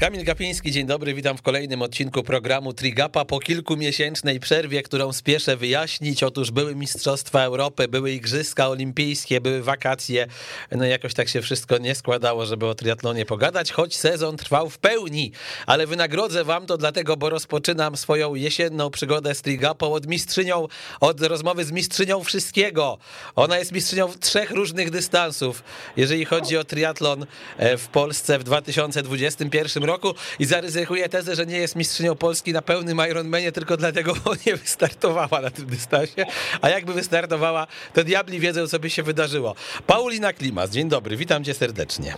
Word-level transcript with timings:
Kamil 0.00 0.24
Gapiński, 0.24 0.72
dzień 0.72 0.86
dobry, 0.86 1.14
witam 1.14 1.36
w 1.36 1.42
kolejnym 1.42 1.82
odcinku 1.82 2.22
programu 2.22 2.72
Trigapa 2.72 3.24
po 3.24 3.40
kilkumiesięcznej 3.40 4.40
przerwie, 4.40 4.82
którą 4.82 5.12
spieszę 5.12 5.56
wyjaśnić. 5.56 6.22
Otóż 6.22 6.50
były 6.50 6.74
Mistrzostwa 6.74 7.42
Europy, 7.42 7.88
były 7.88 8.12
Igrzyska 8.12 8.68
Olimpijskie, 8.68 9.40
były 9.40 9.62
wakacje. 9.62 10.26
No 10.72 10.84
jakoś 10.84 11.14
tak 11.14 11.28
się 11.28 11.42
wszystko 11.42 11.78
nie 11.78 11.94
składało, 11.94 12.46
żeby 12.46 12.66
o 12.66 12.74
triatlonie 12.74 13.26
pogadać, 13.26 13.72
choć 13.72 13.96
sezon 13.96 14.36
trwał 14.36 14.70
w 14.70 14.78
pełni. 14.78 15.32
Ale 15.66 15.86
wynagrodzę 15.86 16.44
wam 16.44 16.66
to 16.66 16.78
dlatego, 16.78 17.16
bo 17.16 17.30
rozpoczynam 17.30 17.96
swoją 17.96 18.34
jesienną 18.34 18.90
przygodę 18.90 19.34
z 19.34 19.42
Trigapą 19.42 19.92
od 19.92 20.06
mistrzynią, 20.06 20.66
od 21.00 21.20
rozmowy 21.20 21.64
z 21.64 21.72
mistrzynią 21.72 22.24
wszystkiego. 22.24 22.98
Ona 23.36 23.58
jest 23.58 23.72
mistrzynią 23.72 24.08
trzech 24.20 24.50
różnych 24.50 24.90
dystansów, 24.90 25.62
jeżeli 25.96 26.24
chodzi 26.24 26.56
o 26.56 26.64
triatlon 26.64 27.26
e, 27.56 27.76
w 27.76 27.88
Polsce 27.88 28.38
w 28.38 28.44
2021 28.44 29.85
roku 29.86 30.14
i 30.38 30.44
zaryzykuję 30.44 31.08
tezę, 31.08 31.36
że 31.36 31.46
nie 31.46 31.58
jest 31.58 31.76
mistrzynią 31.76 32.14
Polski 32.14 32.52
na 32.52 32.62
pełnym 32.62 33.00
Ironmanie 33.10 33.52
tylko 33.52 33.76
dlatego, 33.76 34.14
bo 34.24 34.32
nie 34.46 34.56
wystartowała 34.56 35.40
na 35.40 35.50
tym 35.50 35.66
dystansie, 35.66 36.26
a 36.60 36.68
jakby 36.68 36.92
wystartowała, 36.92 37.66
to 37.94 38.04
diabli 38.04 38.40
wiedzą, 38.40 38.66
co 38.66 38.78
by 38.78 38.90
się 38.90 39.02
wydarzyło. 39.02 39.54
Paulina 39.86 40.32
Klimas, 40.32 40.70
dzień 40.70 40.88
dobry, 40.88 41.16
witam 41.16 41.44
cię 41.44 41.54
serdecznie. 41.54 42.14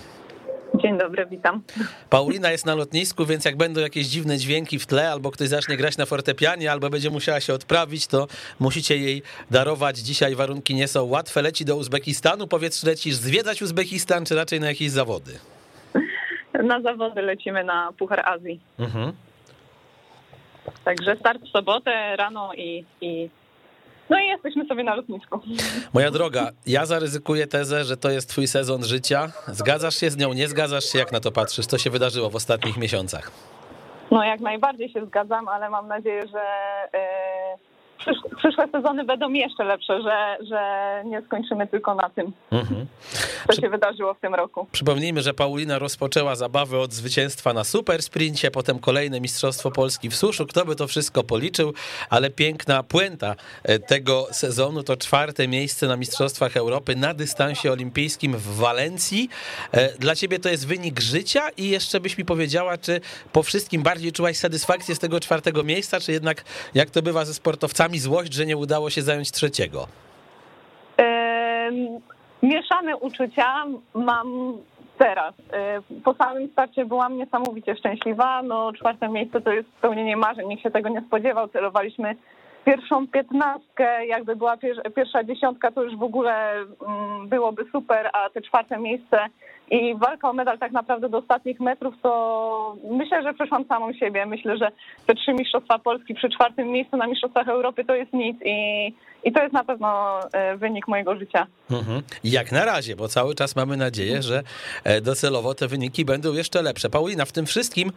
Dzień 0.82 0.98
dobry, 0.98 1.26
witam. 1.26 1.62
Paulina 2.10 2.50
jest 2.50 2.66
na 2.66 2.74
lotnisku, 2.74 3.26
więc 3.26 3.44
jak 3.44 3.56
będą 3.56 3.80
jakieś 3.80 4.06
dziwne 4.06 4.38
dźwięki 4.38 4.78
w 4.78 4.86
tle, 4.86 5.10
albo 5.10 5.30
ktoś 5.30 5.48
zacznie 5.48 5.76
grać 5.76 5.96
na 5.96 6.06
fortepianie, 6.06 6.72
albo 6.72 6.90
będzie 6.90 7.10
musiała 7.10 7.40
się 7.40 7.54
odprawić, 7.54 8.06
to 8.06 8.26
musicie 8.60 8.96
jej 8.96 9.22
darować. 9.50 9.98
Dzisiaj 9.98 10.34
warunki 10.34 10.74
nie 10.74 10.88
są 10.88 11.04
łatwe. 11.04 11.42
Leci 11.42 11.64
do 11.64 11.76
Uzbekistanu. 11.76 12.46
Powiedz, 12.46 12.80
czy 12.80 12.86
lecisz 12.86 13.14
zwiedzać 13.14 13.62
Uzbekistan, 13.62 14.24
czy 14.24 14.34
raczej 14.34 14.60
na 14.60 14.66
jakieś 14.66 14.90
zawody? 14.90 15.38
Na 16.64 16.80
zawody 16.80 17.22
lecimy 17.22 17.64
na 17.64 17.92
Puchar 17.98 18.20
Azji. 18.20 18.60
Mhm. 18.78 19.12
Także 20.84 21.16
start 21.16 21.42
w 21.42 21.48
sobotę 21.48 22.16
rano 22.16 22.54
i, 22.54 22.84
i 23.00 23.30
no 24.10 24.18
i 24.18 24.26
jesteśmy 24.26 24.66
sobie 24.66 24.84
na 24.84 24.94
lotnisku. 24.94 25.40
Moja 25.94 26.10
droga, 26.10 26.50
ja 26.66 26.86
zaryzykuję 26.86 27.46
tezę, 27.46 27.84
że 27.84 27.96
to 27.96 28.10
jest 28.10 28.28
twój 28.30 28.46
sezon 28.46 28.84
życia. 28.84 29.28
Zgadzasz 29.46 29.94
się 29.94 30.10
z 30.10 30.16
nią, 30.16 30.32
nie 30.32 30.48
zgadzasz 30.48 30.84
się? 30.84 30.98
Jak 30.98 31.12
na 31.12 31.20
to 31.20 31.32
patrzysz? 31.32 31.66
Co 31.66 31.78
się 31.78 31.90
wydarzyło 31.90 32.30
w 32.30 32.36
ostatnich 32.36 32.76
miesiącach? 32.76 33.30
No 34.10 34.24
jak 34.24 34.40
najbardziej 34.40 34.88
się 34.88 35.06
zgadzam, 35.06 35.48
ale 35.48 35.70
mam 35.70 35.88
nadzieję, 35.88 36.22
że 36.26 36.40
przyszłe 38.36 38.68
sezony 38.72 39.04
będą 39.04 39.32
jeszcze 39.32 39.64
lepsze, 39.64 40.02
że, 40.02 40.46
że 40.46 40.60
nie 41.04 41.22
skończymy 41.22 41.66
tylko 41.66 41.94
na 41.94 42.10
tym, 42.10 42.32
mhm. 42.50 42.86
co 43.46 43.60
się 43.60 43.68
wydarzyło 43.68 44.14
w 44.14 44.20
tym 44.20 44.34
roku. 44.34 44.66
Przypomnijmy, 44.72 45.22
że 45.22 45.34
Paulina 45.34 45.78
rozpoczęła 45.78 46.34
zabawy 46.34 46.78
od 46.78 46.92
zwycięstwa 46.92 47.52
na 47.52 47.64
super 47.64 48.02
sprincie, 48.02 48.50
potem 48.50 48.78
kolejne 48.78 49.20
Mistrzostwo 49.20 49.70
Polski 49.70 50.08
w 50.08 50.16
suszu. 50.16 50.46
Kto 50.46 50.64
by 50.64 50.76
to 50.76 50.86
wszystko 50.86 51.24
policzył, 51.24 51.72
ale 52.10 52.30
piękna 52.30 52.82
puenta 52.82 53.34
e, 53.62 53.78
tego 53.78 54.26
sezonu 54.30 54.82
to 54.82 54.96
czwarte 54.96 55.48
miejsce 55.48 55.86
na 55.86 55.96
Mistrzostwach 55.96 56.56
Europy 56.56 56.96
na 56.96 57.14
dystansie 57.14 57.72
olimpijskim 57.72 58.36
w 58.36 58.56
Walencji. 58.56 59.28
E, 59.72 59.98
dla 59.98 60.14
ciebie 60.14 60.38
to 60.38 60.48
jest 60.48 60.66
wynik 60.66 61.00
życia 61.00 61.48
i 61.56 61.68
jeszcze 61.68 62.00
byś 62.00 62.18
mi 62.18 62.24
powiedziała, 62.24 62.78
czy 62.78 63.00
po 63.32 63.42
wszystkim 63.42 63.82
bardziej 63.82 64.12
czułaś 64.12 64.36
satysfakcję 64.36 64.94
z 64.94 64.98
tego 64.98 65.20
czwartego 65.20 65.64
miejsca, 65.64 66.00
czy 66.00 66.12
jednak 66.12 66.44
jak 66.74 66.90
to 66.90 67.02
bywa 67.02 67.24
ze 67.24 67.34
sportowcami, 67.34 67.97
czasami 67.98 68.14
złość, 68.14 68.34
że 68.34 68.46
nie 68.46 68.56
udało 68.56 68.90
się 68.90 69.02
zająć 69.02 69.30
trzeciego? 69.30 69.86
Mieszane 72.42 72.96
uczucia 72.96 73.64
mam 73.94 74.58
teraz. 74.98 75.34
Po 76.04 76.14
samym 76.14 76.48
starcie 76.52 76.84
byłam 76.84 77.16
niesamowicie 77.16 77.76
szczęśliwa. 77.76 78.42
No, 78.42 78.72
czwarte 78.72 79.08
miejsce 79.08 79.40
to 79.40 79.52
jest 79.52 79.68
spełnienie 79.78 80.16
marzeń. 80.16 80.48
Nikt 80.48 80.62
się 80.62 80.70
tego 80.70 80.88
nie 80.88 81.00
spodziewał. 81.00 81.48
Celowaliśmy 81.48 82.16
pierwszą 82.64 83.06
piętnastkę, 83.08 84.06
jakby 84.06 84.36
była 84.36 84.56
pierwsza 84.96 85.24
dziesiątka, 85.24 85.70
to 85.70 85.82
już 85.82 85.96
w 85.96 86.02
ogóle 86.02 86.52
mm, 86.52 87.28
byłoby 87.28 87.64
super, 87.72 88.10
a 88.12 88.30
te 88.30 88.40
czwarte 88.40 88.78
miejsce 88.78 89.18
i 89.70 89.94
walka 89.94 90.30
o 90.30 90.32
medal 90.32 90.58
tak 90.58 90.72
naprawdę 90.72 91.08
do 91.08 91.18
ostatnich 91.18 91.60
metrów, 91.60 91.94
to 92.02 92.76
myślę, 92.90 93.22
że 93.22 93.34
przeszłam 93.34 93.64
samą 93.64 93.92
siebie. 93.92 94.26
Myślę, 94.26 94.56
że 94.56 94.70
te 95.06 95.14
trzy 95.14 95.32
Mistrzostwa 95.32 95.78
Polski 95.78 96.14
przy 96.14 96.28
czwartym 96.28 96.68
miejscu 96.68 96.96
na 96.96 97.06
Mistrzostwach 97.06 97.48
Europy 97.48 97.84
to 97.84 97.94
jest 97.94 98.12
nic 98.12 98.36
i, 98.44 98.86
i 99.24 99.32
to 99.32 99.42
jest 99.42 99.52
na 99.52 99.64
pewno 99.64 100.20
e, 100.32 100.56
wynik 100.56 100.88
mojego 100.88 101.16
życia. 101.16 101.46
Mhm. 101.70 102.02
Jak 102.24 102.52
na 102.52 102.64
razie, 102.64 102.96
bo 102.96 103.08
cały 103.08 103.34
czas 103.34 103.56
mamy 103.56 103.76
nadzieję, 103.76 104.22
że 104.22 104.42
e, 104.84 105.00
docelowo 105.00 105.54
te 105.54 105.68
wyniki 105.68 106.04
będą 106.04 106.32
jeszcze 106.32 106.62
lepsze. 106.62 106.90
Paulina, 106.90 107.24
w 107.24 107.32
tym 107.32 107.46
wszystkim 107.46 107.92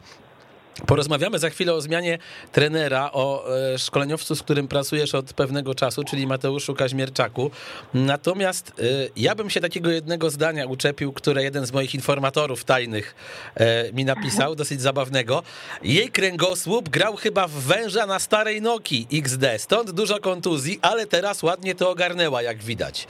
Porozmawiamy 0.87 1.39
za 1.39 1.49
chwilę 1.49 1.73
o 1.73 1.81
zmianie 1.81 2.17
trenera, 2.51 3.09
o 3.13 3.45
e, 3.73 3.79
szkoleniowcu, 3.79 4.35
z 4.35 4.43
którym 4.43 4.67
pracujesz 4.67 5.15
od 5.15 5.33
pewnego 5.33 5.75
czasu, 5.75 6.03
czyli 6.03 6.27
Mateuszu 6.27 6.75
Kaźmierczaku. 6.75 7.51
Natomiast 7.93 8.69
e, 8.69 8.83
ja 9.15 9.35
bym 9.35 9.49
się 9.49 9.61
takiego 9.61 9.91
jednego 9.91 10.29
zdania 10.29 10.65
uczepił, 10.65 11.13
które 11.13 11.43
jeden 11.43 11.65
z 11.65 11.71
moich 11.71 11.95
informatorów 11.95 12.63
tajnych 12.63 13.15
e, 13.55 13.93
mi 13.93 14.05
napisał, 14.05 14.55
dosyć 14.55 14.81
zabawnego. 14.81 15.43
Jej 15.83 16.09
kręgosłup 16.09 16.89
grał 16.89 17.15
chyba 17.15 17.47
w 17.47 17.51
węża 17.51 18.05
na 18.05 18.19
starej 18.19 18.61
Noki 18.61 19.07
XD, 19.13 19.45
stąd 19.57 19.91
dużo 19.91 20.19
kontuzji, 20.19 20.79
ale 20.81 21.05
teraz 21.05 21.43
ładnie 21.43 21.75
to 21.75 21.89
ogarnęła, 21.89 22.41
jak 22.41 22.63
widać. 22.63 23.07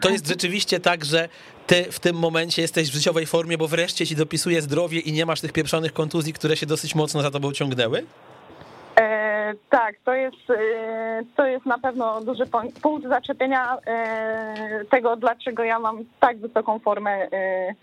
To 0.00 0.10
jest 0.10 0.28
rzeczywiście 0.28 0.80
tak, 0.80 1.04
że 1.04 1.28
ty 1.72 1.92
w 1.92 2.00
tym 2.00 2.16
momencie 2.16 2.62
jesteś 2.62 2.90
w 2.90 2.94
życiowej 2.94 3.26
formie, 3.26 3.58
bo 3.58 3.68
wreszcie 3.68 4.06
ci 4.06 4.16
dopisuje 4.16 4.62
zdrowie 4.62 4.98
i 5.00 5.12
nie 5.12 5.26
masz 5.26 5.40
tych 5.40 5.52
pieprzonych 5.52 5.92
kontuzji, 5.92 6.32
które 6.32 6.56
się 6.56 6.66
dosyć 6.66 6.94
mocno 6.94 7.22
za 7.22 7.30
tobą 7.30 7.52
ciągnęły? 7.52 8.02
E, 9.00 9.54
tak, 9.70 9.94
to 10.04 10.14
jest, 10.14 10.50
e, 10.50 11.22
to 11.36 11.46
jest 11.46 11.66
na 11.66 11.78
pewno 11.78 12.20
duży 12.20 12.44
punkt 12.82 13.08
zaczepienia 13.08 13.78
e, 13.86 14.84
tego, 14.90 15.16
dlaczego 15.16 15.64
ja 15.64 15.78
mam 15.78 16.04
tak 16.20 16.38
wysoką 16.38 16.78
formę. 16.78 17.10
E, 17.10 17.74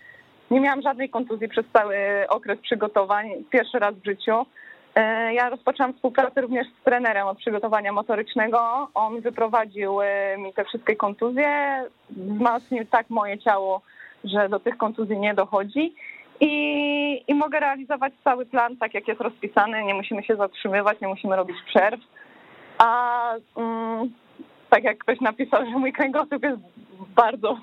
nie 0.50 0.60
miałam 0.60 0.82
żadnej 0.82 1.10
kontuzji 1.10 1.48
przez 1.48 1.66
cały 1.72 1.96
okres 2.28 2.58
przygotowań, 2.60 3.30
pierwszy 3.50 3.78
raz 3.78 3.94
w 3.94 4.04
życiu. 4.04 4.46
E, 4.94 5.34
ja 5.34 5.48
rozpoczęłam 5.48 5.94
współpracę 5.94 6.40
również 6.40 6.66
z 6.66 6.84
trenerem 6.84 7.26
od 7.26 7.38
przygotowania 7.38 7.92
motorycznego. 7.92 8.88
On 8.94 9.20
wyprowadził 9.20 10.00
e, 10.02 10.38
mi 10.38 10.52
te 10.52 10.64
wszystkie 10.64 10.96
kontuzje, 10.96 11.84
wzmocnił 12.10 12.84
tak 12.84 13.10
moje 13.10 13.38
ciało, 13.38 13.82
że 14.24 14.48
do 14.48 14.60
tych 14.60 14.76
kontuzji 14.76 15.18
nie 15.18 15.34
dochodzi. 15.34 15.94
I, 16.40 17.24
I 17.28 17.34
mogę 17.34 17.60
realizować 17.60 18.12
cały 18.24 18.46
plan 18.46 18.76
tak, 18.76 18.94
jak 18.94 19.08
jest 19.08 19.20
rozpisany. 19.20 19.84
Nie 19.84 19.94
musimy 19.94 20.22
się 20.22 20.36
zatrzymywać, 20.36 21.00
nie 21.00 21.08
musimy 21.08 21.36
robić 21.36 21.56
przerw. 21.66 22.00
A 22.78 23.32
mm, 23.56 24.10
tak 24.70 24.84
jak 24.84 24.98
ktoś 24.98 25.20
napisał, 25.20 25.64
że 25.66 25.78
mój 25.78 25.92
kręgosłup 25.92 26.42
jest 26.42 26.60
bardzo 27.16 27.58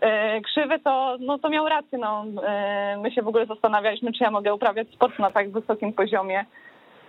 e, 0.00 0.40
krzywy, 0.40 0.78
to, 0.78 1.16
no, 1.20 1.38
to 1.38 1.48
miał 1.48 1.68
rację. 1.68 1.98
No. 1.98 2.24
E, 2.46 2.96
my 3.02 3.10
się 3.10 3.22
w 3.22 3.28
ogóle 3.28 3.46
zastanawialiśmy, 3.46 4.12
czy 4.12 4.24
ja 4.24 4.30
mogę 4.30 4.54
uprawiać 4.54 4.88
sport 4.88 5.18
na 5.18 5.30
tak 5.30 5.50
wysokim 5.50 5.92
poziomie, 5.92 6.44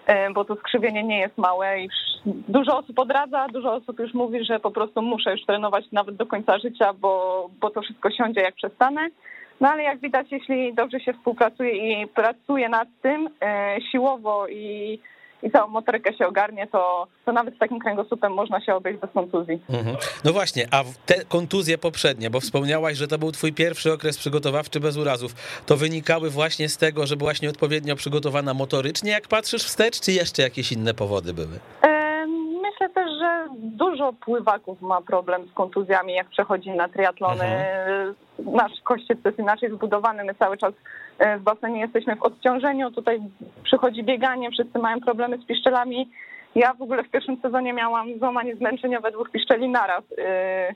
e, 0.05 0.31
bo 0.33 0.45
to 0.45 0.55
skrzywienie 0.55 1.03
nie 1.03 1.19
jest 1.19 1.37
małe 1.37 1.81
i 1.81 1.89
dużo 2.25 2.77
osób 2.77 2.99
odradza, 2.99 3.47
dużo 3.47 3.73
osób 3.73 3.99
już 3.99 4.13
mówi, 4.13 4.45
że 4.45 4.59
po 4.59 4.71
prostu 4.71 5.01
muszę 5.01 5.31
już 5.31 5.45
trenować 5.45 5.85
nawet 5.91 6.15
do 6.15 6.25
końca 6.25 6.59
życia, 6.59 6.93
bo, 6.93 7.49
bo 7.61 7.69
to 7.69 7.81
wszystko 7.81 8.11
siądzie 8.11 8.41
jak 8.41 8.55
przestanę. 8.55 9.07
No 9.61 9.69
ale 9.69 9.83
jak 9.83 9.99
widać, 9.99 10.31
jeśli 10.31 10.73
dobrze 10.73 10.99
się 10.99 11.13
współpracuje 11.13 12.01
i 12.01 12.07
pracuje 12.07 12.69
nad 12.69 12.87
tym 13.01 13.29
siłowo 13.91 14.47
i 14.47 14.99
i 15.43 15.51
całą 15.51 15.67
motorykę 15.67 16.13
się 16.13 16.27
ogarnie, 16.27 16.67
to, 16.67 17.07
to 17.25 17.31
nawet 17.31 17.55
z 17.55 17.57
takim 17.57 17.79
kręgosłupem 17.79 18.33
można 18.33 18.61
się 18.61 18.75
obejść 18.75 18.99
bez 18.99 19.11
kontuzji. 19.11 19.59
Mhm. 19.69 19.97
No 20.23 20.33
właśnie, 20.33 20.67
a 20.71 20.83
te 21.05 21.25
kontuzje 21.25 21.77
poprzednie, 21.77 22.29
bo 22.29 22.39
wspomniałaś, 22.39 22.97
że 22.97 23.07
to 23.07 23.17
był 23.17 23.31
twój 23.31 23.53
pierwszy 23.53 23.93
okres 23.93 24.17
przygotowawczy 24.17 24.79
bez 24.79 24.97
urazów, 24.97 25.35
to 25.65 25.77
wynikały 25.77 26.29
właśnie 26.29 26.69
z 26.69 26.77
tego, 26.77 27.07
że 27.07 27.15
byłaś 27.15 27.41
nieodpowiednio 27.41 27.95
przygotowana 27.95 28.53
motorycznie, 28.53 29.11
jak 29.11 29.27
patrzysz 29.27 29.63
wstecz, 29.63 29.99
czy 29.99 30.11
jeszcze 30.11 30.41
jakieś 30.41 30.71
inne 30.71 30.93
powody 30.93 31.33
były? 31.33 31.59
Że 31.83 31.98
dużo 33.79 34.13
pływaków 34.13 34.81
ma 34.81 35.01
problem 35.01 35.47
z 35.47 35.53
kontuzjami, 35.53 36.13
jak 36.13 36.27
przechodzi 36.27 36.71
na 36.71 36.87
triatlony. 36.89 37.45
Mhm. 37.45 38.15
Nasz 38.39 38.71
kościec 38.83 39.17
jest 39.25 39.39
inaczej 39.39 39.69
zbudowany, 39.71 40.23
my 40.23 40.35
cały 40.35 40.57
czas 40.57 40.73
e, 41.19 41.37
w 41.37 41.41
basenie 41.41 41.79
jesteśmy 41.79 42.15
w 42.15 42.23
odciążeniu, 42.23 42.91
tutaj 42.91 43.19
przychodzi 43.63 44.03
bieganie, 44.03 44.51
wszyscy 44.51 44.79
mają 44.79 44.99
problemy 44.99 45.37
z 45.37 45.45
piszczelami. 45.45 46.09
Ja 46.55 46.73
w 46.73 46.81
ogóle 46.81 47.03
w 47.03 47.09
pierwszym 47.09 47.37
sezonie 47.41 47.73
miałam 47.73 48.19
złamanie 48.19 48.55
zmęczeniowe 48.55 49.11
dwóch 49.11 49.31
piszczeli 49.31 49.69
naraz. 49.69 50.03
E, 50.17 50.73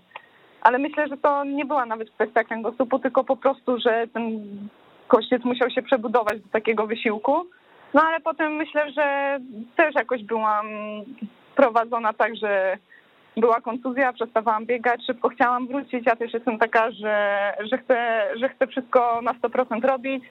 ale 0.62 0.78
myślę, 0.78 1.08
że 1.08 1.18
to 1.18 1.44
nie 1.44 1.66
była 1.66 1.86
nawet 1.86 2.10
kwestia 2.10 2.44
kręgosłupu, 2.44 3.00
tylko 3.00 3.24
po 3.24 3.36
prostu, 3.36 3.80
że 3.80 4.08
ten 4.14 4.42
kościec 5.08 5.44
musiał 5.44 5.70
się 5.70 5.82
przebudować 5.82 6.42
do 6.42 6.50
takiego 6.52 6.88
wysiłku. 6.88 7.46
No 7.94 8.02
ale 8.02 8.20
potem 8.20 8.56
myślę, 8.56 8.92
że 8.92 9.38
też 9.76 9.96
jakoś 9.96 10.24
byłam 10.24 10.68
prowadzona 11.56 12.14
tak, 12.14 12.36
że 12.36 12.78
była 13.38 13.62
kontuzja, 13.62 14.14
przestawałam 14.14 14.66
biegać, 14.66 15.06
szybko 15.06 15.30
chciałam 15.30 15.68
wrócić. 15.68 16.06
Ja 16.06 16.16
też 16.16 16.34
jestem 16.34 16.60
taka, 16.60 16.92
że, 16.92 17.54
że, 17.72 17.78
chcę, 17.78 18.28
że 18.40 18.50
chcę 18.50 18.68
wszystko 18.68 19.22
na 19.22 19.34
100% 19.34 19.86
robić 19.86 20.24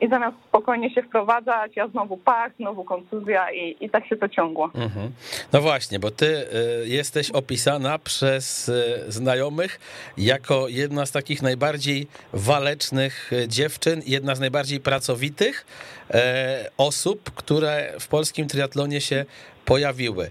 i 0.00 0.08
zamiast 0.08 0.36
spokojnie 0.48 0.94
się 0.94 1.02
wprowadzać, 1.02 1.76
ja 1.76 1.88
znowu 1.88 2.16
pach, 2.16 2.52
znowu 2.56 2.84
kontuzja 2.84 3.52
i, 3.52 3.76
i 3.80 3.90
tak 3.90 4.06
się 4.06 4.16
to 4.16 4.28
ciągło. 4.28 4.70
Mhm. 4.74 5.10
No 5.52 5.60
właśnie, 5.60 5.98
bo 5.98 6.10
ty 6.10 6.26
y, 6.26 6.88
jesteś 6.88 7.30
opisana 7.30 7.98
przez 7.98 8.68
y, 8.68 9.04
znajomych 9.08 9.80
jako 10.18 10.68
jedna 10.68 11.06
z 11.06 11.12
takich 11.12 11.42
najbardziej 11.42 12.06
walecznych 12.32 13.32
y, 13.32 13.48
dziewczyn, 13.48 14.02
jedna 14.06 14.34
z 14.34 14.40
najbardziej 14.40 14.80
pracowitych 14.80 15.66
e, 16.10 16.70
osób, 16.76 17.30
które 17.34 17.92
w 18.00 18.08
polskim 18.08 18.48
triatlonie 18.48 19.00
się 19.00 19.24
pojawiły. 19.68 20.30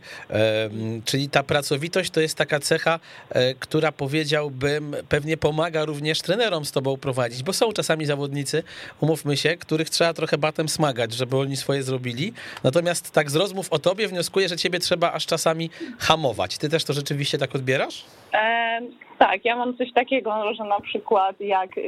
Czyli 1.05 1.29
ta 1.29 1.43
pracowitość 1.43 2.09
to 2.11 2.19
jest 2.21 2.37
taka 2.37 2.59
cecha, 2.59 2.99
e, 3.29 3.53
która 3.53 3.91
powiedziałbym 3.91 4.95
pewnie 5.09 5.37
pomaga 5.37 5.85
również 5.85 6.21
trenerom 6.21 6.65
z 6.65 6.71
tobą 6.71 6.97
prowadzić, 6.97 7.43
bo 7.43 7.53
są 7.53 7.71
czasami 7.71 8.05
zawodnicy, 8.05 8.63
umówmy 9.01 9.37
się, 9.37 9.57
których 9.57 9.89
trzeba 9.89 10.13
trochę 10.13 10.37
batem 10.37 10.69
smagać, 10.69 11.13
żeby 11.13 11.37
oni 11.37 11.55
swoje 11.55 11.83
zrobili. 11.83 12.33
Natomiast 12.63 13.13
tak 13.13 13.31
z 13.31 13.35
rozmów 13.35 13.73
o 13.73 13.79
tobie 13.79 14.07
wnioskuję, 14.07 14.49
że 14.49 14.57
ciebie 14.57 14.79
trzeba 14.79 15.11
aż 15.11 15.25
czasami 15.25 15.69
hamować. 15.99 16.57
Ty 16.57 16.69
też 16.69 16.83
to 16.83 16.93
rzeczywiście 16.93 17.37
tak 17.37 17.55
odbierasz? 17.55 18.05
E, 18.33 18.81
tak, 19.17 19.45
ja 19.45 19.55
mam 19.55 19.77
coś 19.77 19.93
takiego, 19.93 20.53
że 20.53 20.63
na 20.63 20.79
przykład 20.79 21.41
jak 21.41 21.77
y, 21.77 21.81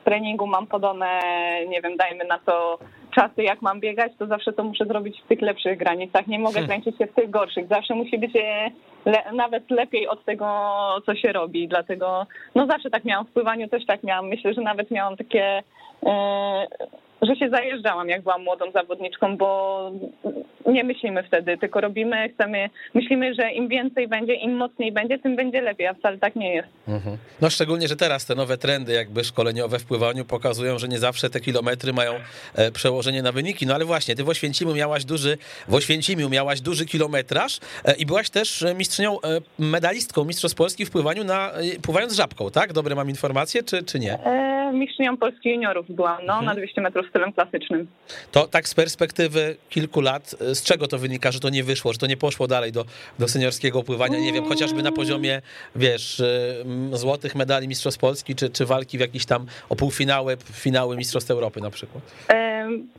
w 0.00 0.04
treningu 0.04 0.46
mam 0.46 0.66
podane, 0.66 1.20
nie 1.68 1.82
wiem, 1.82 1.96
dajmy 1.96 2.24
na 2.24 2.38
to 2.38 2.78
czasy, 3.10 3.42
jak 3.42 3.62
mam 3.62 3.80
biegać, 3.80 4.12
to 4.18 4.26
zawsze 4.26 4.52
to 4.52 4.64
muszę 4.64 4.86
zrobić 4.86 5.20
w 5.20 5.28
tych 5.28 5.40
lepszych 5.40 5.78
granicach. 5.78 6.26
Nie 6.26 6.38
mogę 6.38 6.54
hmm. 6.54 6.68
kręcić 6.68 6.98
się 6.98 7.06
w 7.06 7.14
tych 7.14 7.30
gorszych. 7.30 7.66
Zawsze 7.68 7.94
musi 7.94 8.18
być 8.18 8.36
e, 8.36 8.70
le, 9.04 9.32
nawet 9.32 9.70
lepiej 9.70 10.08
od 10.08 10.24
tego, 10.24 10.46
co 11.06 11.14
się 11.14 11.32
robi. 11.32 11.68
Dlatego, 11.68 12.26
no 12.54 12.66
zawsze 12.66 12.90
tak 12.90 13.04
miałam 13.04 13.26
w 13.26 13.30
pływaniu, 13.30 13.68
też 13.68 13.86
tak 13.86 14.02
miałam. 14.02 14.28
Myślę, 14.28 14.54
że 14.54 14.60
nawet 14.60 14.90
miałam 14.90 15.16
takie 15.16 15.62
e, 16.06 16.66
że 17.22 17.36
się 17.36 17.48
zajeżdżałam, 17.48 18.08
jak 18.08 18.22
byłam 18.22 18.42
młodą 18.42 18.70
zawodniczką, 18.70 19.36
bo 19.36 19.92
nie 20.66 20.84
myślimy 20.84 21.22
wtedy, 21.22 21.58
tylko 21.58 21.80
robimy, 21.80 22.28
chcemy, 22.34 22.70
myślimy, 22.94 23.34
że 23.34 23.50
im 23.52 23.68
więcej 23.68 24.08
będzie, 24.08 24.34
im 24.34 24.56
mocniej 24.56 24.92
będzie, 24.92 25.18
tym 25.18 25.36
będzie 25.36 25.60
lepiej, 25.60 25.86
a 25.86 25.94
wcale 25.94 26.18
tak 26.18 26.36
nie 26.36 26.54
jest. 26.54 26.68
Mhm. 26.88 27.16
No 27.40 27.50
szczególnie, 27.50 27.88
że 27.88 27.96
teraz 27.96 28.26
te 28.26 28.34
nowe 28.34 28.58
trendy 28.58 28.92
jakby 28.92 29.24
szkoleniowe 29.24 29.78
w 29.78 29.84
pływaniu 29.84 30.24
pokazują, 30.24 30.78
że 30.78 30.88
nie 30.88 30.98
zawsze 30.98 31.30
te 31.30 31.40
kilometry 31.40 31.92
mają 31.92 32.12
e, 32.54 32.70
przełożenie 32.70 33.22
na 33.22 33.32
wyniki, 33.32 33.66
no 33.66 33.74
ale 33.74 33.84
właśnie, 33.84 34.16
ty 34.16 34.24
w 34.24 34.28
Oświęcimiu 34.28 34.74
miałaś 34.74 35.04
duży, 35.04 35.38
w 35.68 35.74
Oświęcimiu 35.74 36.28
miałaś 36.28 36.60
duży 36.60 36.86
kilometraż 36.86 37.60
e, 37.84 37.94
i 37.94 38.06
byłaś 38.06 38.30
też 38.30 38.64
mistrzynią, 38.76 39.20
e, 39.20 39.40
medalistką 39.58 40.24
Mistrzostw 40.24 40.58
Polski 40.58 40.86
w 40.86 40.90
pływaniu 40.90 41.24
na, 41.24 41.50
pływając 41.82 42.12
żabką, 42.12 42.50
tak? 42.50 42.72
Dobre 42.72 42.94
mam 42.94 43.08
informacje, 43.08 43.62
czy, 43.62 43.82
czy 43.82 43.98
nie? 43.98 44.18
Mistrzynią 44.72 45.16
Polski 45.16 45.50
juniorów 45.50 45.86
byłam, 45.90 46.18
no, 46.26 46.32
mhm. 46.32 46.44
na 46.44 46.54
200 46.54 46.80
metrów 46.80 47.08
stylem 47.08 47.32
klasycznym. 47.32 47.86
To 48.32 48.46
tak 48.46 48.68
z 48.68 48.74
perspektywy 48.74 49.56
kilku 49.68 50.00
lat, 50.00 50.34
y, 50.50 50.54
z 50.54 50.62
czego 50.62 50.86
to 50.88 50.98
wynika, 50.98 51.32
że 51.32 51.40
to 51.40 51.50
nie 51.50 51.64
wyszło, 51.64 51.92
że 51.92 51.98
to 51.98 52.06
nie 52.06 52.16
poszło 52.16 52.46
dalej 52.46 52.72
do, 52.72 52.84
do 53.18 53.28
seniorskiego 53.28 53.82
pływania, 53.82 54.18
nie 54.18 54.32
wiem, 54.32 54.44
chociażby 54.44 54.82
na 54.82 54.92
poziomie, 54.92 55.42
wiesz, 55.76 56.20
y, 56.20 56.64
złotych 56.92 57.34
medali 57.34 57.68
Mistrzostw 57.68 58.00
Polski, 58.00 58.34
czy, 58.34 58.50
czy 58.50 58.66
walki 58.66 58.98
w 58.98 59.00
jakiś 59.00 59.26
tam 59.26 59.46
o 59.68 59.76
półfinały, 59.76 60.36
finały 60.52 60.96
Mistrzostw 60.96 61.30
Europy 61.30 61.60
na 61.60 61.70
przykład? 61.70 62.02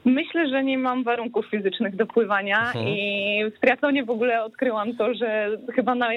Myślę, 0.05 0.49
że 0.49 0.63
nie 0.63 0.77
mam 0.77 1.03
warunków 1.03 1.45
fizycznych 1.45 1.95
do 1.95 2.05
pływania 2.05 2.59
mhm. 2.59 2.87
i 2.87 3.43
w 3.55 3.59
triatlonie 3.59 4.03
w 4.03 4.09
ogóle 4.09 4.43
odkryłam 4.43 4.95
to, 4.95 5.13
że 5.13 5.57
chyba 5.75 5.95
na 5.95 6.09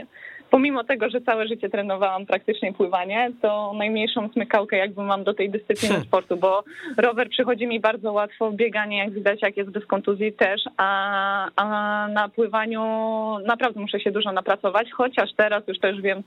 pomimo 0.54 0.84
tego, 0.84 1.10
że 1.10 1.20
całe 1.20 1.48
życie 1.48 1.68
trenowałam 1.68 2.26
praktycznie 2.26 2.72
pływanie, 2.72 3.30
to 3.42 3.72
najmniejszą 3.76 4.28
smykałkę 4.28 4.76
jakby 4.76 5.02
mam 5.02 5.24
do 5.24 5.34
tej 5.34 5.50
dyscypliny 5.50 6.00
sportu, 6.06 6.36
bo 6.36 6.64
rower 6.96 7.28
przychodzi 7.28 7.66
mi 7.66 7.80
bardzo 7.80 8.12
łatwo, 8.12 8.52
bieganie 8.52 8.98
jak 8.98 9.10
widać, 9.10 9.42
jak 9.42 9.56
jest 9.56 9.70
bez 9.70 9.86
kontuzji 9.86 10.32
też, 10.32 10.60
a, 10.76 11.48
a 11.56 12.08
na 12.08 12.28
pływaniu 12.28 12.82
naprawdę 13.46 13.80
muszę 13.80 14.00
się 14.00 14.10
dużo 14.10 14.32
napracować, 14.32 14.90
chociaż 14.90 15.30
teraz 15.36 15.68
już 15.68 15.78
też 15.78 16.00
wiem, 16.00 16.22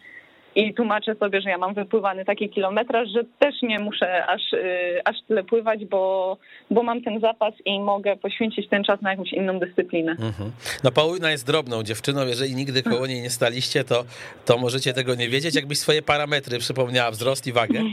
i 0.55 0.73
tłumaczę 0.73 1.15
sobie, 1.15 1.41
że 1.41 1.49
ja 1.49 1.57
mam 1.57 1.73
wypływany 1.73 2.25
taki 2.25 2.49
kilometraż, 2.49 3.09
że 3.09 3.23
też 3.39 3.61
nie 3.61 3.79
muszę 3.79 4.25
aż, 4.25 4.53
y, 4.53 5.01
aż 5.05 5.15
tyle 5.27 5.43
pływać, 5.43 5.85
bo, 5.85 6.37
bo 6.71 6.83
mam 6.83 7.01
ten 7.01 7.19
zapas 7.19 7.53
i 7.65 7.79
mogę 7.79 8.15
poświęcić 8.15 8.69
ten 8.69 8.83
czas 8.83 9.01
na 9.01 9.11
jakąś 9.11 9.33
inną 9.33 9.59
dyscyplinę. 9.59 10.11
Mhm. 10.11 10.51
No 10.83 10.91
Paulina 10.91 11.31
jest 11.31 11.47
drobną 11.47 11.83
dziewczyną, 11.83 12.27
jeżeli 12.27 12.55
nigdy 12.55 12.83
koło 12.83 13.07
niej 13.07 13.21
nie 13.21 13.29
staliście, 13.29 13.83
to, 13.83 14.03
to 14.45 14.57
możecie 14.57 14.93
tego 14.93 15.15
nie 15.15 15.29
wiedzieć. 15.29 15.55
Jakbyś 15.55 15.79
swoje 15.79 16.01
parametry 16.01 16.59
przypomniała, 16.59 17.11
wzrost 17.11 17.47
i 17.47 17.51
wagę? 17.51 17.81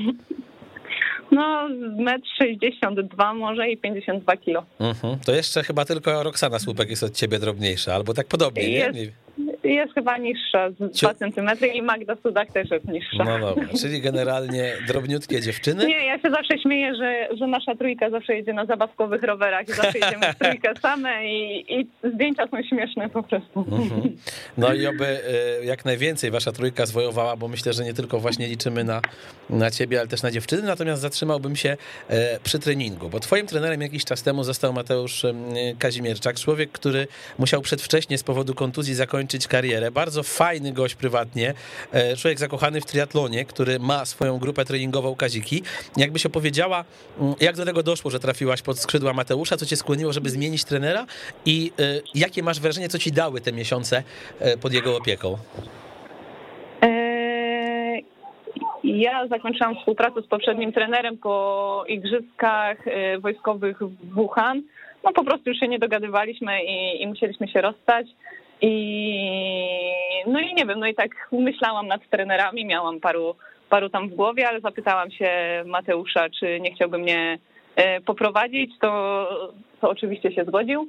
No, 1.31 1.69
metr 1.99 2.27
62 2.39 3.35
może 3.35 3.71
i 3.71 3.77
52 3.77 4.37
kilo. 4.37 4.65
Mhm. 4.81 5.19
To 5.27 5.35
jeszcze 5.35 5.63
chyba 5.63 5.85
tylko 5.85 6.23
Roxana 6.23 6.59
Słupek 6.59 6.91
jest 6.91 7.03
od 7.03 7.13
ciebie 7.13 7.39
drobniejsza, 7.39 7.95
albo 7.95 8.15
tak 8.15 8.27
podobnie, 8.27 8.69
jest, 8.69 8.95
nie? 8.95 9.44
Jest 9.65 9.95
chyba 9.95 10.19
niższa, 10.19 10.71
z 10.71 11.01
2 11.01 11.15
cm 11.15 11.51
i 11.75 11.83
Magda 11.83 12.17
Sudak 12.23 12.53
też 12.53 12.71
jest 12.71 12.89
niższa. 12.89 13.25
No 13.25 13.39
dobra, 13.39 13.67
czyli 13.81 14.01
generalnie 14.01 14.73
drobniutkie 14.87 15.41
dziewczyny? 15.41 15.87
Nie, 15.87 16.07
ja 16.07 16.19
się 16.19 16.31
zawsze 16.31 16.59
śmieję, 16.59 16.95
że, 16.95 17.29
że 17.39 17.47
nasza 17.47 17.75
trójka 17.75 18.11
zawsze 18.11 18.35
jedzie 18.35 18.53
na 18.53 18.67
zabawkowych 18.67 19.23
rowerach 19.23 19.69
i 19.69 19.73
zawsze 19.73 19.99
jedziemy 19.99 20.33
w 20.33 20.39
trójkę 20.39 20.73
same 20.83 21.27
i, 21.27 21.65
i 21.81 21.89
zdjęcia 22.15 22.47
są 22.47 22.63
śmieszne 22.63 23.09
po 23.09 23.23
prostu. 23.23 23.61
Mhm. 23.61 24.17
No 24.59 24.75
i 24.75 24.87
oby 24.87 25.07
e, 25.07 25.65
jak 25.65 25.85
najwięcej 25.85 26.31
wasza 26.31 26.53
trójka 26.53 26.87
zwojowała, 26.87 27.37
bo 27.37 27.49
myślę, 27.49 27.73
że 27.73 27.85
nie 27.85 27.95
tylko 27.95 28.21
właśnie 28.21 28.47
liczymy 28.47 28.85
na, 28.85 29.01
na 29.51 29.71
ciebie, 29.71 29.99
ale 29.99 30.09
też 30.09 30.23
na 30.23 30.31
dziewczyny, 30.31 30.63
natomiast 30.63 31.03
zatrzymałbym 31.03 31.57
się 31.57 31.77
e, 32.09 32.39
przy 32.43 32.59
treningu, 32.59 33.09
bo 33.09 33.21
twoim 33.21 33.47
trenerem 33.47 33.81
jakiś 33.81 34.05
czas 34.05 34.23
temu 34.23 34.45
został 34.45 34.73
Mateusz 34.73 35.27
Kazimierczak, 35.79 36.37
człowiek, 36.37 36.73
który 36.73 37.07
musiał 37.39 37.63
przedwcześnie 37.63 38.19
z 38.19 38.23
powodu 38.23 38.55
kontuzji 38.55 38.95
zakończyć 38.95 39.49
karierę. 39.55 39.91
Bardzo 39.91 40.23
fajny 40.23 40.73
gość 40.73 40.95
prywatnie, 40.95 41.55
e, 41.93 42.17
człowiek 42.17 42.39
zakochany 42.39 42.81
w 42.81 42.85
triatlonie, 42.85 43.45
który 43.45 43.79
ma 43.79 44.05
swoją 44.05 44.39
grupę 44.39 44.65
treningową 44.65 45.17
Kaziki. 45.17 45.63
Jakbyś 45.97 46.27
opowiedziała, 46.27 46.85
mm, 47.21 47.35
jak 47.41 47.57
do 47.57 47.65
tego 47.65 47.83
doszło, 47.83 48.11
że 48.11 48.21
trafiłaś 48.21 48.63
pod 48.63 48.79
skrzydła 48.79 49.13
Mateusza, 49.13 49.57
co 49.57 49.67
cię 49.67 49.77
skłoniło, 49.77 50.13
żeby 50.13 50.31
zmienić 50.31 50.65
trenera 50.65 51.07
i 51.47 51.73
e, 51.79 52.01
jakie 52.15 52.43
masz 52.43 52.61
wrażenie, 52.61 52.89
co 52.89 52.99
ci 52.99 53.13
dały 53.13 53.41
te 53.41 53.53
miesiące 53.53 54.03
e, 54.41 54.57
pod 54.57 54.73
jego 54.73 54.97
opieką? 54.97 55.39
Ja 58.85 59.27
zakończyłam 59.29 59.77
współpracę 59.77 60.23
z 60.23 60.27
poprzednim 60.27 60.73
trenerem 60.73 61.19
po 61.19 61.85
igrzyskach 61.89 62.79
wojskowych 63.21 63.79
w 63.83 64.15
Wuhan. 64.15 64.63
No 65.05 65.13
po 65.13 65.25
prostu 65.25 65.51
już 65.51 65.59
się 65.59 65.69
nie 65.69 65.79
dogadywaliśmy 65.79 66.65
i, 66.65 67.03
i 67.03 67.07
musieliśmy 67.07 67.49
się 67.49 67.61
rozstać. 67.61 68.07
I 68.65 70.25
no 70.27 70.41
i 70.41 70.55
nie 70.55 70.67
wiem, 70.67 70.81
no 70.81 70.87
i 70.87 70.95
tak 70.95 71.11
myślałam 71.33 71.87
nad 71.87 72.09
trenerami, 72.11 72.67
miałam 72.67 73.01
paru, 73.01 73.35
paru 73.71 73.89
tam 73.89 74.09
w 74.09 74.15
głowie, 74.15 74.49
ale 74.49 74.61
zapytałam 74.61 75.11
się 75.11 75.31
Mateusza, 75.67 76.31
czy 76.31 76.61
nie 76.61 76.75
chciałby 76.75 76.99
mnie 76.99 77.39
e, 77.77 78.01
poprowadzić, 78.01 78.71
to, 78.81 79.29
to 79.81 79.91
oczywiście 79.91 80.33
się 80.33 80.45
zgodził. 80.45 80.89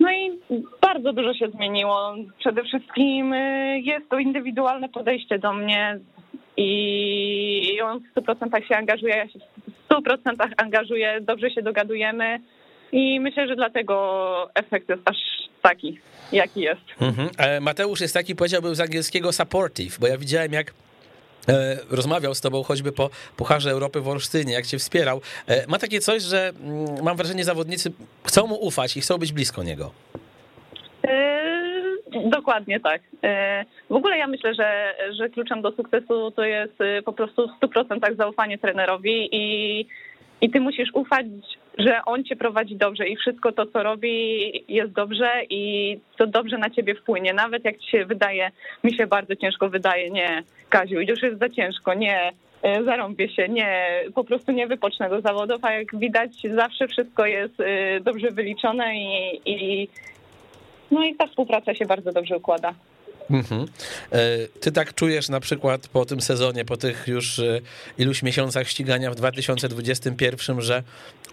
No 0.00 0.12
i 0.12 0.38
bardzo 0.82 1.12
dużo 1.12 1.34
się 1.34 1.48
zmieniło. 1.48 2.14
Przede 2.38 2.62
wszystkim 2.62 3.32
e, 3.32 3.78
jest 3.78 4.08
to 4.08 4.18
indywidualne 4.18 4.88
podejście 4.88 5.38
do 5.38 5.52
mnie 5.52 5.98
i 6.56 7.80
on 7.84 8.00
w 8.00 8.20
100% 8.20 8.68
się 8.68 8.76
angażuje, 8.76 9.16
ja 9.16 9.28
się 9.28 9.38
w 9.38 9.94
100% 9.94 10.48
angażuję, 10.56 11.20
dobrze 11.20 11.50
się 11.50 11.62
dogadujemy 11.62 12.40
i 12.92 13.20
myślę, 13.20 13.48
że 13.48 13.56
dlatego 13.56 14.50
efekt 14.54 14.88
jest 14.88 15.02
aż 15.08 15.16
taki, 15.62 15.98
jaki 16.34 16.60
jest. 16.60 16.80
Mhm. 17.00 17.28
Mateusz 17.62 18.00
jest 18.00 18.14
taki, 18.14 18.36
powiedziałbym 18.36 18.74
z 18.74 18.80
angielskiego 18.80 19.32
supportive, 19.32 19.98
bo 19.98 20.06
ja 20.06 20.18
widziałem 20.18 20.52
jak 20.52 20.74
e, 21.48 21.76
rozmawiał 21.90 22.34
z 22.34 22.40
tobą 22.40 22.62
choćby 22.62 22.92
po 22.92 23.10
Pucharze 23.36 23.70
Europy 23.70 24.00
w 24.00 24.08
Olsztynie, 24.08 24.52
jak 24.52 24.66
cię 24.66 24.78
wspierał. 24.78 25.20
E, 25.46 25.66
ma 25.66 25.78
takie 25.78 26.00
coś, 26.00 26.22
że 26.22 26.52
mm, 26.60 27.04
mam 27.04 27.16
wrażenie, 27.16 27.44
zawodnicy 27.44 27.92
chcą 28.26 28.46
mu 28.46 28.54
ufać 28.54 28.96
i 28.96 29.00
chcą 29.00 29.18
być 29.18 29.32
blisko 29.32 29.62
niego. 29.62 29.90
E, 31.08 31.44
dokładnie 32.24 32.80
tak. 32.80 33.02
W 33.90 33.94
ogóle 33.94 34.18
ja 34.18 34.26
myślę, 34.26 34.54
że, 34.54 34.94
że 35.18 35.28
kluczem 35.28 35.62
do 35.62 35.72
sukcesu 35.72 36.30
to 36.30 36.44
jest 36.44 36.78
po 37.04 37.12
prostu 37.12 37.48
w 37.48 37.66
100% 37.66 38.16
zaufanie 38.16 38.58
trenerowi 38.58 39.28
i, 39.32 39.86
i 40.40 40.50
ty 40.50 40.60
musisz 40.60 40.88
ufać 40.94 41.26
że 41.78 42.04
on 42.06 42.24
cię 42.24 42.36
prowadzi 42.36 42.76
dobrze 42.76 43.08
i 43.08 43.16
wszystko 43.16 43.52
to, 43.52 43.66
co 43.66 43.82
robi, 43.82 44.74
jest 44.74 44.92
dobrze 44.92 45.30
i 45.50 45.98
to 46.16 46.26
dobrze 46.26 46.58
na 46.58 46.70
ciebie 46.70 46.94
wpłynie. 46.94 47.34
Nawet 47.34 47.64
jak 47.64 47.78
ci 47.78 47.90
się 47.90 48.04
wydaje, 48.04 48.50
mi 48.84 48.94
się 48.94 49.06
bardzo 49.06 49.36
ciężko 49.36 49.68
wydaje, 49.68 50.10
nie, 50.10 50.42
Kaziu, 50.68 51.00
już 51.00 51.22
jest 51.22 51.38
za 51.38 51.48
ciężko, 51.48 51.94
nie, 51.94 52.32
e, 52.62 52.84
zarąbię 52.84 53.28
się, 53.28 53.48
nie, 53.48 54.00
po 54.14 54.24
prostu 54.24 54.52
nie 54.52 54.66
wypocznę 54.66 55.10
do 55.10 55.20
zawodów, 55.20 55.64
a 55.64 55.72
jak 55.72 55.98
widać 55.98 56.30
zawsze 56.54 56.88
wszystko 56.88 57.26
jest 57.26 57.60
e, 57.60 58.00
dobrze 58.00 58.30
wyliczone 58.30 58.96
i, 58.96 59.40
i 59.46 59.88
no 60.90 61.04
i 61.04 61.14
ta 61.14 61.26
współpraca 61.26 61.74
się 61.74 61.86
bardzo 61.86 62.12
dobrze 62.12 62.36
układa. 62.36 62.74
Mhm. 63.30 63.66
E, 64.12 64.48
ty 64.60 64.72
tak 64.72 64.94
czujesz 64.94 65.28
na 65.28 65.40
przykład 65.40 65.88
po 65.88 66.04
tym 66.04 66.20
sezonie, 66.20 66.64
po 66.64 66.76
tych 66.76 67.06
już 67.06 67.38
e, 67.38 67.60
iluś 67.98 68.22
miesiącach 68.22 68.68
ścigania 68.68 69.10
w 69.10 69.14
2021, 69.14 70.60
że 70.60 70.82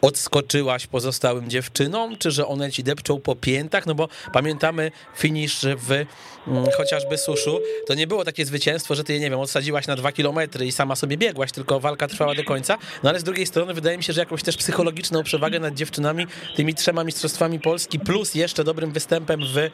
odskoczyłaś 0.01 0.87
pozostałym 0.87 1.49
dziewczynom, 1.49 2.17
czy 2.17 2.31
że 2.31 2.47
one 2.47 2.71
ci 2.71 2.83
depczą 2.83 3.19
po 3.19 3.35
piętach? 3.35 3.85
No 3.85 3.95
bo 3.95 4.07
pamiętamy 4.33 4.91
finisz 5.15 5.65
w 5.77 5.91
mm, 5.91 6.65
chociażby 6.77 7.17
suszu, 7.17 7.59
to 7.87 7.93
nie 7.93 8.07
było 8.07 8.25
takie 8.25 8.45
zwycięstwo, 8.45 8.95
że 8.95 9.03
ty, 9.03 9.19
nie 9.19 9.29
wiem, 9.29 9.39
odsadziłaś 9.39 9.87
na 9.87 9.95
dwa 9.95 10.11
kilometry 10.11 10.65
i 10.65 10.71
sama 10.71 10.95
sobie 10.95 11.17
biegłaś, 11.17 11.51
tylko 11.51 11.79
walka 11.79 12.07
trwała 12.07 12.35
do 12.35 12.43
końca. 12.43 12.77
No 13.03 13.09
ale 13.09 13.19
z 13.19 13.23
drugiej 13.23 13.45
strony 13.45 13.73
wydaje 13.73 13.97
mi 13.97 14.03
się, 14.03 14.13
że 14.13 14.21
jakąś 14.21 14.43
też 14.43 14.57
psychologiczną 14.57 15.23
przewagę 15.23 15.59
nad 15.59 15.73
dziewczynami, 15.73 16.27
tymi 16.55 16.75
trzema 16.75 17.03
mistrzostwami 17.03 17.59
Polski, 17.59 17.99
plus 17.99 18.35
jeszcze 18.35 18.63
dobrym 18.63 18.91
występem 18.91 19.39
w 19.53 19.57
mm, 19.57 19.71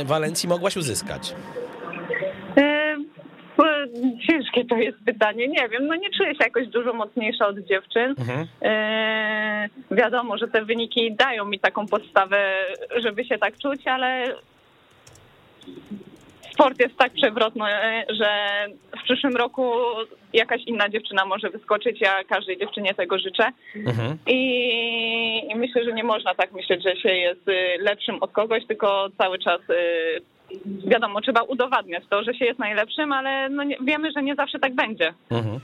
e, 0.00 0.04
Walencji 0.04 0.48
mogłaś 0.48 0.76
uzyskać. 0.76 0.97
E, 2.56 2.96
ciężkie 4.28 4.64
to 4.64 4.76
jest 4.76 4.98
pytanie, 5.06 5.48
nie 5.48 5.68
wiem, 5.68 5.86
no 5.86 5.94
nie 5.94 6.10
czuję 6.10 6.30
się 6.30 6.44
jakoś 6.44 6.68
dużo 6.68 6.92
mocniejsza 6.92 7.46
od 7.46 7.58
dziewczyn. 7.58 8.14
Mhm. 8.18 8.46
E, 8.62 9.68
wiadomo, 9.90 10.38
że 10.38 10.48
te 10.48 10.64
wyniki 10.64 11.12
dają 11.12 11.44
mi 11.44 11.60
taką 11.60 11.86
podstawę, 11.86 12.54
żeby 12.96 13.24
się 13.24 13.38
tak 13.38 13.58
czuć, 13.58 13.86
ale 13.86 14.34
sport 16.52 16.80
jest 16.80 16.96
tak 16.96 17.12
przewrotny, 17.12 17.64
że 18.08 18.30
w 19.00 19.02
przyszłym 19.04 19.36
roku 19.36 19.72
jakaś 20.32 20.60
inna 20.66 20.88
dziewczyna 20.88 21.24
może 21.24 21.50
wyskoczyć. 21.50 22.00
Ja 22.00 22.24
każdej 22.24 22.58
dziewczynie 22.58 22.94
tego 22.94 23.18
życzę. 23.18 23.44
Mhm. 23.76 24.18
I, 24.26 24.38
I, 25.50 25.54
myślę, 25.56 25.84
że 25.84 25.92
nie 25.92 26.04
można 26.04 26.34
tak 26.34 26.52
myśleć, 26.52 26.82
że 26.82 26.96
się 26.96 27.08
jest 27.08 27.48
y, 27.48 27.76
lepszym 27.80 28.22
od 28.22 28.32
kogoś, 28.32 28.66
tylko 28.66 29.08
cały 29.18 29.38
czas 29.38 29.60
y, 29.70 30.20
wiadomo, 30.86 31.20
trzeba 31.20 31.42
udowadniać 31.42 32.04
to, 32.10 32.22
że 32.22 32.34
się 32.34 32.44
jest 32.44 32.58
najlepszym, 32.58 33.12
ale 33.12 33.48
no 33.48 33.64
nie, 33.64 33.76
wiemy, 33.80 34.12
że 34.16 34.22
nie 34.22 34.34
zawsze 34.34 34.58
tak 34.58 34.74
będzie. 34.74 35.14
Mhm. 35.30 35.60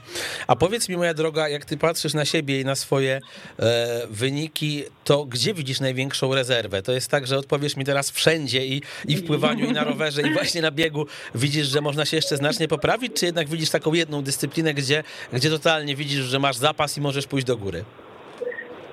A 0.47 0.55
powiedz 0.55 0.89
mi, 0.89 0.97
moja 0.97 1.13
droga, 1.13 1.49
jak 1.49 1.65
ty 1.65 1.77
patrzysz 1.77 2.13
na 2.13 2.25
siebie 2.25 2.61
i 2.61 2.65
na 2.65 2.75
swoje 2.75 3.21
e, 3.59 4.07
wyniki, 4.09 4.83
to 5.03 5.25
gdzie 5.25 5.53
widzisz 5.53 5.79
największą 5.79 6.35
rezerwę? 6.35 6.81
To 6.81 6.91
jest 6.91 7.11
tak, 7.11 7.27
że 7.27 7.37
odpowiesz 7.37 7.77
mi 7.77 7.85
teraz 7.85 8.11
wszędzie 8.11 8.65
i, 8.65 8.81
i 9.07 9.15
w 9.15 9.27
pływaniu, 9.27 9.65
i 9.65 9.71
na 9.71 9.83
rowerze, 9.83 10.21
i 10.21 10.33
właśnie 10.33 10.61
na 10.61 10.71
biegu 10.71 11.05
widzisz, 11.35 11.67
że 11.67 11.81
można 11.81 12.05
się 12.05 12.17
jeszcze 12.17 12.37
znacznie 12.37 12.67
poprawić, 12.67 13.13
czy 13.13 13.25
jednak 13.25 13.47
widzisz 13.47 13.69
taką 13.69 13.93
jedną 13.93 14.21
dyscyplinę, 14.21 14.73
gdzie, 14.73 15.03
gdzie 15.33 15.49
totalnie 15.49 15.95
widzisz, 15.95 16.23
że 16.23 16.39
masz 16.39 16.55
zapas 16.55 16.97
i 16.97 17.01
możesz 17.01 17.27
pójść 17.27 17.47
do 17.47 17.57
góry? 17.57 17.83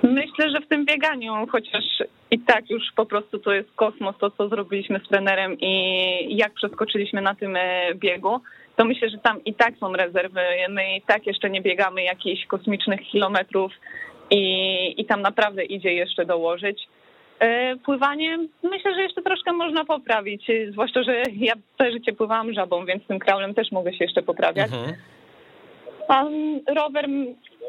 Myślę, 0.03 0.51
że 0.51 0.61
w 0.61 0.67
tym 0.67 0.85
bieganiu, 0.85 1.47
chociaż 1.51 1.83
i 2.33 2.39
tak 2.39 2.69
już 2.69 2.83
po 2.95 3.05
prostu 3.05 3.39
to 3.39 3.53
jest 3.53 3.69
kosmos, 3.75 4.15
to 4.19 4.31
co 4.31 4.49
zrobiliśmy 4.49 4.99
z 4.99 5.07
trenerem 5.09 5.57
i 5.59 6.37
jak 6.37 6.53
przeskoczyliśmy 6.53 7.21
na 7.21 7.35
tym 7.35 7.55
e, 7.55 7.95
biegu, 7.95 8.39
to 8.75 8.85
myślę, 8.85 9.09
że 9.09 9.17
tam 9.17 9.43
i 9.43 9.53
tak 9.53 9.73
są 9.79 9.93
rezerwy. 9.93 10.41
My 10.69 10.95
i 10.95 11.01
tak 11.01 11.27
jeszcze 11.27 11.49
nie 11.49 11.61
biegamy 11.61 12.03
jakichś 12.03 12.45
kosmicznych 12.45 13.01
kilometrów 13.01 13.71
i, 14.29 15.01
i 15.01 15.05
tam 15.05 15.21
naprawdę 15.21 15.63
idzie 15.63 15.93
jeszcze 15.93 16.25
dołożyć. 16.25 16.87
E, 17.39 17.75
pływanie 17.75 18.37
myślę, 18.63 18.93
że 18.95 19.01
jeszcze 19.01 19.21
troszkę 19.21 19.51
można 19.51 19.85
poprawić, 19.85 20.47
zwłaszcza, 20.71 21.03
że 21.03 21.23
ja 21.35 21.53
całe 21.77 21.91
życie 21.91 22.13
pływałam 22.13 22.53
żabą, 22.53 22.85
więc 22.85 23.07
tym 23.07 23.19
kraulem 23.19 23.53
też 23.53 23.71
mogę 23.71 23.93
się 23.93 24.05
jeszcze 24.05 24.21
poprawiać. 24.21 24.71
Mhm. 24.71 24.93
A 26.07 26.25
rower 26.73 27.07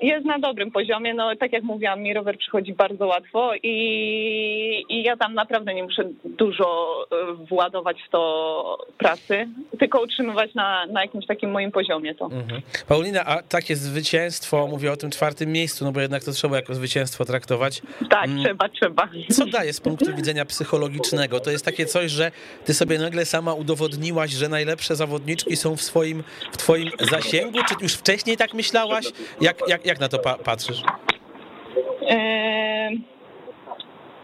jest 0.03 0.27
na 0.27 0.39
dobrym 0.39 0.71
poziomie. 0.71 1.15
No 1.15 1.37
tak 1.37 1.53
jak 1.53 1.63
mówiłam, 1.63 2.01
mi 2.01 2.15
rower 2.15 2.39
przychodzi 2.39 2.73
bardzo 2.73 3.07
łatwo 3.07 3.53
i, 3.63 4.85
i 4.89 5.03
ja 5.03 5.17
tam 5.17 5.35
naprawdę 5.35 5.75
nie 5.75 5.83
muszę 5.83 6.05
dużo 6.25 6.97
e, 7.13 7.47
władować 7.47 7.97
w 8.09 8.11
to 8.11 8.79
pracy, 8.99 9.49
tylko 9.79 10.03
utrzymywać 10.03 10.55
na, 10.55 10.87
na 10.87 11.03
jakimś 11.03 11.27
takim 11.27 11.51
moim 11.51 11.73
poziomie 11.73 12.15
to. 12.15 12.25
Mhm. 12.25 12.63
Paulina, 12.89 13.25
a 13.25 13.43
takie 13.43 13.77
zwycięstwo, 13.77 14.67
mówię 14.67 14.93
o 14.93 14.97
tym 14.97 15.11
czwartym 15.11 15.53
miejscu, 15.53 15.85
no 15.85 15.93
bo 15.93 16.01
jednak 16.01 16.25
to 16.25 16.33
trzeba 16.33 16.57
jako 16.57 16.75
zwycięstwo 16.75 17.25
traktować. 17.25 17.83
Tak, 18.11 18.25
mm. 18.25 18.45
trzeba, 18.45 18.69
trzeba. 18.69 19.09
Co 19.31 19.47
daje 19.47 19.73
z 19.73 19.81
punktu 19.81 20.17
widzenia 20.17 20.45
psychologicznego? 20.45 21.41
To 21.41 21.51
jest 21.51 21.65
takie 21.65 21.87
coś, 21.87 22.11
że 22.11 22.31
ty 22.65 22.75
sobie 22.75 22.99
nagle 22.99 23.25
sama 23.25 23.55
udowodniłaś, 23.55 24.31
że 24.31 24.49
najlepsze 24.49 24.97
zawodniczki 24.97 25.57
są 25.57 25.77
w 25.77 25.83
swoim, 25.83 26.25
w 26.53 26.57
twoim 26.57 26.91
zasięgu, 27.01 27.59
czy 27.69 27.75
już 27.81 27.95
wcześniej 27.95 28.37
tak 28.37 28.55
myślałaś? 28.55 29.05
Jak, 29.41 29.59
jak, 29.69 29.84
jak 29.85 30.01
na 30.01 30.09
to 30.09 30.19
pa 30.19 30.35
patrzysz? 30.35 30.83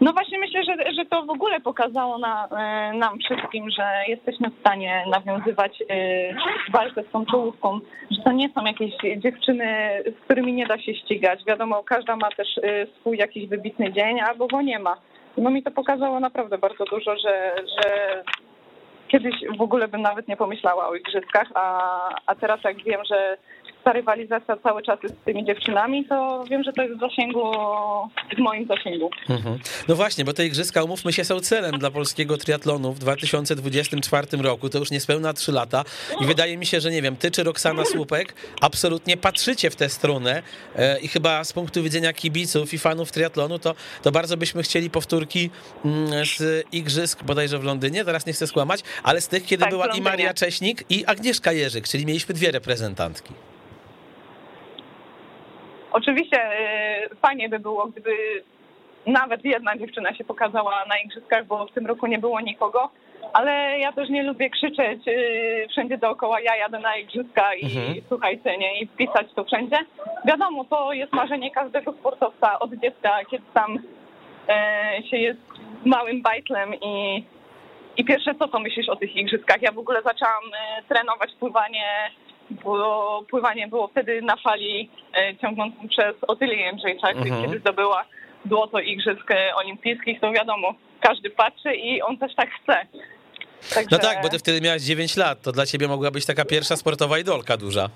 No 0.01 0.13
właśnie 0.13 0.39
myślę, 0.39 0.63
że, 0.63 0.93
że 0.93 1.05
to 1.05 1.25
w 1.25 1.29
ogóle 1.29 1.59
pokazało 1.59 2.17
na, 2.17 2.47
e, 2.47 2.93
nam 2.97 3.19
wszystkim, 3.19 3.69
że 3.69 4.03
jesteśmy 4.07 4.49
w 4.49 4.59
stanie 4.59 5.03
nawiązywać 5.07 5.83
e, 5.89 6.33
walkę 6.71 7.03
z 7.03 7.11
tą 7.11 7.25
czołówką, 7.25 7.79
że 8.11 8.23
to 8.23 8.31
nie 8.31 8.49
są 8.49 8.65
jakieś 8.65 8.93
dziewczyny, 9.17 9.67
z 10.05 10.25
którymi 10.25 10.53
nie 10.53 10.67
da 10.67 10.77
się 10.77 10.95
ścigać. 10.95 11.45
Wiadomo, 11.47 11.83
każda 11.83 12.15
ma 12.15 12.29
też 12.31 12.47
e, 12.57 12.87
swój 12.99 13.17
jakiś 13.17 13.49
wybitny 13.49 13.93
dzień, 13.93 14.19
albo 14.19 14.47
go 14.47 14.61
nie 14.61 14.79
ma. 14.79 14.97
No 15.37 15.49
mi 15.49 15.63
to 15.63 15.71
pokazało 15.71 16.19
naprawdę 16.19 16.57
bardzo 16.57 16.85
dużo, 16.85 17.15
że, 17.17 17.55
że 17.55 18.23
kiedyś 19.07 19.35
w 19.57 19.61
ogóle 19.61 19.87
bym 19.87 20.01
nawet 20.01 20.27
nie 20.27 20.37
pomyślała 20.37 20.87
o 20.87 20.95
igrzyskach, 20.95 21.47
a, 21.55 21.89
a 22.25 22.35
teraz 22.35 22.63
jak 22.63 22.83
wiem, 22.83 23.01
że 23.09 23.37
ta 23.83 23.93
rywalizacja 23.93 24.57
cały 24.57 24.81
czas 24.83 24.99
jest 25.03 25.15
z 25.15 25.25
tymi 25.25 25.45
dziewczynami, 25.45 26.05
to 26.05 26.43
wiem, 26.49 26.63
że 26.63 26.73
to 26.73 26.81
jest 26.81 26.97
w 26.97 26.99
zasięgu, 26.99 27.51
w 28.37 28.39
moim 28.39 28.67
zasięgu. 28.67 29.09
Mhm. 29.29 29.59
No 29.87 29.95
właśnie, 29.95 30.25
bo 30.25 30.33
te 30.33 30.45
igrzyska, 30.45 30.83
umówmy 30.83 31.13
się, 31.13 31.23
są 31.23 31.39
celem 31.39 31.79
dla 31.79 31.91
polskiego 31.91 32.37
triatlonu 32.37 32.93
w 32.93 32.99
2024 32.99 34.27
roku. 34.37 34.69
To 34.69 34.77
już 34.77 34.91
niespełna 34.91 35.33
3 35.33 35.51
lata 35.51 35.83
i 36.21 36.25
wydaje 36.25 36.57
mi 36.57 36.65
się, 36.65 36.81
że 36.81 36.91
nie 36.91 37.01
wiem, 37.01 37.15
ty 37.15 37.31
czy 37.31 37.43
Roxana 37.43 37.85
Słupek 37.85 38.33
absolutnie 38.61 39.17
patrzycie 39.17 39.69
w 39.69 39.75
tę 39.75 39.89
stronę 39.89 40.43
e, 40.75 40.99
i 40.99 41.07
chyba 41.07 41.43
z 41.43 41.53
punktu 41.53 41.83
widzenia 41.83 42.13
kibiców 42.13 42.73
i 42.73 42.77
fanów 42.77 43.11
triatlonu, 43.11 43.59
to, 43.59 43.75
to 44.01 44.11
bardzo 44.11 44.37
byśmy 44.37 44.63
chcieli 44.63 44.89
powtórki 44.89 45.49
mm, 45.85 46.25
z 46.25 46.67
igrzysk 46.71 47.23
bodajże 47.23 47.59
w 47.59 47.63
Londynie, 47.63 48.05
teraz 48.05 48.25
nie 48.25 48.33
chcę 48.33 48.47
skłamać, 48.47 48.81
ale 49.03 49.21
z 49.21 49.27
tych, 49.27 49.45
kiedy 49.45 49.61
tak, 49.61 49.69
była 49.69 49.87
i 49.87 50.01
Maria 50.01 50.33
Cześnik 50.33 50.83
i 50.89 51.05
Agnieszka 51.05 51.51
Jerzyk, 51.51 51.87
czyli 51.87 52.05
mieliśmy 52.05 52.35
dwie 52.35 52.51
reprezentantki. 52.51 53.33
Oczywiście 55.91 56.37
y, 57.11 57.15
fajnie 57.15 57.49
by 57.49 57.59
było, 57.59 57.87
gdyby 57.87 58.11
nawet 59.05 59.45
jedna 59.45 59.77
dziewczyna 59.77 60.15
się 60.15 60.23
pokazała 60.23 60.85
na 60.89 60.97
igrzyskach, 60.97 61.45
bo 61.45 61.65
w 61.65 61.71
tym 61.71 61.87
roku 61.87 62.07
nie 62.07 62.19
było 62.19 62.41
nikogo, 62.41 62.89
ale 63.33 63.79
ja 63.79 63.91
też 63.91 64.09
nie 64.09 64.23
lubię 64.23 64.49
krzyczeć 64.49 65.07
y, 65.07 65.67
wszędzie 65.69 65.97
dookoła, 65.97 66.41
ja 66.41 66.55
jadę 66.55 66.79
na 66.79 66.97
igrzyska 66.97 67.53
i 67.53 67.65
mhm. 67.65 68.01
słuchajcie, 68.07 68.57
nie, 68.57 68.81
i 68.81 68.87
wpisać 68.87 69.27
to 69.35 69.43
wszędzie. 69.43 69.77
Wiadomo, 70.25 70.65
to 70.65 70.93
jest 70.93 71.13
marzenie 71.13 71.51
każdego 71.51 71.93
sportowca 71.93 72.59
od 72.59 72.73
dziecka, 72.73 73.09
kiedy 73.31 73.43
tam 73.53 73.79
e, 74.49 75.03
się 75.09 75.17
jest 75.17 75.41
małym 75.85 76.21
bajtlem 76.21 76.75
i, 76.75 77.23
i 77.97 78.05
pierwsze 78.05 78.35
co 78.35 78.47
to 78.47 78.59
myślisz 78.59 78.89
o 78.89 78.95
tych 78.95 79.15
igrzyskach? 79.15 79.61
Ja 79.61 79.71
w 79.71 79.79
ogóle 79.79 80.01
zaczęłam 80.01 80.43
e, 80.53 80.83
trenować 80.83 81.31
pływanie 81.39 82.11
bo 82.63 83.23
pływanie 83.29 83.67
było 83.67 83.87
wtedy 83.87 84.21
na 84.21 84.35
fali 84.35 84.89
e, 85.15 85.37
ciągnącą 85.37 85.87
przez 85.87 86.15
Otylię 86.27 86.55
Jędrzejczak, 86.55 87.17
mhm. 87.17 87.43
kiedy 87.43 87.59
zdobyła 87.59 88.05
złoto 88.45 88.79
Igrzysk 88.79 89.29
Olimpijskich, 89.55 90.19
to 90.19 90.31
wiadomo, 90.31 90.73
każdy 91.01 91.29
patrzy 91.29 91.75
i 91.75 92.01
on 92.01 92.17
też 92.17 92.35
tak 92.35 92.49
chce. 92.63 92.85
Także... 93.73 93.95
No 93.95 93.99
tak, 93.99 94.21
bo 94.23 94.29
ty 94.29 94.39
wtedy 94.39 94.61
miałaś 94.61 94.81
9 94.81 95.17
lat, 95.17 95.41
to 95.41 95.51
dla 95.51 95.65
ciebie 95.65 95.87
mogła 95.87 96.11
być 96.11 96.25
taka 96.25 96.45
pierwsza 96.45 96.75
sportowa 96.75 97.19
idolka 97.19 97.57
duża. 97.57 97.89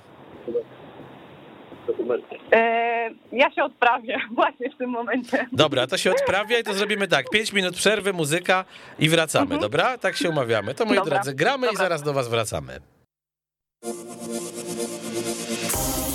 E, 2.51 3.09
ja 3.31 3.51
się 3.51 3.63
odprawię 3.63 4.17
właśnie 4.35 4.69
w 4.69 4.77
tym 4.77 4.89
momencie. 4.89 5.47
Dobra, 5.51 5.87
to 5.87 5.97
się 5.97 6.11
odprawia 6.11 6.59
i 6.59 6.63
to 6.63 6.73
zrobimy 6.73 7.07
tak. 7.07 7.29
5 7.29 7.53
minut 7.53 7.75
przerwy, 7.75 8.13
muzyka 8.13 8.65
i 8.99 9.09
wracamy, 9.09 9.43
mhm. 9.43 9.61
dobra? 9.61 9.97
Tak 9.97 10.17
się 10.17 10.29
umawiamy. 10.29 10.75
To 10.75 10.85
moi 10.85 10.95
dobra. 10.95 11.15
drodzy, 11.15 11.35
gramy 11.35 11.67
dobra. 11.67 11.71
i 11.71 11.75
zaraz 11.75 12.03
do 12.03 12.13
was 12.13 12.27
wracamy. 12.27 12.79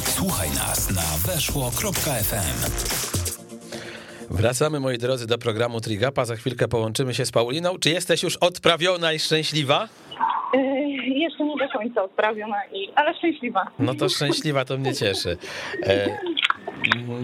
Słuchaj 0.04 0.48
nas 0.50 0.90
na 0.90 1.32
weszło.fm. 1.32 2.70
Wracamy, 4.30 4.80
moi 4.80 4.98
drodzy, 4.98 5.26
do 5.26 5.38
programu 5.38 5.80
Trigapa. 5.80 6.24
Za 6.24 6.36
chwilkę 6.36 6.68
połączymy 6.68 7.14
się 7.14 7.26
z 7.26 7.30
Pauliną. 7.32 7.78
Czy 7.78 7.90
jesteś 7.90 8.22
już 8.22 8.36
odprawiona 8.36 9.12
i 9.12 9.18
szczęśliwa? 9.18 9.88
Yy, 10.54 10.60
jeszcze 11.06 11.44
nie 11.44 11.56
do 11.56 11.68
końca 11.68 12.02
odprawiona, 12.02 12.56
i, 12.72 12.92
ale 12.94 13.14
szczęśliwa. 13.14 13.66
No 13.78 13.94
to 13.94 14.08
szczęśliwa, 14.08 14.64
to 14.64 14.78
mnie 14.78 14.94
cieszy. 14.94 15.36
E, 15.86 16.18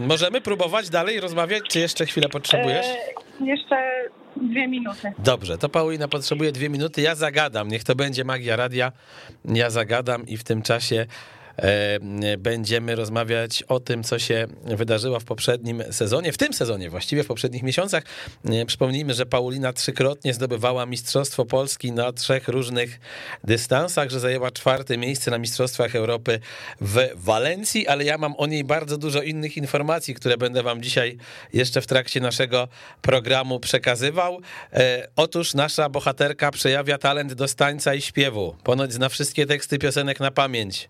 możemy 0.06 0.40
próbować 0.40 0.90
dalej 0.90 1.20
rozmawiać, 1.20 1.62
czy 1.68 1.78
jeszcze 1.78 2.06
chwilę 2.06 2.28
potrzebujesz? 2.28 2.86
E, 2.86 3.44
jeszcze 3.44 3.76
dwie 4.42 4.68
minuty. 4.68 5.12
Dobrze, 5.18 5.58
to 5.58 5.68
Paulina 5.68 6.08
potrzebuje 6.08 6.52
dwie 6.52 6.68
minuty. 6.68 7.02
Ja 7.02 7.14
zagadam, 7.14 7.68
niech 7.68 7.84
to 7.84 7.94
będzie 7.94 8.24
magia 8.24 8.56
radia. 8.56 8.92
Ja 9.44 9.70
zagadam 9.70 10.26
i 10.26 10.36
w 10.36 10.44
tym 10.44 10.62
czasie 10.62 11.06
Będziemy 12.38 12.94
rozmawiać 12.94 13.62
o 13.62 13.80
tym, 13.80 14.04
co 14.04 14.18
się 14.18 14.46
wydarzyło 14.64 15.20
w 15.20 15.24
poprzednim 15.24 15.82
sezonie, 15.90 16.32
w 16.32 16.38
tym 16.38 16.52
sezonie 16.52 16.90
właściwie, 16.90 17.22
w 17.22 17.26
poprzednich 17.26 17.62
miesiącach. 17.62 18.04
Przypomnijmy, 18.66 19.14
że 19.14 19.26
Paulina 19.26 19.72
trzykrotnie 19.72 20.34
zdobywała 20.34 20.86
Mistrzostwo 20.86 21.44
Polski 21.44 21.92
na 21.92 22.12
trzech 22.12 22.48
różnych 22.48 23.00
dystansach, 23.44 24.10
że 24.10 24.20
zajęła 24.20 24.50
czwarte 24.50 24.96
miejsce 24.96 25.30
na 25.30 25.38
Mistrzostwach 25.38 25.96
Europy 25.96 26.40
w 26.80 27.08
Walencji, 27.14 27.88
ale 27.88 28.04
ja 28.04 28.18
mam 28.18 28.34
o 28.38 28.46
niej 28.46 28.64
bardzo 28.64 28.98
dużo 28.98 29.22
innych 29.22 29.56
informacji, 29.56 30.14
które 30.14 30.36
będę 30.36 30.62
wam 30.62 30.82
dzisiaj 30.82 31.16
jeszcze 31.52 31.80
w 31.80 31.86
trakcie 31.86 32.20
naszego 32.20 32.68
programu 33.02 33.60
przekazywał. 33.60 34.40
E, 34.72 35.08
otóż 35.16 35.54
nasza 35.54 35.88
bohaterka 35.88 36.50
przejawia 36.50 36.98
talent 36.98 37.34
do 37.34 37.48
stańca 37.48 37.94
i 37.94 38.00
śpiewu. 38.00 38.56
Ponoć 38.64 38.92
zna 38.92 39.08
wszystkie 39.08 39.46
teksty 39.46 39.78
piosenek 39.78 40.20
na 40.20 40.30
pamięć. 40.30 40.88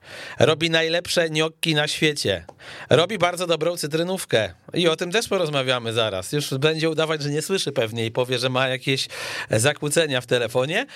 Najlepsze 0.60 1.30
gnocchi 1.30 1.75
na 1.75 1.88
świecie. 1.88 2.44
Robi 2.90 3.18
bardzo 3.18 3.46
dobrą 3.46 3.76
cytrynówkę. 3.76 4.54
I 4.75 4.88
o 4.88 4.96
tym 4.96 5.12
też 5.12 5.28
porozmawiamy 5.28 5.92
zaraz. 5.92 6.32
Już 6.32 6.54
będzie 6.54 6.90
udawać, 6.90 7.22
że 7.22 7.30
nie 7.30 7.42
słyszy 7.42 7.72
pewnie 7.72 8.06
i 8.06 8.10
powie, 8.10 8.38
że 8.38 8.48
ma 8.48 8.68
jakieś 8.68 9.08
zakłócenia 9.50 10.20
w 10.20 10.26
telefonie. 10.26 10.86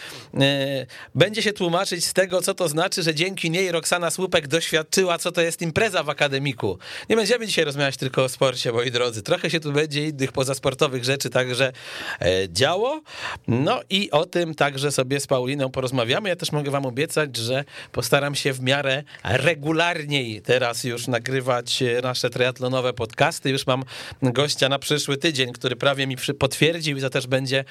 E, 0.41 0.87
będzie 1.15 1.43
się 1.43 1.53
tłumaczyć 1.53 2.05
z 2.05 2.13
tego, 2.13 2.43
co 2.43 2.55
to 2.55 2.69
znaczy, 2.69 3.03
że 3.03 3.15
dzięki 3.15 3.51
niej 3.51 3.73
Roxana 3.73 4.11
Słupek 4.11 4.49
doświadczyła, 4.49 5.19
co 5.19 5.33
to 5.33 5.41
jest 5.41 5.63
impreza 5.63 6.03
w 6.03 6.09
akademiku. 6.09 6.79
Nie 7.09 7.17
będziemy 7.17 7.47
dzisiaj 7.47 7.65
rozmawiać 7.65 7.97
tylko 7.97 8.25
o 8.25 8.29
sporcie, 8.29 8.73
moi 8.73 8.91
drodzy. 8.91 9.23
Trochę 9.23 9.51
się 9.51 9.61
tu 9.61 9.73
będzie 9.73 10.09
innych 10.09 10.33
pozasportowych 10.33 11.05
rzeczy 11.05 11.31
także 11.31 11.73
e, 12.21 12.49
działo. 12.49 13.01
No 13.49 13.81
i 13.91 14.11
o 14.11 14.27
tym 14.27 14.55
także 14.55 14.93
sobie 14.93 15.21
z 15.21 15.27
Pauliną 15.27 15.71
porozmawiamy. 15.71 16.29
Ja 16.29 16.37
też 16.37 16.53
mogę 16.53 16.71
wam 16.71 16.87
obiecać, 16.87 17.37
że 17.37 17.65
postaram 17.93 18.35
się 18.35 18.53
w 18.53 18.61
miarę 18.61 19.03
regularniej 19.51 20.43
teraz 20.43 20.85
już 20.85 21.09
nagrywać 21.09 21.83
nasze 22.03 22.31
triatlonowe 22.31 22.93
podcasty. 22.93 23.51
Już 23.51 23.67
mam 23.67 23.83
gościa 24.23 24.69
na 24.69 24.79
przyszły 24.79 25.17
tydzień, 25.17 25.53
który 25.53 25.77
prawie 25.77 26.07
mi 26.07 26.17
potwierdził 26.39 26.99
i 26.99 27.01
to 27.01 27.11
też 27.11 27.27
będzie, 27.27 27.65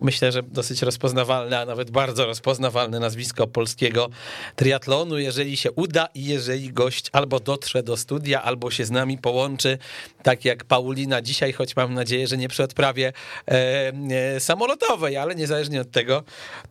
myślę, 0.00 0.32
że 0.32 0.42
dosyć 0.42 0.82
rozpoznawalne, 0.82 1.60
a 1.60 1.64
nawet 1.64 1.90
bardzo 1.90 2.26
rozpoznawalne 2.26 3.00
nazwisko 3.00 3.46
polskiego 3.46 4.08
triatlonu, 4.56 5.18
jeżeli 5.18 5.56
się 5.56 5.72
uda 5.72 6.08
i 6.14 6.24
jeżeli 6.24 6.72
gość 6.72 7.10
albo 7.12 7.40
dotrze 7.40 7.82
do 7.82 7.96
studia, 7.96 8.42
albo 8.42 8.70
się 8.70 8.84
z 8.84 8.90
nami 8.90 9.18
połączy, 9.18 9.78
tak 10.22 10.44
jak 10.44 10.64
Paulina 10.64 11.22
dzisiaj, 11.22 11.52
choć 11.52 11.76
mam 11.76 11.94
nadzieję, 11.94 12.26
że 12.26 12.36
nie 12.36 12.48
przy 12.48 12.62
odprawie 12.62 13.12
e, 13.48 13.92
e, 14.36 14.40
samolotowej, 14.40 15.16
ale 15.16 15.34
niezależnie 15.34 15.80
od 15.80 15.90
tego, 15.90 16.22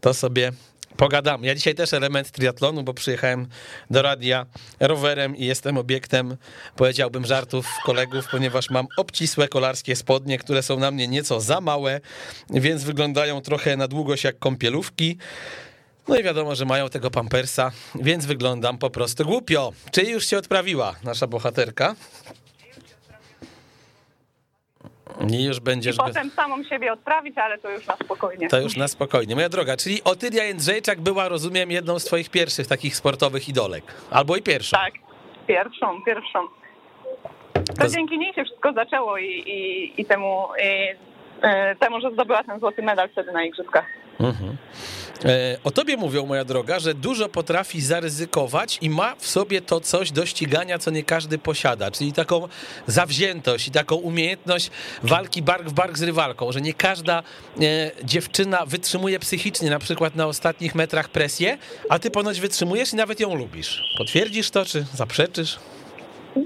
to 0.02 0.14
sobie 0.14 0.52
pogadam. 0.98 1.44
Ja 1.44 1.56
dzisiaj 1.56 1.76
też 1.76 1.94
element 1.94 2.32
triatlonu, 2.32 2.84
bo 2.84 2.94
przyjechałem 2.94 3.48
do 3.90 4.02
radia 4.02 4.46
rowerem 4.80 5.36
i 5.36 5.46
jestem 5.46 5.78
obiektem, 5.78 6.38
powiedziałbym, 6.76 7.26
żartów 7.26 7.68
kolegów, 7.86 8.28
ponieważ 8.32 8.70
mam 8.70 8.88
obcisłe 8.98 9.48
kolarskie 9.48 9.96
spodnie, 9.96 10.38
które 10.38 10.64
są 10.64 10.80
na 10.80 10.92
mnie 10.92 11.08
nieco 11.08 11.42
za 11.42 11.62
małe, 11.62 12.02
więc 12.50 12.84
wyglądają 12.84 13.42
trochę 13.42 13.78
na 13.78 13.88
długość 13.88 14.24
jak 14.24 14.40
kąpielówki. 14.40 15.18
No 16.08 16.18
i 16.18 16.24
wiadomo, 16.24 16.56
że 16.56 16.66
mają 16.66 16.90
tego 16.90 17.12
pampersa, 17.12 17.72
więc 17.96 18.26
wyglądam 18.26 18.78
po 18.78 18.90
prostu 18.90 19.26
głupio. 19.26 19.74
Czy 19.92 20.04
już 20.04 20.28
się 20.28 20.38
odprawiła 20.38 20.96
nasza 21.04 21.28
bohaterka? 21.28 21.96
I 25.30 25.44
już 25.44 25.60
będziesz. 25.60 25.96
I 25.96 26.00
potem 26.00 26.30
samą 26.30 26.64
siebie 26.64 26.94
odprawić, 26.94 27.38
ale 27.38 27.58
to 27.58 27.70
już 27.70 27.88
na 27.88 27.96
spokojnie. 27.96 28.48
To 28.48 28.60
już 28.60 28.78
na 28.78 28.88
spokojnie. 28.88 29.36
Moja 29.36 29.50
droga, 29.50 29.78
czyli 29.78 30.04
Otylia 30.04 30.44
Jędrzejczak 30.44 31.02
była, 31.02 31.30
rozumiem, 31.30 31.72
jedną 31.72 32.00
z 32.00 32.06
twoich 32.06 32.30
pierwszych 32.30 32.68
takich 32.68 32.96
sportowych 32.96 33.50
idolek. 33.50 33.84
Albo 34.12 34.36
i 34.36 34.42
pierwszą. 34.42 34.78
Tak, 34.78 34.94
pierwszą, 35.48 36.04
pierwszą. 36.06 36.40
To, 37.54 37.74
to 37.74 37.88
dzięki 37.88 38.18
niej 38.18 38.34
się 38.34 38.44
wszystko 38.44 38.74
zaczęło 38.74 39.18
i, 39.18 39.26
i, 39.26 40.02
i 40.02 40.06
temu, 40.06 40.48
i, 40.64 40.96
e, 41.42 41.76
temu, 41.76 42.02
że 42.02 42.12
zdobyła 42.12 42.44
ten 42.44 42.60
złoty 42.60 42.82
medal 42.82 43.10
wtedy 43.10 43.32
na 43.32 43.44
igrzyskach. 43.44 43.86
Mhm. 44.20 44.58
E, 45.26 45.58
o 45.64 45.72
tobie 45.72 45.98
mówią, 45.98 46.26
moja 46.26 46.46
droga, 46.46 46.80
że 46.80 46.94
dużo 46.94 47.30
potrafi 47.30 47.82
zaryzykować 47.82 48.78
i 48.82 48.90
ma 48.90 49.16
w 49.16 49.28
sobie 49.28 49.62
to 49.62 49.80
coś 49.80 50.12
do 50.12 50.26
ścigania, 50.26 50.80
co 50.80 50.92
nie 50.92 51.04
każdy 51.04 51.38
posiada, 51.38 51.92
czyli 51.92 52.14
taką 52.14 52.48
zawziętość 52.88 53.68
i 53.68 53.72
taką 53.72 53.96
umiejętność 53.96 54.72
walki 55.04 55.42
bark 55.42 55.70
w 55.70 55.74
bark 55.74 55.98
z 55.98 56.02
rywalką, 56.04 56.52
że 56.52 56.62
nie 56.62 56.74
każda 56.74 57.24
e, 57.62 57.92
dziewczyna 58.04 58.66
wytrzymuje 58.66 59.20
psychicznie 59.20 59.70
na 59.70 59.80
przykład 59.80 60.16
na 60.16 60.28
ostatnich 60.28 60.76
metrach 60.76 61.10
presję, 61.10 61.58
a 61.90 62.00
ty 62.00 62.12
ponoć 62.12 62.40
wytrzymujesz 62.40 62.94
i 62.94 62.96
nawet 62.96 63.20
ją 63.20 63.36
lubisz. 63.36 63.84
Potwierdzisz 63.98 64.50
to, 64.50 64.66
czy 64.66 64.86
zaprzeczysz? 64.94 65.60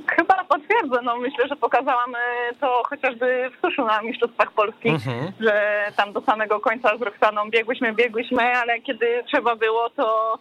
Chyba 0.07 0.43
potwierdzę. 0.43 1.01
No, 1.03 1.17
myślę, 1.17 1.47
że 1.47 1.55
pokazałam 1.55 2.15
e, 2.15 2.55
to 2.61 2.83
chociażby 2.89 3.51
w 3.57 3.61
suszu 3.61 3.85
na 3.85 4.01
Mistrzostwach 4.01 4.51
Polski, 4.51 4.89
mhm. 4.89 5.31
że 5.39 5.83
tam 5.95 6.13
do 6.13 6.21
samego 6.21 6.59
końca 6.59 6.97
z 6.97 7.01
Roxaną 7.01 7.49
biegłyśmy, 7.49 7.93
biegłyśmy, 7.93 8.43
ale 8.43 8.79
kiedy 8.79 9.23
trzeba 9.27 9.55
było, 9.55 9.89
to, 9.89 10.39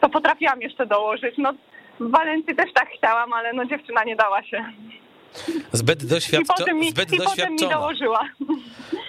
to 0.00 0.08
potrafiłam 0.08 0.62
jeszcze 0.62 0.86
dołożyć. 0.86 1.34
No, 1.38 1.52
w 2.00 2.10
Walencji 2.10 2.56
też 2.56 2.72
tak 2.72 2.88
chciałam, 2.98 3.32
ale 3.32 3.52
no 3.52 3.64
dziewczyna 3.64 4.04
nie 4.04 4.16
dała 4.16 4.42
się. 4.42 4.64
Zbyt, 5.72 6.04
doświadczo- 6.04 6.40
I 6.42 6.44
potem 6.58 6.76
mi, 6.78 6.90
zbyt 6.90 7.12
i 7.12 7.18
potem 7.18 7.52
mi 7.52 7.58
dołożyła. 7.58 8.20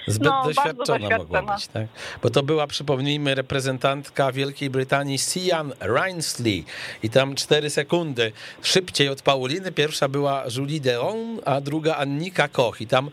Zbyt 0.08 0.28
no, 0.30 0.44
doświadczona 0.46 1.18
mogła 1.18 1.42
być, 1.42 1.68
tak? 1.68 1.86
Bo 2.24 2.30
to 2.30 2.44
była, 2.44 2.68
przypomnijmy, 2.68 3.36
reprezentantka 3.36 4.32
Wielkiej 4.32 4.70
Brytanii 4.70 5.18
Sian 5.18 5.74
Rainsley 5.80 6.66
i 7.04 7.10
tam 7.10 7.36
4 7.36 7.70
sekundy 7.70 8.32
szybciej 8.62 9.10
od 9.10 9.22
Pauliny. 9.22 9.72
Pierwsza 9.72 10.08
była 10.08 10.44
Julie 10.58 10.80
Deon, 10.80 11.40
a 11.46 11.62
druga 11.62 11.96
Annika 11.96 12.48
Koch 12.48 12.82
i 12.82 12.88
tam 12.88 13.10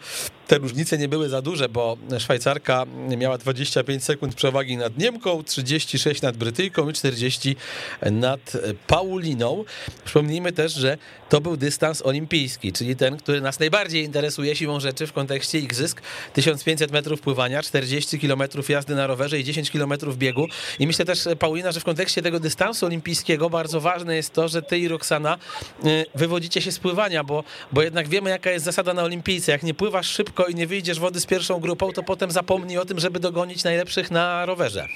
te 0.47 0.59
różnice 0.59 0.99
nie 0.99 1.09
były 1.09 1.29
za 1.29 1.43
duże, 1.43 1.69
bo 1.69 1.97
Szwajcarka 2.19 2.85
miała 3.17 3.39
25 3.39 4.05
sekund 4.05 4.35
przewagi 4.35 4.77
nad 4.77 4.99
Niemką, 4.99 5.43
36 5.43 6.23
nad 6.23 6.37
Brytyjką 6.37 6.91
i 6.91 6.93
40 6.93 7.57
nad 8.03 8.53
Pauliną. 8.87 9.65
Przypomnijmy 10.05 10.53
też, 10.53 10.73
że 10.73 10.99
to 11.29 11.41
był 11.41 11.57
dystans 11.57 12.03
olimpijski, 12.03 12.73
czyli 12.73 12.97
ten, 12.97 13.17
który 13.17 13.41
nas 13.41 13.61
najbardziej 13.61 14.05
interesuje 14.05 14.57
siłą 14.57 14.81
rzeczy 14.81 15.07
w 15.07 15.13
kontekście 15.13 15.59
igrzysk. 15.59 16.03
1500 16.33 16.93
metrów 16.93 17.21
pływania, 17.21 17.63
40 17.63 18.19
kilometrów 18.19 18.71
jazdy 18.71 18.95
na 18.95 19.07
rowerze 19.07 19.41
i 19.41 19.45
10 19.45 19.71
kilometrów 19.71 20.19
biegu. 20.19 20.47
I 20.79 20.87
myślę 20.87 21.05
też, 21.05 21.25
Paulina, 21.39 21.73
że 21.73 21.81
w 21.81 21.85
kontekście 21.85 22.23
tego 22.23 22.41
dystansu 22.41 22.87
olimpijskiego 22.87 23.51
bardzo 23.51 23.81
ważne 23.81 24.17
jest 24.17 24.33
to, 24.33 24.49
że 24.49 24.63
ty 24.63 24.79
i 24.79 24.89
Roxana 24.89 25.39
y, 25.85 26.07
wywodzicie 26.15 26.61
się 26.61 26.73
z 26.73 26.79
pływania, 26.79 27.25
bo, 27.25 27.45
bo 27.73 27.83
jednak 27.83 28.09
wiemy, 28.09 28.31
jaka 28.31 28.51
jest 28.51 28.65
zasada 28.65 28.95
na 28.95 29.03
olimpijce. 29.03 29.53
Jak 29.53 29.63
nie 29.63 29.75
pływasz 29.75 30.07
szybko, 30.07 30.34
szybko 30.35 30.51
i 30.51 30.55
nie 30.55 30.67
wyjdziesz 30.67 31.01
wody 31.01 31.21
z 31.21 31.27
pierwszą 31.27 31.61
grupą, 31.61 31.93
to 31.93 32.03
potem 32.03 32.31
zapomnij 32.31 32.79
o 32.79 32.85
tym, 32.85 32.99
żeby 32.99 33.21
dogonić 33.21 33.65
najlepszych 33.65 34.11
na 34.11 34.47
rowerze. 34.47 34.87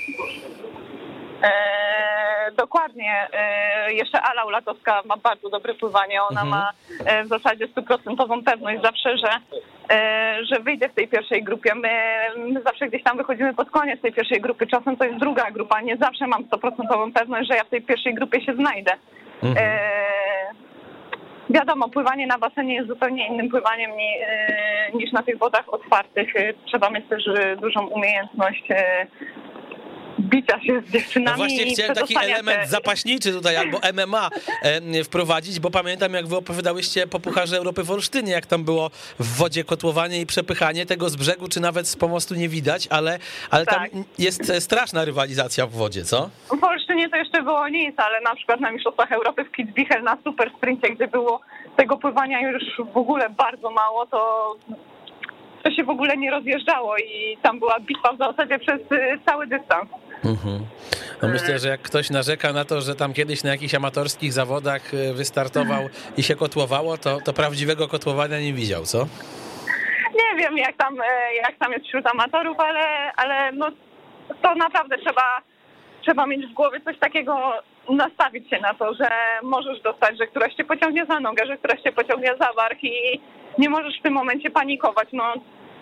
E, 1.43 2.53
dokładnie. 2.57 3.29
E, 3.33 3.93
jeszcze 3.93 4.23
Ala 4.23 4.45
Ulatowska 4.45 5.03
ma 5.05 5.17
bardzo 5.17 5.49
dobre 5.49 5.75
pływanie. 5.75 6.23
Ona 6.23 6.43
mhm. 6.43 6.49
ma 6.49 6.71
e, 7.07 7.25
w 7.25 7.29
zasadzie 7.29 7.69
stuprocentową 7.69 8.45
pewność 8.45 8.83
zawsze, 8.83 9.19
że, 9.19 9.31
e, 9.91 10.39
że 10.45 10.61
wyjdzie 10.61 10.89
w 10.89 10.95
tej 10.95 11.09
pierwszej 11.09 11.43
grupie. 11.45 11.75
My, 11.75 11.91
my, 12.37 12.63
zawsze 12.63 12.89
gdzieś 12.89 13.03
tam 13.03 13.17
wychodzimy 13.17 13.55
pod 13.55 13.71
koniec 13.71 14.01
tej 14.01 14.13
pierwszej 14.13 14.41
grupy. 14.41 14.67
Czasem 14.67 14.97
to 14.97 15.05
jest 15.05 15.19
druga 15.19 15.51
grupa. 15.51 15.81
Nie 15.81 15.97
zawsze 15.97 16.27
mam 16.27 16.47
stuprocentową 16.47 17.13
pewność, 17.13 17.49
że 17.49 17.57
ja 17.57 17.65
w 17.65 17.71
tej 17.71 17.83
pierwszej 17.83 18.15
grupie 18.15 18.45
się 18.45 18.55
znajdę. 18.55 18.93
Mhm. 19.43 19.67
E, 19.67 20.68
Wiadomo, 21.51 21.89
pływanie 21.89 22.27
na 22.27 22.39
basenie 22.39 22.75
jest 22.75 22.89
zupełnie 22.89 23.29
innym 23.29 23.49
pływaniem 23.49 23.91
e, 23.91 24.93
niż 24.93 25.13
na 25.13 25.23
tych 25.23 25.39
wodach 25.39 25.75
otwartych. 25.75 26.37
E, 26.37 26.55
trzeba 26.67 26.91
mieć 26.91 27.09
też 27.09 27.29
e, 27.29 27.57
dużą 27.57 27.87
umiejętność 27.87 28.69
bicia 30.21 30.61
się 30.61 30.83
z 30.87 30.91
dziewczynami. 30.91 31.39
No 31.39 31.47
właśnie 31.47 31.67
chciałem 31.67 31.95
taki 31.95 32.17
element 32.17 32.61
te... 32.61 32.67
zapaśniczy 32.67 33.33
tutaj 33.33 33.57
albo 33.57 33.79
MMA 33.95 34.31
wprowadzić, 35.05 35.61
bo 35.61 35.71
pamiętam 35.71 36.15
jak 36.15 36.27
wy 36.27 36.37
opowiadałyście 36.37 37.07
po 37.07 37.21
Pucharze 37.21 37.57
Europy 37.57 37.83
w 37.83 37.91
Olsztynie, 37.91 38.33
jak 38.33 38.47
tam 38.47 38.65
było 38.65 38.91
w 39.19 39.37
wodzie 39.39 39.65
kotłowanie 39.65 40.21
i 40.21 40.27
przepychanie 40.27 40.87
tego 40.87 41.09
z 41.09 41.17
brzegu, 41.17 41.49
czy 41.49 41.61
nawet 41.61 41.89
z 41.89 41.97
pomostu 41.97 42.35
nie 42.35 42.49
widać, 42.49 42.89
ale, 42.91 43.19
ale 43.51 43.67
tak. 43.67 43.91
tam 43.91 44.05
jest 44.19 44.53
straszna 44.61 45.05
rywalizacja 45.05 45.67
w 45.67 45.71
wodzie, 45.71 46.05
co? 46.05 46.31
W 46.61 46.65
Olsztynie 46.65 47.09
to 47.09 47.17
jeszcze 47.17 47.43
było 47.43 47.69
nic, 47.69 47.95
ale 47.97 48.21
na 48.21 48.35
przykład 48.35 48.61
na 48.61 48.71
Mistrzostwach 48.71 49.13
Europy 49.13 49.45
w 49.45 49.51
Kitzbühel 49.51 50.03
na 50.03 50.19
super 50.25 50.51
sprincie, 50.57 50.91
gdzie 50.91 51.09
było 51.09 51.41
tego 51.77 51.97
pływania 51.97 52.41
już 52.41 52.63
w 52.93 52.97
ogóle 52.97 53.31
bardzo 53.31 53.71
mało, 53.71 54.07
to 54.07 54.55
to 55.63 55.71
się 55.71 55.85
w 55.85 55.91
ogóle 55.91 56.17
nie 56.17 56.31
rozjeżdżało 56.31 56.97
i 56.97 57.37
tam 57.43 57.59
była 57.59 57.81
bitwa 57.81 58.13
w 58.13 58.19
zasadzie 58.19 58.59
przez 58.59 58.81
y, 58.93 59.19
cały 59.27 59.47
dystans. 59.47 59.89
Mhm. 60.25 60.67
No 61.23 61.29
myślę, 61.29 61.59
że 61.59 61.69
jak 61.69 61.83
ktoś 61.83 62.11
narzeka 62.11 62.53
na 62.53 62.65
to, 62.65 62.81
że 62.81 62.95
tam 62.95 63.13
kiedyś 63.13 63.45
na 63.45 63.51
jakichś 63.51 63.75
amatorskich 63.75 64.33
zawodach 64.33 64.95
y, 64.95 65.15
wystartował 65.15 65.89
i 66.17 66.23
się 66.23 66.37
kotłowało, 66.37 66.99
to, 66.99 67.19
to 67.25 67.33
prawdziwego 67.33 67.89
kotłowania 67.89 68.41
nie 68.41 68.53
widział, 68.53 68.85
co? 68.85 68.99
Nie 70.15 70.39
wiem, 70.39 70.59
jak 70.59 70.77
tam, 70.77 71.01
e, 71.01 71.35
jak 71.35 71.59
tam 71.59 71.73
jest 71.73 71.87
wśród 71.87 72.07
amatorów, 72.07 72.61
ale, 72.61 73.13
ale 73.17 73.53
no, 73.53 73.71
to 74.43 74.55
naprawdę 74.55 74.99
trzeba, 74.99 75.43
trzeba 76.03 76.27
mieć 76.27 76.47
w 76.47 76.55
głowie 76.55 76.81
coś 76.81 76.99
takiego, 76.99 77.53
nastawić 77.89 78.51
się 78.51 78.61
na 78.61 78.75
to, 78.75 78.95
że 78.95 79.09
możesz 79.43 79.83
dostać, 79.83 80.19
że 80.19 80.27
któraś 80.27 80.55
cię 80.55 80.65
pociągnie 80.65 81.07
za 81.07 81.21
nogę, 81.21 81.47
że 81.47 81.59
któraś 81.59 81.81
cię 81.81 81.93
pociągnie 81.93 82.35
za 82.41 82.53
bark 82.53 82.85
i 82.85 83.21
nie 83.59 83.69
możesz 83.69 83.99
w 83.99 84.03
tym 84.03 84.13
momencie 84.13 84.51
panikować. 84.51 85.09
No, 85.13 85.35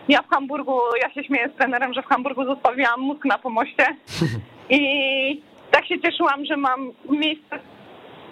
ja 0.09 0.23
w 0.23 0.29
Hamburgu, 0.29 0.81
ja 1.03 1.11
się 1.11 1.25
śmieję 1.25 1.51
z 1.55 1.59
trenerem, 1.59 1.95
że 1.95 2.03
w 2.03 2.07
Hamburgu 2.07 2.45
zostawiłam 2.45 3.01
mózg 3.01 3.25
na 3.25 3.39
pomoście. 3.39 3.87
I 4.71 5.43
tak 5.71 5.87
się 5.87 6.01
cieszyłam, 6.01 6.45
że 6.45 6.57
mam 6.57 6.93
miejsce 7.11 7.59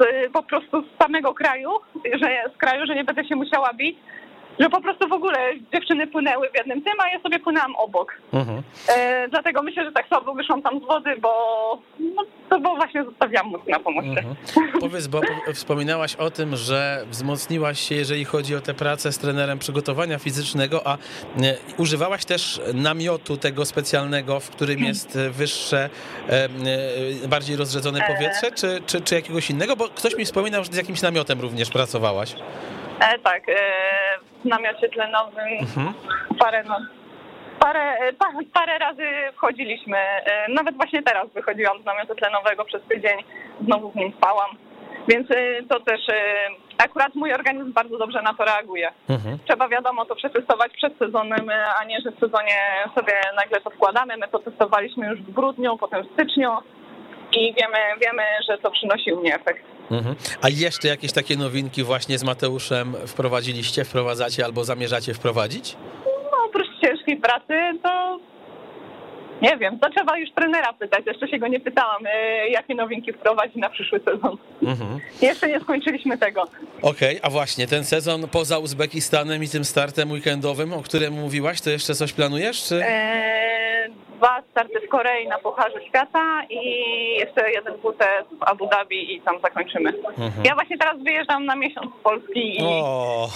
z, 0.01 0.33
po 0.33 0.43
prostu 0.43 0.83
z 0.83 1.03
samego 1.03 1.35
kraju, 1.35 1.71
że 2.21 2.45
z 2.55 2.57
kraju, 2.57 2.87
że 2.87 2.95
nie 2.95 3.05
będę 3.05 3.25
się 3.25 3.37
musiała 3.37 3.73
bić 3.75 3.97
że 4.61 4.71
po 4.71 4.81
prostu 4.81 5.09
w 5.09 5.13
ogóle 5.13 5.39
dziewczyny 5.73 6.07
płynęły 6.07 6.51
w 6.51 6.57
jednym 6.57 6.83
tym, 6.83 6.93
a 6.99 7.09
ja 7.09 7.21
sobie 7.21 7.39
płynęłam 7.39 7.77
obok. 7.77 8.21
Mhm. 8.33 8.63
E, 8.89 9.29
dlatego 9.29 9.63
myślę, 9.63 9.85
że 9.85 9.93
tak 9.93 10.09
słabo 10.09 10.35
wyszłam 10.35 10.63
tam 10.63 10.81
z 10.81 10.83
wody, 10.83 11.17
bo 11.17 11.33
no, 11.99 12.23
to 12.51 12.61
bo 12.61 12.77
właśnie 12.77 13.05
zostawiłam 13.05 13.47
mózg 13.47 13.67
na 13.67 13.81
pomocy. 13.81 14.09
Mhm. 14.09 14.37
Powiedz, 14.81 15.07
bo 15.07 15.21
wspominałaś 15.55 16.17
o 16.17 16.31
tym, 16.31 16.57
że 16.57 17.05
wzmocniłaś 17.11 17.81
się, 17.81 17.95
jeżeli 17.95 18.25
chodzi 18.25 18.57
o 18.57 18.61
tę 18.61 18.75
pracę 18.75 19.13
z 19.13 19.19
trenerem 19.19 19.59
przygotowania 19.59 20.19
fizycznego, 20.19 20.87
a 20.87 20.95
e, 20.95 20.99
używałaś 21.79 22.25
też 22.25 22.61
namiotu 22.75 23.37
tego 23.37 23.65
specjalnego, 23.65 24.41
w 24.41 24.51
którym 24.51 24.77
hmm. 24.77 24.89
jest 24.89 25.19
wyższe, 25.31 25.91
e, 26.29 26.45
e, 27.25 27.29
bardziej 27.29 27.57
rozrzedzone 27.57 28.01
powietrze, 28.01 28.53
czy, 28.53 28.83
czy, 28.87 29.01
czy 29.01 29.15
jakiegoś 29.15 29.51
innego? 29.51 29.77
Bo 29.77 29.89
ktoś 29.89 30.17
mi 30.17 30.25
wspominał, 30.25 30.65
że 30.65 30.73
z 30.73 30.77
jakimś 30.77 31.03
namiotem 31.03 31.41
również 31.41 31.71
pracowałaś. 31.71 32.35
E, 33.01 33.19
tak, 33.19 33.49
e, 33.49 33.53
w 34.45 34.45
namiocie 34.45 34.89
tlenowym 34.89 35.49
mhm. 35.61 35.95
parę, 36.39 36.65
no, 36.65 36.77
parę, 37.61 37.81
e, 37.81 38.13
parę 38.53 38.79
razy 38.79 39.07
wchodziliśmy. 39.35 39.99
E, 39.99 40.47
nawet 40.49 40.77
właśnie 40.77 41.03
teraz 41.03 41.31
wychodziłam 41.35 41.83
z 41.83 41.85
namiotu 41.85 42.15
tlenowego 42.15 42.65
przez 42.65 42.83
tydzień, 42.83 43.19
znowu 43.65 43.91
w 43.91 43.97
nim 43.97 44.13
spałam. 44.17 44.51
Więc 45.09 45.31
e, 45.31 45.63
to 45.69 45.81
też 45.81 46.01
akurat 46.79 47.15
mój 47.15 47.33
organizm 47.33 47.73
bardzo 47.73 47.99
dobrze 47.99 48.23
na 48.23 48.35
to 48.35 48.45
reaguje. 48.45 48.93
Mhm. 49.09 49.39
Trzeba 49.45 49.69
wiadomo 49.69 50.05
to 50.05 50.15
przetestować 50.15 50.73
przed 50.73 50.99
sezonem, 50.99 51.51
a 51.81 51.85
nie, 51.85 52.01
że 52.01 52.11
w 52.11 52.21
sezonie 52.21 52.57
sobie 52.95 53.13
nagle 53.37 53.61
to 53.61 53.71
wkładamy. 53.71 54.17
My 54.17 54.29
to 54.29 54.39
testowaliśmy 54.39 55.07
już 55.07 55.21
w 55.21 55.33
grudniu, 55.33 55.79
potem 55.79 56.05
w 56.05 56.13
styczniu 56.13 56.51
i 57.33 57.55
wiemy, 57.55 57.79
wiemy, 58.01 58.23
że 58.49 58.59
to 58.59 58.71
przynosi 58.71 59.13
u 59.13 59.21
mnie 59.21 59.35
efekt. 59.35 59.74
Mhm. 59.91 60.17
A 60.43 60.49
jeszcze 60.49 60.89
jakieś 60.89 61.13
takie 61.13 61.37
nowinki 61.37 61.83
właśnie 61.83 62.19
z 62.19 62.25
Mateuszem 62.25 62.95
wprowadziliście, 63.07 63.85
wprowadzacie 63.85 64.45
albo 64.45 64.65
zamierzacie 64.65 65.15
wprowadzić? 65.15 65.77
No 66.05 66.45
oprócz 66.47 66.69
ciężkiej 66.81 67.17
pracy 67.17 67.55
to 67.83 68.19
nie 69.43 69.57
wiem, 69.59 69.79
to 69.79 69.91
trzeba 69.91 70.19
już 70.19 70.31
trenera 70.33 70.73
pytać. 70.73 71.07
Jeszcze 71.07 71.29
się 71.29 71.39
go 71.39 71.49
nie 71.49 71.61
pytałam, 71.61 72.07
e, 72.07 72.49
jakie 72.49 72.75
nowinki 72.75 73.13
wprowadzi 73.13 73.59
na 73.59 73.71
przyszły 73.71 74.01
sezon. 74.01 74.37
Mhm. 74.63 75.01
Jeszcze 75.23 75.49
nie 75.49 75.61
skończyliśmy 75.61 76.19
tego. 76.19 76.43
Okej, 76.43 77.19
okay, 77.19 77.21
a 77.23 77.31
właśnie 77.31 77.67
ten 77.67 77.85
sezon 77.85 78.29
poza 78.29 78.59
Uzbekistanem 78.59 79.45
i 79.45 79.49
tym 79.49 79.65
startem 79.65 80.11
weekendowym, 80.11 80.73
o 80.73 80.83
którym 80.83 81.15
mówiłaś, 81.15 81.61
to 81.61 81.71
jeszcze 81.71 81.95
coś 81.95 82.13
planujesz? 82.13 82.65
Czy... 82.65 82.85
Eee, 82.85 83.91
dwa 84.17 84.43
starty 84.51 84.81
w 84.87 84.89
Korei 84.89 85.29
na 85.29 85.39
Pucharze 85.39 85.85
Świata 85.89 86.43
i 86.51 86.61
jeszcze 87.19 87.51
jeden 87.51 87.75
WTS 87.75 88.39
w 88.41 88.43
Abu 88.43 88.67
Dhabi 88.67 89.15
i 89.15 89.21
tam 89.21 89.41
zakończymy. 89.41 89.93
Mhm. 90.09 90.45
Ja 90.45 90.55
właśnie 90.55 90.79
teraz 90.79 91.03
wyjeżdżam 91.03 91.45
na 91.45 91.57
miesiąc 91.57 91.91
z 92.01 92.03
Polski 92.03 92.63
i, 92.63 92.83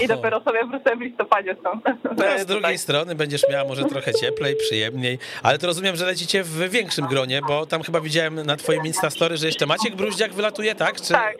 i 0.04 0.08
dopiero 0.08 0.40
sobie 0.40 0.64
wrócę 0.64 0.96
w 0.96 1.00
listopadzie 1.00 1.56
stąd. 1.60 1.84
No, 2.04 2.38
z 2.38 2.46
drugiej 2.46 2.78
strony 2.78 3.14
będziesz 3.14 3.48
miała 3.50 3.68
może 3.68 3.84
trochę 3.84 4.14
cieplej, 4.14 4.56
przyjemniej, 4.56 5.18
ale 5.42 5.58
to 5.58 5.66
rozumiem, 5.66 5.96
że 5.96 6.06
lecicie 6.06 6.42
w 6.42 6.70
większym 6.70 7.06
gronie, 7.06 7.40
bo 7.48 7.66
tam 7.66 7.82
chyba 7.82 8.00
widziałem 8.00 8.46
na 8.46 8.56
twoim 8.56 8.86
Instastory, 8.86 9.36
że 9.36 9.46
jeszcze 9.46 9.66
Maciek 9.66 9.96
Bruździak 9.96 10.32
wylatuje, 10.32 10.74
tak? 10.74 11.00
Czy... 11.00 11.12
Tak, 11.12 11.36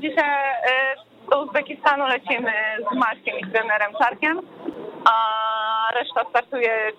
dzisiaj 0.00 0.52
e, 0.62 0.96
do 1.30 1.44
Uzbekistanu 1.44 2.06
lecimy 2.06 2.52
z 2.92 2.96
Maćkiem 2.96 3.38
i 3.38 3.50
trenerem 3.52 3.92
Czarkiem, 3.98 4.40
a 5.04 5.14
reszta 5.94 6.24
startuje 6.30 6.92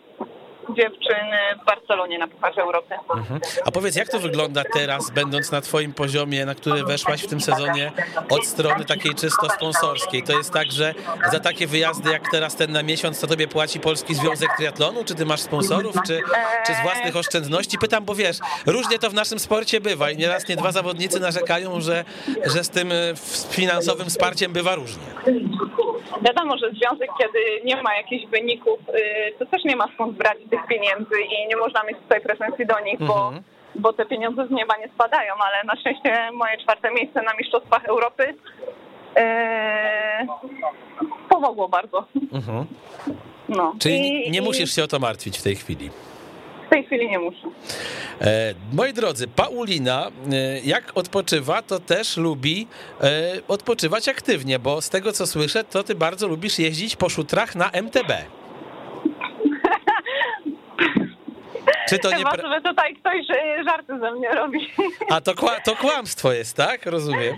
dziewczyn 0.70 1.26
w 1.62 1.66
Barcelonie 1.66 2.20
na 2.20 2.28
Pucharze 2.28 2.62
Europy. 2.62 2.96
Mhm. 3.16 3.40
A 3.66 3.72
powiedz, 3.72 3.96
jak 3.96 4.10
to 4.10 4.20
wygląda 4.20 4.64
teraz, 4.74 5.12
będąc 5.12 5.52
na 5.52 5.62
twoim 5.62 5.94
poziomie, 5.94 6.46
na 6.46 6.56
który 6.56 6.84
weszłaś 6.84 7.24
w 7.24 7.28
tym 7.28 7.42
sezonie 7.42 7.92
od 8.30 8.46
strony 8.46 8.86
takiej 8.86 9.16
czysto 9.16 9.50
sponsorskiej? 9.50 10.24
To 10.24 10.38
jest 10.38 10.54
tak, 10.54 10.72
że 10.72 10.94
za 11.32 11.40
takie 11.40 11.68
wyjazdy 11.68 12.12
jak 12.12 12.32
teraz 12.32 12.56
ten 12.56 12.72
na 12.72 12.84
miesiąc, 12.84 13.20
to 13.20 13.28
tobie 13.28 13.48
płaci 13.48 13.80
Polski 13.80 14.16
Związek 14.16 14.50
Triatlonu? 14.58 15.04
Czy 15.04 15.16
ty 15.16 15.26
masz 15.26 15.42
sponsorów, 15.42 15.96
czy, 16.08 16.22
czy 16.68 16.74
z 16.74 16.82
własnych 16.82 17.16
oszczędności? 17.16 17.78
Pytam, 17.78 18.06
bo 18.06 18.16
wiesz, 18.16 18.38
różnie 18.66 19.00
to 19.00 19.10
w 19.10 19.14
naszym 19.14 19.40
sporcie 19.40 19.82
bywa 19.82 20.12
i 20.12 20.18
nieraz 20.18 20.48
nie 20.48 20.56
dwa 20.56 20.72
zawodnicy 20.72 21.20
narzekają, 21.20 21.82
że, 21.82 22.06
że 22.46 22.64
z 22.64 22.70
tym 22.70 22.92
e, 22.92 22.96
finansowym 23.50 24.10
wsparciem 24.10 24.54
bywa 24.54 24.76
różnie. 24.76 25.04
Wiadomo, 26.22 26.58
że 26.58 26.72
związek, 26.72 27.10
kiedy 27.20 27.40
nie 27.66 27.82
ma 27.82 27.96
jakichś 27.96 28.26
wyników, 28.26 28.80
y, 28.80 29.34
to 29.40 29.46
też 29.46 29.64
nie 29.64 29.76
ma 29.76 29.88
skąd 29.94 30.18
brać 30.18 30.38
tych 30.50 30.68
pieniędzy 30.68 31.16
i 31.22 31.48
nie 31.48 31.58
można 31.58 31.84
mieć 31.84 31.98
tutaj 31.98 32.22
pretensji 32.22 32.66
do 32.66 32.80
nich, 32.80 33.00
bo, 33.00 33.28
mhm. 33.28 33.44
bo 33.76 33.94
te 33.94 34.06
pieniądze 34.06 34.48
z 34.48 34.52
nieba 34.52 34.78
nie 34.78 34.88
spadają, 34.88 35.34
ale 35.40 35.64
na 35.64 35.76
szczęście 35.76 36.32
moje 36.34 36.58
czwarte 36.58 36.92
miejsce 36.92 37.22
na 37.22 37.34
Mistrzostwach 37.34 37.86
Europy 37.86 38.36
yy, 39.16 39.22
pomogło 41.30 41.70
bardzo. 41.70 42.06
Mhm. 42.34 42.66
No. 43.50 43.76
Czyli 43.80 44.28
I, 44.28 44.32
nie 44.32 44.42
musisz 44.42 44.76
się 44.76 44.84
o 44.84 44.88
to 44.88 45.00
martwić 45.00 45.40
w 45.40 45.44
tej 45.44 45.56
chwili 45.56 45.90
tej 46.74 46.86
chwili 46.86 47.10
nie 47.10 47.20
muszę. 47.20 47.48
E, 48.22 48.54
moi 48.74 48.94
drodzy, 48.94 49.28
Paulina, 49.28 50.12
e, 50.32 50.60
jak 50.60 50.92
odpoczywa, 50.96 51.62
to 51.62 51.80
też 51.80 52.18
lubi 52.18 52.68
e, 53.02 53.34
odpoczywać 53.48 54.10
aktywnie, 54.10 54.60
bo 54.60 54.82
z 54.82 54.90
tego 54.90 55.12
co 55.12 55.28
słyszę, 55.28 55.64
to 55.64 55.84
ty 55.84 55.96
bardzo 55.96 56.28
lubisz 56.28 56.60
jeździć 56.60 56.96
po 56.96 57.10
szutrach 57.10 57.56
na 57.56 57.70
MTB. 57.70 58.12
Czy 61.90 62.00
to 62.00 62.10
Chyba 62.10 62.36
nie... 62.36 62.42
sobie 62.42 62.62
tutaj 62.62 62.96
ktoś 62.96 63.28
żarty 63.66 64.00
ze 64.00 64.12
mnie 64.12 64.30
robi. 64.30 64.70
A 65.10 65.22
to, 65.22 65.36
kła 65.36 65.60
to 65.60 65.76
kłamstwo 65.76 66.32
jest, 66.32 66.58
tak? 66.58 66.86
Rozumiem. 66.86 67.36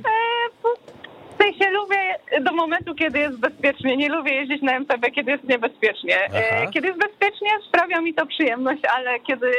Sensie 1.45 1.69
lubię 1.69 2.15
do 2.41 2.51
momentu, 2.51 2.95
kiedy 2.95 3.19
jest 3.19 3.39
bezpiecznie. 3.39 3.97
Nie 3.97 4.09
lubię 4.09 4.33
jeździć 4.33 4.61
na 4.61 4.79
MTB, 4.79 5.11
kiedy 5.15 5.31
jest 5.31 5.43
niebezpiecznie. 5.43 6.17
Aha. 6.29 6.71
Kiedy 6.73 6.87
jest 6.87 6.99
bezpiecznie, 6.99 7.49
sprawia 7.67 8.01
mi 8.01 8.13
to 8.13 8.25
przyjemność, 8.25 8.81
ale 8.95 9.19
kiedy 9.19 9.51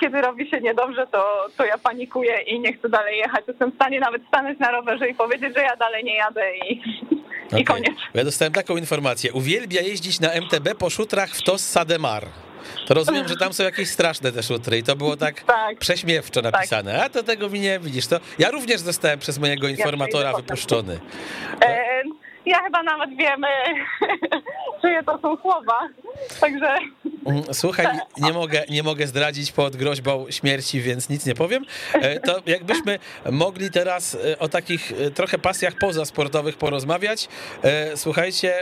kiedy 0.00 0.20
robi 0.20 0.50
się 0.50 0.60
niedobrze, 0.60 1.06
to, 1.06 1.46
to 1.56 1.64
ja 1.64 1.78
panikuję 1.78 2.40
i 2.40 2.60
nie 2.60 2.72
chcę 2.72 2.88
dalej 2.88 3.18
jechać. 3.18 3.44
Jestem 3.48 3.72
w 3.72 3.74
stanie 3.74 4.00
nawet 4.00 4.22
stanąć 4.28 4.58
na 4.58 4.70
rowerze 4.70 5.08
i 5.08 5.14
powiedzieć, 5.14 5.54
że 5.56 5.62
ja 5.62 5.76
dalej 5.76 6.04
nie 6.04 6.16
jadę 6.16 6.56
i, 6.56 6.82
okay. 7.46 7.60
i 7.60 7.64
koniec. 7.64 7.94
Ja 8.14 8.24
dostałem 8.24 8.52
taką 8.52 8.76
informację. 8.76 9.32
Uwielbia 9.32 9.80
jeździć 9.80 10.20
na 10.20 10.28
MTB 10.28 10.74
po 10.78 10.90
szutrach 10.90 11.30
w 11.30 11.42
Tos 11.42 11.60
Sademar. 11.70 12.26
To 12.86 12.94
rozumiem, 12.94 13.28
że 13.28 13.36
tam 13.36 13.52
są 13.52 13.64
jakieś 13.64 13.88
straszne 13.88 14.32
te 14.32 14.42
szutry 14.42 14.78
i 14.78 14.82
to 14.82 14.96
było 14.96 15.16
tak, 15.16 15.40
tak. 15.40 15.78
prześmiewczo 15.78 16.42
tak. 16.42 16.52
napisane. 16.52 16.92
Tak. 16.92 17.06
A 17.06 17.08
to 17.08 17.22
tego 17.22 17.48
mi 17.48 17.60
nie 17.60 17.78
widzisz. 17.78 18.06
To 18.06 18.20
ja 18.38 18.50
również 18.50 18.80
zostałem 18.80 19.18
przez 19.18 19.38
mojego 19.38 19.68
informatora 19.68 20.30
ja 20.30 20.36
wypuszczony. 20.36 21.00
E, 21.64 22.02
ja 22.46 22.62
chyba 22.62 22.82
nawet 22.82 23.10
wiem, 23.16 23.42
czyje 24.82 25.02
to 25.02 25.18
są 25.18 25.36
słowa. 25.36 25.88
Także. 26.40 26.78
Mm, 27.26 27.42
słuchaj, 27.52 27.86
nie 28.26 28.32
mogę, 28.32 28.62
nie 28.70 28.82
mogę 28.82 29.06
zdradzić 29.06 29.52
pod 29.52 29.76
groźbą 29.76 30.26
śmierci, 30.30 30.80
więc 30.80 31.08
nic 31.08 31.26
nie 31.26 31.34
powiem. 31.34 31.64
E, 31.94 32.20
to 32.20 32.40
jakbyśmy 32.46 32.98
mogli 33.30 33.70
teraz 33.70 34.14
e, 34.14 34.38
o 34.38 34.48
takich 34.48 34.92
e, 34.92 35.10
trochę 35.10 35.38
pasjach 35.38 35.74
pozasportowych 35.78 36.56
porozmawiać. 36.56 37.28
Słuchajcie, 37.96 38.54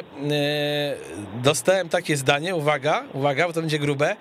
dostałem 1.43 1.89
takie 1.89 2.17
zdanie, 2.17 2.57
uwaga, 2.57 3.05
uwaga, 3.13 3.47
bo 3.47 3.53
to 3.53 3.61
będzie 3.61 3.79
grube. 3.79 4.17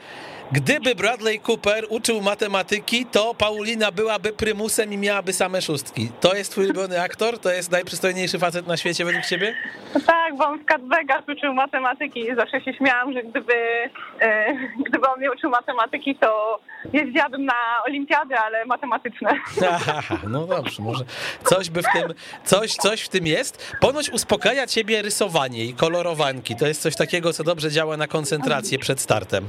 Gdyby 0.51 0.95
Bradley 0.95 1.39
Cooper 1.39 1.85
uczył 1.89 2.21
matematyki, 2.21 3.05
to 3.05 3.33
Paulina 3.33 3.91
byłaby 3.91 4.33
prymusem 4.33 4.93
i 4.93 4.97
miałaby 4.97 5.33
same 5.33 5.61
szóstki. 5.61 6.11
To 6.21 6.35
jest 6.35 6.51
twój 6.51 6.65
ulubiony 6.65 7.01
aktor? 7.01 7.39
To 7.39 7.51
jest 7.51 7.71
najprzystojniejszy 7.71 8.39
facet 8.39 8.67
na 8.67 8.77
świecie 8.77 9.05
według 9.05 9.25
ciebie? 9.25 9.55
tak, 10.05 10.37
bo 10.37 10.47
on 10.47 10.59
w 10.59 10.65
Cat 10.65 10.81
Vegas 10.87 11.23
uczył 11.27 11.53
matematyki 11.53 12.19
i 12.19 12.35
zawsze 12.35 12.61
się 12.61 12.73
śmiałam, 12.73 13.13
że 13.13 13.18
gdyby, 13.23 13.53
e, 14.21 14.53
gdyby 14.87 15.07
on 15.07 15.19
nie 15.21 15.31
uczył 15.31 15.49
matematyki, 15.49 16.15
to 16.15 16.59
jeździłabym 16.93 17.45
na 17.45 17.53
olimpiady, 17.85 18.35
ale 18.37 18.65
matematyczne. 18.65 19.29
Aha, 19.71 20.01
no 20.27 20.45
dobrze, 20.47 20.83
może 20.83 21.03
coś 21.43 21.69
by 21.69 21.81
w 21.81 21.85
tym, 21.93 22.13
coś, 22.43 22.73
coś 22.73 23.01
w 23.01 23.09
tym 23.09 23.27
jest. 23.27 23.75
Ponoć 23.81 24.09
uspokaja 24.09 24.67
ciebie 24.67 25.01
rysowanie 25.01 25.65
i 25.65 25.73
kolorowanki. 25.73 26.55
To 26.55 26.67
jest 26.67 26.81
coś 26.81 26.95
takiego, 26.95 27.33
co 27.33 27.43
dobrze 27.43 27.71
działa 27.71 27.97
na 27.97 28.07
koncentrację 28.07 28.79
przed 28.79 28.99
startem. 28.99 29.45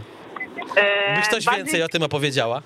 E, 0.77 1.17
Byś 1.17 1.27
coś 1.27 1.45
bardziej, 1.45 1.65
więcej 1.65 1.83
o 1.83 1.89
tym 1.89 2.03
opowiedziała? 2.03 2.63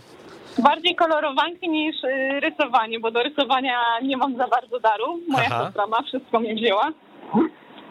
Bardziej 0.59 0.95
kolorowanki 0.97 1.69
niż 1.69 2.05
y, 2.05 2.40
rysowanie, 2.40 3.01
bo 3.01 3.11
do 3.11 3.23
rysowania 3.23 3.81
nie 4.03 4.17
mam 4.17 4.37
za 4.37 4.49
bardzo 4.49 4.81
daru. 4.81 5.21
Moja 5.29 5.47
Aha. 5.47 5.64
siostra 5.64 5.87
ma, 5.87 6.03
wszystko 6.03 6.40
mnie 6.40 6.55
wzięła. 6.55 6.93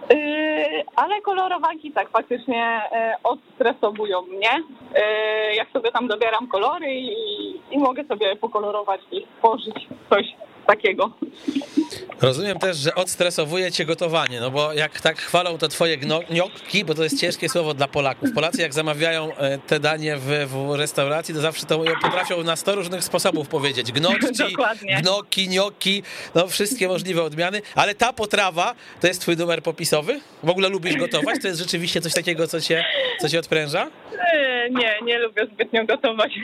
Yy, 0.10 0.84
ale 0.96 1.22
kolorowanki 1.22 1.92
tak 1.92 2.10
faktycznie 2.10 2.82
yy, 2.92 2.98
odstresowują 3.24 4.22
mnie. 4.22 4.50
Yy, 4.96 5.56
jak 5.56 5.70
sobie 5.70 5.92
tam 5.92 6.08
dobieram 6.08 6.48
kolory 6.48 6.94
i, 6.96 7.16
i 7.72 7.78
mogę 7.78 8.04
sobie 8.04 8.36
pokolorować 8.36 9.02
i 9.12 9.26
stworzyć 9.36 9.88
coś 10.10 10.26
takiego. 10.68 11.12
Rozumiem 12.22 12.60
też, 12.60 12.78
że 12.78 12.96
odstresowuje 12.96 13.72
cię 13.72 13.86
gotowanie, 13.86 14.40
no 14.40 14.52
bo 14.52 14.74
jak 14.74 15.02
tak 15.02 15.18
chwalą 15.18 15.58
to 15.58 15.68
twoje 15.68 15.98
gnocchi, 15.98 16.86
bo 16.86 16.94
to 16.94 17.04
jest 17.04 17.20
ciężkie 17.20 17.50
słowo 17.50 17.74
dla 17.74 17.88
Polaków. 17.88 18.30
Polacy 18.36 18.62
jak 18.62 18.74
zamawiają 18.74 19.36
e, 19.36 19.58
te 19.58 19.80
danie 19.80 20.18
w, 20.18 20.48
w 20.48 20.76
restauracji, 20.76 21.36
to 21.36 21.42
zawsze 21.42 21.66
to 21.66 21.84
potrafią 22.02 22.44
na 22.44 22.56
sto 22.56 22.76
różnych 22.76 23.04
sposobów 23.04 23.48
powiedzieć. 23.48 23.92
Gnocchi, 23.92 24.56
gnocchi, 25.02 25.48
gnocchi, 25.48 26.04
no 26.36 26.48
wszystkie 26.48 26.88
możliwe 26.88 27.24
odmiany, 27.24 27.62
ale 27.76 27.96
ta 27.96 28.14
potrawa 28.14 28.76
to 29.02 29.08
jest 29.08 29.22
twój 29.22 29.38
numer 29.38 29.64
popisowy? 29.64 30.20
W 30.44 30.50
ogóle 30.50 30.70
lubisz 30.70 30.98
gotować? 30.98 31.42
To 31.42 31.48
jest 31.48 31.60
rzeczywiście 31.60 32.02
coś 32.02 32.14
takiego, 32.14 32.48
co 32.48 32.62
cię, 32.62 32.86
co 33.20 33.30
cię 33.30 33.40
odpręża? 33.40 33.88
E, 34.34 34.70
nie, 34.70 34.96
nie 35.04 35.20
lubię 35.20 35.48
zbytnio 35.54 35.86
gotować. 35.86 36.32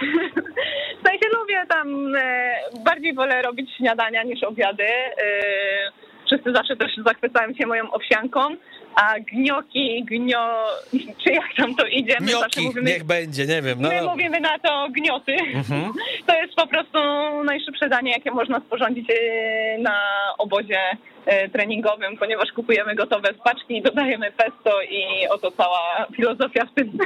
W 0.99 1.07
sensie 1.07 1.25
lubię 1.39 1.65
tam, 1.69 2.15
e, 2.15 2.55
bardziej 2.85 3.13
wolę 3.13 3.41
robić 3.41 3.69
śniadania 4.09 4.23
niż 4.23 4.43
obiady. 4.43 4.83
E, 4.83 5.91
wszyscy 6.25 6.51
zawsze 6.53 6.75
też 6.75 6.91
zachwycają 7.05 7.53
się 7.53 7.67
moją 7.67 7.91
owsianką, 7.91 8.39
a 8.95 9.13
gnioki, 9.19 10.03
gnio, 10.05 10.65
czy 11.23 11.31
jak 11.31 11.55
tam 11.57 11.75
to 11.75 11.85
idzie? 11.85 12.17
My 12.19 12.25
Gnioki, 12.25 12.61
mówimy, 12.61 12.91
niech 12.91 13.03
będzie, 13.03 13.45
nie 13.45 13.61
wiem. 13.61 13.81
No. 13.81 13.89
My 13.89 14.01
mówimy 14.01 14.39
na 14.39 14.59
to 14.59 14.87
gnioty. 14.91 15.35
Mhm. 15.53 15.91
To 16.27 16.41
jest 16.41 16.55
po 16.55 16.67
prostu 16.67 16.99
najszybsze 17.43 17.89
danie, 17.89 18.11
jakie 18.11 18.31
można 18.31 18.59
sporządzić 18.59 19.07
na 19.79 19.99
obozie 20.37 20.79
treningowym, 21.53 22.17
ponieważ 22.17 22.51
kupujemy 22.51 22.95
gotowe 22.95 23.33
z 23.33 23.43
paczki 23.43 23.77
i 23.77 23.81
dodajemy 23.81 24.31
pesto 24.31 24.81
i 24.81 25.27
oto 25.27 25.51
cała 25.51 26.07
filozofia 26.15 26.65
w 26.65 26.73
tym. 26.73 26.97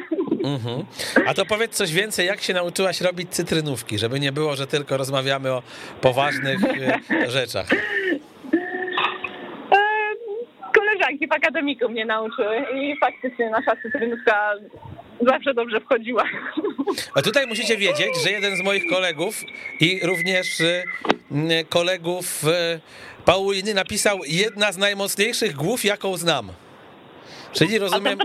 Mhm. 0.44 0.86
A 1.28 1.34
to 1.34 1.46
powiedz 1.46 1.76
coś 1.76 1.94
więcej, 1.94 2.28
jak 2.28 2.42
się 2.42 2.54
nauczyłaś 2.54 3.02
robić 3.02 3.30
cytrynówki, 3.30 4.00
żeby 4.00 4.20
nie 4.20 4.32
było, 4.32 4.56
że 4.56 4.68
tylko 4.68 4.98
rozmawiamy 4.98 5.52
o 5.52 5.64
poważnych 6.02 6.58
e, 6.64 7.32
rzeczach. 7.32 7.68
E, 9.72 9.78
koleżanki 10.74 11.28
w 11.28 11.32
akademiku 11.32 11.90
mnie 11.90 12.06
nauczyły 12.06 12.66
i 12.76 12.96
faktycznie 13.00 13.50
nasza 13.50 13.76
cytrynówka 13.84 14.54
zawsze 15.22 15.54
dobrze 15.54 15.80
wchodziła. 15.80 16.24
A 17.16 17.22
tutaj 17.22 17.48
musicie 17.48 17.78
wiedzieć, 17.78 18.24
że 18.24 18.32
jeden 18.32 18.56
z 18.56 18.64
moich 18.64 18.84
kolegów 18.90 19.42
i 19.80 20.00
również 20.04 20.62
kolegów 21.70 22.44
Pauliny 23.26 23.74
napisał 23.74 24.20
jedna 24.26 24.72
z 24.72 24.78
najmocniejszych 24.78 25.56
głów, 25.56 25.86
jaką 25.86 26.18
znam. 26.18 26.52
Czyli 27.54 27.78
rozumiem, 27.78 28.20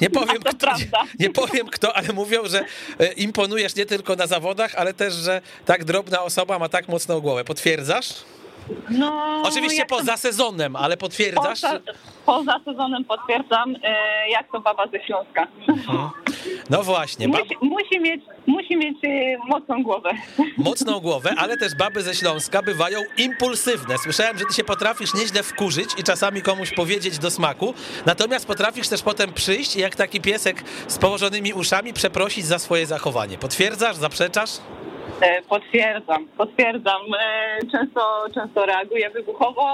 nie 0.00 0.10
powiem, 0.10 0.42
kto, 0.42 0.68
nie 1.20 1.30
powiem 1.30 1.66
kto, 1.66 1.96
ale 1.96 2.12
mówią, 2.12 2.42
że 2.46 2.64
e, 2.98 3.12
imponujesz 3.12 3.74
nie 3.74 3.86
tylko 3.86 4.16
na 4.16 4.26
zawodach, 4.26 4.74
ale 4.74 4.94
też, 4.94 5.14
że 5.14 5.40
tak 5.64 5.84
drobna 5.84 6.22
osoba 6.22 6.58
ma 6.58 6.68
tak 6.68 6.88
mocną 6.88 7.20
głowę. 7.20 7.44
Potwierdzasz? 7.44 8.14
No, 8.90 9.42
Oczywiście 9.44 9.86
poza 9.86 10.12
to... 10.12 10.18
sezonem, 10.18 10.76
ale 10.76 10.96
potwierdzasz? 10.96 11.60
Poza, 11.60 11.80
poza 12.26 12.60
sezonem 12.64 13.04
potwierdzam, 13.04 13.76
e, 13.82 14.28
jak 14.30 14.52
to 14.52 14.60
baba 14.60 14.86
ze 14.86 15.00
Śląska. 15.04 15.46
Mhm. 15.68 16.10
No 16.70 16.82
właśnie. 16.82 17.28
Bab... 17.28 17.40
Musi, 17.40 17.56
musi, 17.62 18.00
mieć, 18.00 18.24
musi 18.46 18.76
mieć 18.76 18.96
e, 19.04 19.38
mocną 19.48 19.82
głowę. 19.82 20.10
Mocną 20.56 21.00
głowę, 21.00 21.34
ale 21.36 21.56
też 21.56 21.74
baby 21.74 22.02
ze 22.02 22.14
Śląska 22.14 22.62
bywają 22.62 23.00
impulsywne. 23.18 23.98
Słyszałem, 23.98 24.38
że 24.38 24.44
ty 24.44 24.54
się 24.54 24.64
potrafisz 24.64 25.14
nieźle 25.14 25.42
wkurzyć 25.42 25.90
i 25.98 26.02
czasami 26.02 26.42
komuś 26.42 26.70
powiedzieć 26.74 27.18
do 27.18 27.30
smaku, 27.30 27.74
natomiast 28.06 28.46
potrafisz 28.46 28.88
też 28.88 29.02
potem 29.02 29.32
przyjść 29.32 29.76
i 29.76 29.80
jak 29.80 29.96
taki 29.96 30.20
piesek 30.20 30.64
z 30.88 30.98
położonymi 30.98 31.52
uszami 31.52 31.92
przeprosić 31.92 32.46
za 32.46 32.58
swoje 32.58 32.86
zachowanie. 32.86 33.38
Potwierdzasz, 33.38 33.96
zaprzeczasz? 33.96 34.50
Potwierdzam, 35.48 36.28
potwierdzam. 36.28 37.02
E, 37.20 37.58
często, 37.72 38.24
często 38.34 38.66
reaguję 38.66 39.10
wybuchowo, 39.10 39.66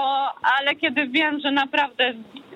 ale 0.59 0.75
kiedy 0.75 1.07
wiem, 1.07 1.39
że 1.39 1.51
naprawdę 1.51 2.13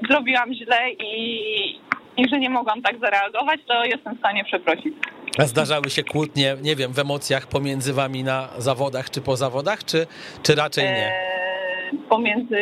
zrobiłam 0.09 0.53
źle 0.53 0.91
i, 0.91 1.79
i 2.17 2.29
że 2.29 2.39
nie 2.39 2.49
mogłam 2.49 2.81
tak 2.81 2.99
zareagować, 2.99 3.59
to 3.67 3.85
jestem 3.85 4.15
w 4.15 4.19
stanie 4.19 4.43
przeprosić. 4.43 4.93
Zdarzały 5.39 5.89
się 5.89 6.03
kłótnie, 6.03 6.55
nie 6.61 6.75
wiem, 6.75 6.93
w 6.93 6.99
emocjach 6.99 7.47
pomiędzy 7.47 7.93
wami 7.93 8.23
na 8.23 8.49
zawodach 8.57 9.09
czy 9.09 9.21
po 9.21 9.37
zawodach, 9.37 9.83
czy, 9.83 10.07
czy 10.43 10.55
raczej 10.55 10.83
nie? 10.83 11.07
Eee, 11.07 11.97
pomiędzy 12.09 12.61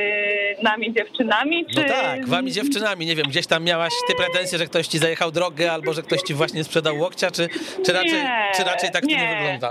nami 0.64 0.94
dziewczynami, 0.94 1.66
czy... 1.66 1.82
No 1.82 1.88
tak, 1.88 2.28
wami 2.28 2.52
dziewczynami, 2.52 3.06
nie 3.06 3.16
wiem, 3.16 3.26
gdzieś 3.26 3.48
tam 3.48 3.64
miałaś 3.64 3.94
ty 4.08 4.16
pretensje, 4.16 4.58
że 4.58 4.66
ktoś 4.66 4.88
ci 4.88 4.98
zajechał 4.98 5.32
drogę, 5.32 5.72
albo 5.72 5.94
że 5.94 6.02
ktoś 6.02 6.22
ci 6.22 6.34
właśnie 6.34 6.64
sprzedał 6.64 7.00
łokcia, 7.00 7.32
czy, 7.32 7.50
czy, 7.86 7.94
raczej, 7.94 8.14
nie, 8.14 8.52
czy 8.56 8.64
raczej 8.64 8.92
tak 8.92 9.04
nie. 9.04 9.16
to 9.16 9.22
nie 9.22 9.36
wygląda? 9.36 9.70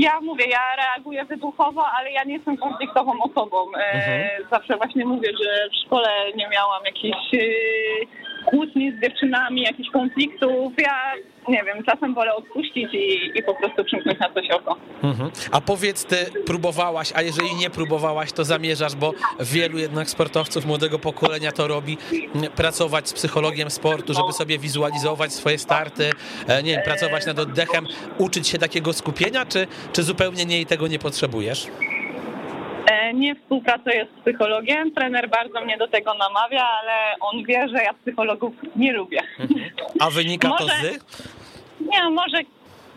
Ja 0.00 0.20
mówię, 0.20 0.44
ja 0.46 0.76
reaguję 0.76 1.24
wybuchowo, 1.24 1.86
ale 1.86 2.12
ja 2.12 2.24
nie 2.24 2.34
jestem 2.34 2.56
konfliktową 2.56 3.12
osobą. 3.22 3.56
E, 3.74 3.92
mhm. 3.92 4.48
Zawsze 4.50 4.76
właśnie 4.76 5.06
mówię, 5.06 5.28
że 5.42 5.68
w 5.68 5.86
szkole 5.86 6.08
nie 6.34 6.48
miałam 6.48 6.84
jakichś 6.84 7.34
e, 7.34 7.38
kłótni 8.46 8.92
z 8.92 9.02
dziewczynami, 9.02 9.62
jakichś 9.62 9.90
konfliktów. 9.90 10.72
Ja 10.78 11.12
nie 11.48 11.64
wiem, 11.64 11.84
czasem 11.84 12.14
wolę 12.14 12.34
odpuścić 12.34 12.94
i, 12.94 13.38
i 13.38 13.42
po 13.42 13.54
prostu 13.54 13.84
przymknąć 13.84 14.18
na 14.18 14.30
coś 14.30 14.50
oko. 14.50 14.76
Mhm. 15.02 15.30
A 15.52 15.60
powiedz, 15.60 16.04
ty 16.04 16.16
próbowałaś, 16.46 17.12
a 17.14 17.22
jeżeli 17.22 17.54
nie 17.54 17.70
próbowałaś, 17.70 18.32
to 18.32 18.44
zamierzasz, 18.44 18.96
bo 18.96 19.12
wielu 19.40 19.78
jednak 19.78 20.10
sportowców 20.10 20.66
młodego 20.66 20.98
pokolenia 20.98 21.52
to 21.52 21.68
robi, 21.68 21.98
pracować 22.56 23.08
z 23.08 23.12
psychologiem 23.12 23.70
sportu, 23.70 24.14
żeby 24.14 24.32
sobie 24.32 24.58
wizualizować 24.58 25.32
swoje 25.32 25.58
starty, 25.58 26.10
e, 26.48 26.62
nie 26.62 26.72
wiem, 26.72 26.82
pracować 26.84 27.26
nad 27.26 27.38
oddechem, 27.38 27.86
uczyć 28.18 28.48
się 28.48 28.58
takiego 28.58 28.92
skupienia, 28.92 29.46
czy, 29.46 29.66
czy 29.92 30.02
zupełnie 30.02 30.44
nie 30.44 30.60
i 30.60 30.66
tego 30.66 30.86
nie 30.86 30.98
potrzebujesz? 30.98 31.66
E, 33.10 33.14
nie 33.14 33.34
współpracuję 33.34 34.06
z 34.06 34.20
psychologiem. 34.20 34.92
Trener 34.92 35.28
bardzo 35.28 35.60
mnie 35.60 35.76
do 35.76 35.88
tego 35.88 36.14
namawia, 36.14 36.68
ale 36.82 36.92
on 37.20 37.44
wie, 37.44 37.68
że 37.68 37.82
ja 37.82 37.94
psychologów 37.94 38.52
nie 38.76 38.92
lubię. 38.92 39.20
A 40.00 40.10
wynika 40.10 40.48
może, 40.48 40.64
to 40.64 40.70
z? 40.70 41.04
Nie, 41.80 42.10
może 42.10 42.38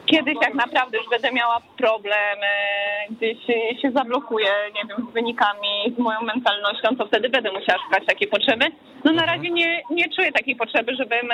kiedyś 0.05 0.35
jak 0.41 0.53
naprawdę 0.53 0.97
już 0.97 1.09
będę 1.09 1.31
miała 1.31 1.61
problem, 1.77 2.37
e, 2.43 3.13
gdzieś 3.13 3.37
się 3.81 3.91
zablokuję, 3.91 4.49
nie 4.75 4.81
wiem, 4.89 5.07
z 5.09 5.13
wynikami, 5.13 5.95
z 5.95 5.99
moją 5.99 6.21
mentalnością, 6.21 6.95
to 6.97 7.05
wtedy 7.07 7.29
będę 7.29 7.51
musiała 7.51 7.79
szukać 7.83 8.05
takiej 8.05 8.27
potrzeby. 8.27 8.65
No 9.03 9.11
na 9.11 9.21
mhm. 9.21 9.29
razie 9.29 9.51
nie, 9.51 9.81
nie 9.89 10.09
czuję 10.15 10.31
takiej 10.31 10.55
potrzeby, 10.55 10.95
żebym, 10.95 11.29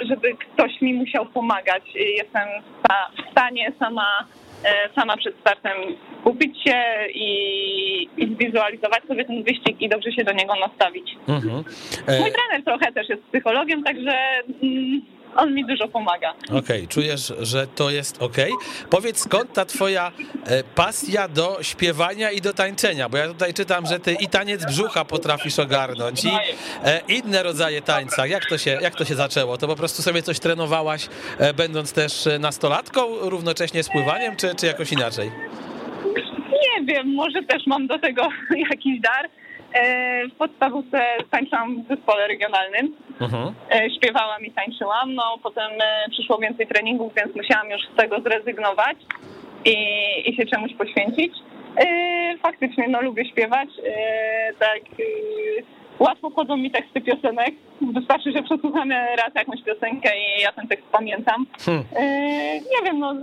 żeby 0.00 0.34
ktoś 0.34 0.80
mi 0.80 0.94
musiał 0.94 1.26
pomagać. 1.26 1.82
Jestem 1.94 2.48
w 3.18 3.30
stanie 3.30 3.72
sama 3.78 4.06
E, 4.20 4.47
sama 4.94 5.16
przed 5.16 5.34
startem 5.40 5.76
kupić 6.24 6.62
się 6.64 6.76
i, 7.14 8.08
i 8.16 8.34
zwizualizować 8.34 9.04
sobie 9.04 9.24
ten 9.24 9.42
wyścig 9.42 9.80
i 9.80 9.88
dobrze 9.88 10.12
się 10.12 10.24
do 10.24 10.32
niego 10.32 10.54
nastawić. 10.54 11.16
Mhm. 11.28 11.64
E... 12.06 12.20
Mój 12.20 12.32
trener 12.32 12.64
trochę 12.64 12.92
też 12.92 13.08
jest 13.08 13.22
psychologiem, 13.22 13.82
także 13.82 14.12
mm, 14.62 15.02
on 15.38 15.54
mi 15.54 15.66
dużo 15.66 15.88
pomaga. 15.88 16.30
Okej, 16.44 16.58
okay, 16.58 16.86
czujesz, 16.88 17.32
że 17.40 17.66
to 17.66 17.90
jest 17.90 18.22
ok. 18.22 18.36
Powiedz, 18.90 19.18
skąd 19.18 19.52
ta 19.52 19.64
twoja 19.64 20.12
e, 20.46 20.64
pasja 20.64 21.28
do 21.28 21.58
śpiewania 21.62 22.30
i 22.30 22.40
do 22.40 22.52
tańczenia? 22.52 23.08
Bo 23.08 23.16
ja 23.16 23.28
tutaj 23.28 23.54
czytam, 23.54 23.86
że 23.86 24.00
ty 24.00 24.12
i 24.12 24.28
taniec 24.28 24.64
brzucha 24.64 25.04
potrafisz 25.04 25.58
ogarnąć 25.58 26.24
i 26.24 26.28
e, 26.84 27.00
inne 27.08 27.42
rodzaje 27.42 27.82
tańca. 27.82 28.26
Jak 28.26 28.46
to, 28.46 28.58
się, 28.58 28.78
jak 28.82 28.94
to 28.94 29.04
się 29.04 29.14
zaczęło? 29.14 29.58
To 29.58 29.66
po 29.66 29.76
prostu 29.76 30.02
sobie 30.02 30.22
coś 30.22 30.40
trenowałaś, 30.40 31.08
e, 31.38 31.54
będąc 31.54 31.92
też 31.92 32.28
nastolatką, 32.40 33.00
równocześnie 33.20 33.82
z 33.82 33.88
pływaniem, 33.88 34.36
czy, 34.36 34.54
czy 34.54 34.66
jakoś 34.66 34.92
inaczej? 34.92 35.30
Nie 36.52 36.94
wiem, 36.94 37.14
może 37.14 37.42
też 37.42 37.66
mam 37.66 37.86
do 37.86 37.98
tego 37.98 38.28
jakiś 38.70 39.00
dar. 39.00 39.30
W 40.32 40.36
podstawówce 40.38 41.00
tańczyłam 41.30 41.82
w 41.82 41.88
zespole 41.88 42.28
regionalnym. 42.28 42.96
Mhm. 43.20 43.54
E, 43.70 43.90
śpiewałam 43.90 44.44
i 44.44 44.50
tańczyłam. 44.50 45.14
No 45.14 45.38
potem 45.42 45.70
e, 45.80 46.10
przyszło 46.10 46.38
więcej 46.38 46.66
treningów, 46.66 47.12
więc 47.14 47.36
musiałam 47.36 47.70
już 47.70 47.80
z 47.94 47.96
tego 47.96 48.20
zrezygnować 48.20 48.96
i, 49.64 49.76
i 50.26 50.36
się 50.36 50.46
czemuś 50.46 50.74
poświęcić. 50.74 51.32
E, 51.76 52.38
faktycznie, 52.38 52.88
no 52.88 53.00
lubię 53.00 53.24
śpiewać. 53.24 53.68
Tak 54.58 54.80
łatwo 55.98 56.30
wchodzą 56.30 56.56
mi 56.56 56.70
teksty 56.70 57.00
piosenek. 57.00 57.54
Wystarczy, 57.94 58.32
że 58.32 58.42
przesłuchamy 58.42 58.94
raz 58.94 59.34
jakąś 59.34 59.62
piosenkę 59.62 60.10
i 60.18 60.42
ja 60.42 60.52
ten 60.52 60.68
tekst 60.68 60.86
pamiętam. 60.92 61.46
Hmm. 61.58 61.84
Nie 62.72 62.90
wiem, 62.90 62.98
no 62.98 63.14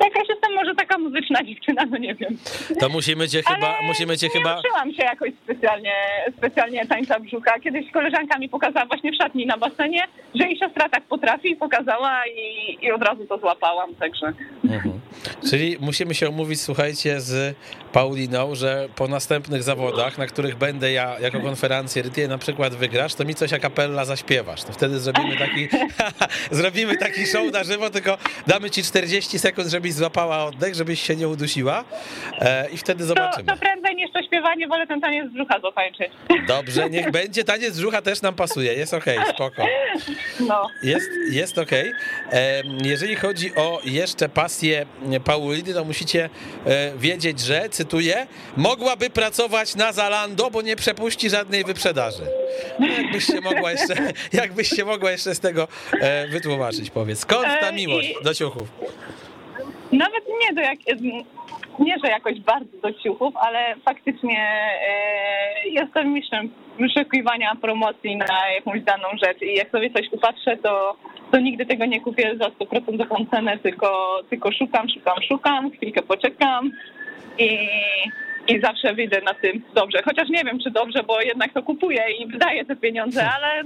Jakaś 0.00 0.28
jestem 0.28 0.54
może 0.54 0.74
taka 0.74 0.98
muzyczna 0.98 1.44
dziewczyna, 1.44 1.84
no 1.90 1.98
nie 1.98 2.14
wiem. 2.14 2.36
To 2.80 2.88
musimy 2.88 3.28
cię 3.28 3.42
chyba, 3.42 3.68
Ale 3.68 3.86
musimy 3.86 4.18
cię 4.18 4.26
nie 4.26 4.32
chyba... 4.32 4.60
uczyłam 4.60 4.92
się 4.92 5.02
jakoś 5.02 5.30
specjalnie, 5.44 5.92
specjalnie 6.38 6.86
tańca 6.86 7.20
brzucha. 7.20 7.60
Kiedyś 7.60 7.90
koleżanka 7.90 8.38
mi 8.38 8.48
pokazała 8.48 8.86
właśnie 8.86 9.12
w 9.12 9.16
szatni 9.16 9.46
na 9.46 9.56
basenie, 9.56 10.04
że 10.34 10.44
jej 10.44 10.58
siostra 10.58 10.88
tak 10.88 11.02
potrafi 11.02 11.50
i 11.50 11.56
pokazała 11.56 12.26
i, 12.26 12.78
i 12.86 12.92
od 12.92 13.02
razu 13.02 13.26
to 13.26 13.38
złapałam, 13.38 13.94
także... 13.94 14.32
Mhm. 14.64 15.00
Czyli 15.50 15.76
musimy 15.80 16.14
się 16.14 16.28
umówić, 16.28 16.60
słuchajcie, 16.60 17.20
z 17.20 17.56
Pauliną, 17.92 18.54
że 18.54 18.88
po 18.96 19.08
następnych 19.08 19.62
zawodach, 19.62 20.18
na 20.18 20.26
których 20.26 20.56
będę 20.56 20.92
ja 20.92 21.20
jako 21.20 21.40
konferencję, 21.40 22.02
ty 22.02 22.28
na 22.28 22.38
przykład 22.38 22.74
wygrasz, 22.74 23.14
to 23.14 23.24
mi 23.24 23.34
coś 23.34 23.52
a 23.52 23.58
capella 23.58 24.04
zaśpiewasz. 24.04 24.64
To 24.64 24.72
wtedy 24.72 24.98
zrobimy 24.98 25.36
taki, 25.36 25.68
zrobimy 26.60 26.96
taki 26.96 27.26
show 27.26 27.52
na 27.52 27.64
żywo, 27.64 27.90
tylko 27.90 28.18
damy 28.46 28.70
ci 28.70 28.82
40 28.82 29.38
sekund, 29.38 29.68
żebyś 29.82 29.92
złapała 29.94 30.44
oddech, 30.44 30.74
żebyś 30.74 31.02
się 31.02 31.16
nie 31.16 31.28
udusiła 31.28 31.84
e, 32.40 32.70
i 32.70 32.76
wtedy 32.76 33.00
To, 33.00 33.06
zobaczymy. 33.06 33.44
to 33.52 33.56
prędzej 33.56 33.94
niż 33.96 34.12
to 34.12 34.22
śpiewanie, 34.22 34.68
wolę 34.68 34.86
ten 34.86 35.00
taniec 35.00 35.30
z 35.30 35.32
brzucha 35.34 35.60
zatańczyć. 35.60 36.08
Dobrze, 36.48 36.90
niech 36.90 37.10
będzie. 37.10 37.44
Taniec 37.44 37.76
brzucha 37.78 38.02
też 38.02 38.22
nam 38.22 38.34
pasuje. 38.34 38.74
Jest 38.74 38.94
okej, 38.94 39.18
spoko. 39.34 39.66
No. 40.40 40.66
Jest, 40.82 41.10
jest 41.30 41.58
okej. 41.58 41.92
Em, 42.30 42.66
Jeżeli 42.84 43.16
chodzi 43.16 43.54
o 43.54 43.80
jeszcze 43.84 44.28
pasję 44.28 44.86
Pauliny, 45.24 45.74
to 45.74 45.84
musicie 45.84 46.30
e, 46.66 46.92
wiedzieć, 46.98 47.40
że, 47.40 47.68
cytuję, 47.70 48.26
mogłaby 48.56 49.10
pracować 49.10 49.74
na 49.74 49.92
Zalando, 49.92 50.50
bo 50.50 50.62
nie 50.62 50.76
przepuści 50.76 51.30
żadnej 51.30 51.64
wyprzedaży. 51.64 52.22
No, 52.78 52.86
jakbyś 52.86 53.24
się 53.24 53.40
mogła 53.40 53.70
jeszcze, 53.72 53.94
jakbyś 54.32 54.68
się 54.68 54.84
mogła 54.84 55.10
jeszcze 55.10 55.34
z 55.34 55.40
tego 55.40 55.68
e, 56.00 56.28
wytłumaczyć, 56.28 56.90
powiedz. 56.90 57.18
Skąd 57.20 57.44
ta 57.44 57.68
E, 57.68 57.72
miłość 57.72 58.14
do 58.24 58.34
ciuchów? 58.34 58.68
Nawet 59.92 60.24
nie 60.40 60.54
do 60.54 60.60
jak... 60.60 60.78
Nie, 61.78 61.96
że 62.04 62.10
jakoś 62.10 62.40
bardzo 62.40 62.78
do 62.82 62.92
ciuchów, 62.92 63.36
ale 63.36 63.74
faktycznie 63.84 64.38
e, 64.88 65.68
jestem 65.68 66.12
mistrzem 66.12 66.48
wyszukiwania 66.78 67.54
promocji 67.62 68.16
na 68.16 68.50
jakąś 68.54 68.82
daną 68.82 69.08
rzecz 69.24 69.42
i 69.42 69.54
jak 69.54 69.70
sobie 69.70 69.90
coś 69.90 70.12
upatrzę, 70.12 70.56
to, 70.56 70.96
to 71.32 71.40
nigdy 71.40 71.66
tego 71.66 71.84
nie 71.86 72.00
kupię 72.00 72.36
za 72.40 72.48
100% 72.48 73.30
cenę, 73.30 73.58
tylko, 73.58 74.20
tylko 74.30 74.52
szukam, 74.52 74.86
szukam, 74.94 75.16
szukam, 75.28 75.70
chwilkę 75.70 76.02
poczekam 76.02 76.70
i, 77.38 77.58
i 78.48 78.60
zawsze 78.60 78.94
wyjdę 78.94 79.20
na 79.20 79.34
tym 79.34 79.62
dobrze. 79.74 80.02
Chociaż 80.04 80.28
nie 80.28 80.44
wiem, 80.44 80.58
czy 80.60 80.70
dobrze, 80.70 81.02
bo 81.02 81.20
jednak 81.20 81.52
to 81.52 81.62
kupuję 81.62 82.04
i 82.18 82.26
wydaję 82.26 82.64
te 82.64 82.76
pieniądze, 82.76 83.30
ale, 83.30 83.62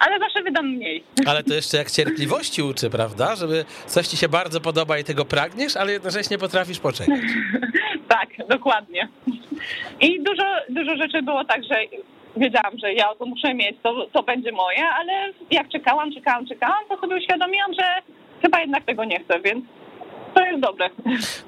ale 0.00 0.18
zawsze 0.18 0.42
wydam 0.42 0.68
mniej. 0.68 1.04
Ale 1.26 1.42
to 1.42 1.54
jeszcze 1.54 1.76
jak 1.76 1.90
cierpliwości 1.90 2.62
uczy, 2.62 2.90
prawda? 2.90 3.36
Żeby 3.36 3.64
coś 3.86 4.06
ci 4.06 4.16
się 4.16 4.28
bardzo 4.28 4.60
podoba 4.60 4.98
i 4.98 5.04
tego 5.04 5.24
pragniesz, 5.24 5.76
ale 5.76 5.92
jednocześnie 5.92 6.38
potrafisz 6.38 6.78
poczekać. 6.78 7.20
Tak, 8.08 8.28
dokładnie. 8.48 9.08
I 10.00 10.22
dużo, 10.22 10.42
dużo 10.68 10.96
rzeczy 10.96 11.22
było 11.22 11.44
tak, 11.44 11.64
że 11.64 11.76
wiedziałam, 12.36 12.78
że 12.78 12.92
ja 12.92 13.14
to 13.18 13.26
muszę 13.26 13.54
mieć, 13.54 13.76
to, 13.82 14.06
to 14.12 14.22
będzie 14.22 14.52
moje, 14.52 14.88
ale 14.88 15.12
jak 15.50 15.68
czekałam, 15.68 16.14
czekałam, 16.14 16.46
czekałam, 16.46 16.84
to 16.88 17.00
sobie 17.00 17.16
uświadomiłam, 17.16 17.74
że 17.74 17.84
chyba 18.42 18.60
jednak 18.60 18.84
tego 18.84 19.04
nie 19.04 19.20
chcę, 19.20 19.40
więc 19.40 19.64
to 20.34 20.44
jest 20.44 20.60
dobre. 20.60 20.90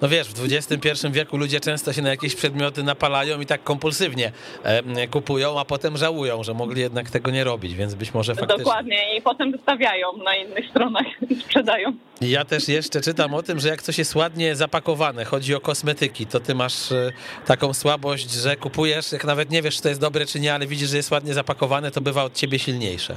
No 0.02 0.08
wiesz, 0.08 0.28
w 0.28 0.52
XXI 0.52 1.08
wieku 1.10 1.36
ludzie 1.36 1.60
często 1.60 1.92
się 1.92 2.02
na 2.02 2.10
jakieś 2.10 2.34
przedmioty 2.34 2.82
napalają 2.82 3.40
i 3.40 3.46
tak 3.46 3.64
kompulsywnie 3.64 4.32
e, 4.62 5.08
kupują, 5.08 5.60
a 5.60 5.64
potem 5.64 5.96
żałują, 5.96 6.42
że 6.42 6.54
mogli 6.54 6.80
jednak 6.80 7.10
tego 7.10 7.30
nie 7.30 7.44
robić, 7.44 7.74
więc 7.74 7.94
być 7.94 8.14
może 8.14 8.34
faktycznie. 8.34 8.64
Dokładnie 8.64 9.16
i 9.16 9.22
potem 9.22 9.52
wystawiają 9.52 10.06
na 10.24 10.36
innych 10.36 10.70
stronach 10.70 11.06
i 11.30 11.34
sprzedają. 11.34 11.92
Ja 12.20 12.44
też 12.44 12.68
jeszcze 12.68 13.00
czytam 13.00 13.34
o 13.34 13.42
tym, 13.42 13.60
że 13.60 13.68
jak 13.68 13.82
coś 13.82 13.98
jest 13.98 14.14
ładnie 14.14 14.56
zapakowane, 14.56 15.24
chodzi 15.24 15.54
o 15.54 15.60
kosmetyki, 15.60 16.26
to 16.26 16.40
ty 16.40 16.54
masz 16.54 16.92
e, 16.92 17.12
taką 17.46 17.74
słabość, 17.74 18.30
że 18.30 18.56
kupujesz, 18.56 19.12
jak 19.12 19.24
nawet 19.24 19.50
nie 19.50 19.62
wiesz, 19.62 19.76
czy 19.76 19.82
to 19.82 19.88
jest 19.88 20.00
dobre, 20.00 20.26
czy 20.26 20.40
nie, 20.40 20.54
ale 20.54 20.66
widzisz, 20.66 20.88
że 20.88 20.96
jest 20.96 21.10
ładnie 21.10 21.34
zapakowane, 21.34 21.90
to 21.90 22.00
bywa 22.00 22.24
od 22.24 22.34
ciebie 22.34 22.58
silniejsze. 22.58 23.16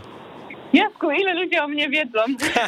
Jasku, 0.76 1.12
ile 1.12 1.34
ludzie 1.34 1.64
o 1.64 1.68
mnie 1.68 1.90
wiedzą? 1.90 2.20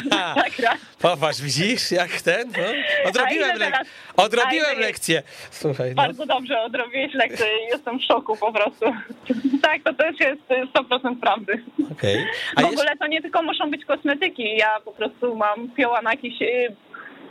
tak, 0.35 0.59
raz. 0.59 0.77
Popatrz, 1.01 1.41
widzisz, 1.41 1.91
jak 1.91 2.21
ten? 2.21 2.51
No, 2.57 3.09
odrobiłem, 3.09 3.57
lek- 3.57 3.71
teraz- 3.71 3.87
odrobiłem 4.17 4.79
lekcję. 4.79 5.23
Słuchaj, 5.51 5.89
no. 5.89 5.95
Bardzo 5.95 6.25
dobrze 6.25 6.61
odrobiłeś 6.61 7.13
lekcję 7.13 7.45
jestem 7.71 7.99
w 7.99 8.03
szoku 8.03 8.37
po 8.37 8.53
prostu. 8.53 8.85
tak, 9.61 9.83
to 9.83 9.93
też 9.93 10.19
jest 10.19 10.51
y, 10.51 10.67
100% 10.73 11.19
prawdy. 11.19 11.63
okej. 11.91 12.17
W 12.17 12.57
A 12.57 12.61
jeszcze, 12.61 12.75
ogóle 12.75 12.97
to 12.97 13.07
nie 13.07 13.21
tylko 13.21 13.41
muszą 13.43 13.71
być 13.71 13.85
kosmetyki. 13.85 14.57
Ja 14.57 14.79
po 14.85 14.91
prostu 14.91 15.35
mam 15.35 15.69
pioła 15.69 16.01
na 16.01 16.11
jakiś 16.11 16.41
y, 16.41 16.75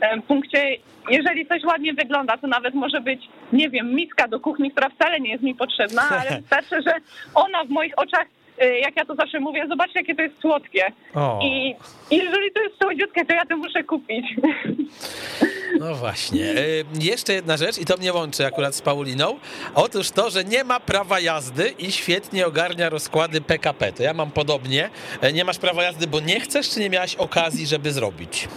e, 0.01 0.21
punkcie. 0.21 0.77
Jeżeli 1.09 1.47
coś 1.47 1.63
ładnie 1.63 1.93
wygląda, 1.93 2.37
to 2.37 2.47
nawet 2.47 2.73
może 2.73 3.01
być, 3.01 3.21
nie 3.53 3.69
wiem, 3.69 3.95
miska 3.95 4.27
do 4.27 4.39
kuchni, 4.39 4.71
która 4.71 4.89
wcale 4.89 5.19
nie 5.19 5.31
jest 5.31 5.43
mi 5.43 5.55
potrzebna, 5.55 6.01
ale 6.09 6.29
wystarczy, 6.41 6.81
że 6.81 6.93
ona 7.33 7.63
w 7.63 7.69
moich 7.69 7.93
oczach, 7.99 8.25
y, 8.25 8.36
jak 8.65 8.95
ja 8.97 9.05
to 9.05 9.15
zawsze 9.15 9.39
mówię, 9.39 9.65
zobaczcie, 9.69 9.99
jakie 9.99 10.15
to 10.15 10.21
jest 10.21 10.35
słodkie. 10.41 10.85
o, 11.15 11.39
I 11.43 11.75
i 12.11 12.17
jeżeli 12.17 12.51
to 12.51 12.61
jest 12.61 12.75
słodziutkie, 12.83 13.25
to 13.25 13.35
ja 13.35 13.45
to 13.45 13.57
muszę 13.57 13.83
kupić. 13.83 14.25
no 15.79 15.95
właśnie. 15.95 16.43
E, 16.51 16.55
Jeszcze 17.01 17.33
jedna 17.33 17.57
rzecz 17.57 17.77
i 17.79 17.85
to 17.85 17.97
mnie 17.97 18.13
łączy 18.13 18.45
akurat 18.45 18.75
z 18.75 18.81
Pauliną. 18.81 19.39
Otóż 19.75 20.11
to, 20.11 20.29
że 20.29 20.43
nie 20.43 20.63
ma 20.63 20.79
prawa 20.79 21.19
jazdy 21.19 21.73
i 21.79 21.91
świetnie 21.91 22.47
ogarnia 22.47 22.89
rozkłady 22.89 23.41
PKP. 23.41 23.91
To 23.93 24.03
ja 24.03 24.13
mam 24.13 24.31
podobnie. 24.31 24.89
E, 25.21 25.33
Nie 25.33 25.45
masz 25.45 25.57
prawa 25.57 25.83
jazdy, 25.83 26.07
bo 26.07 26.19
nie 26.19 26.39
chcesz, 26.39 26.69
czy 26.69 26.79
nie 26.79 26.89
miałaś 26.89 27.15
okazji, 27.15 27.67
żeby 27.67 27.91
zrobić? 27.91 28.47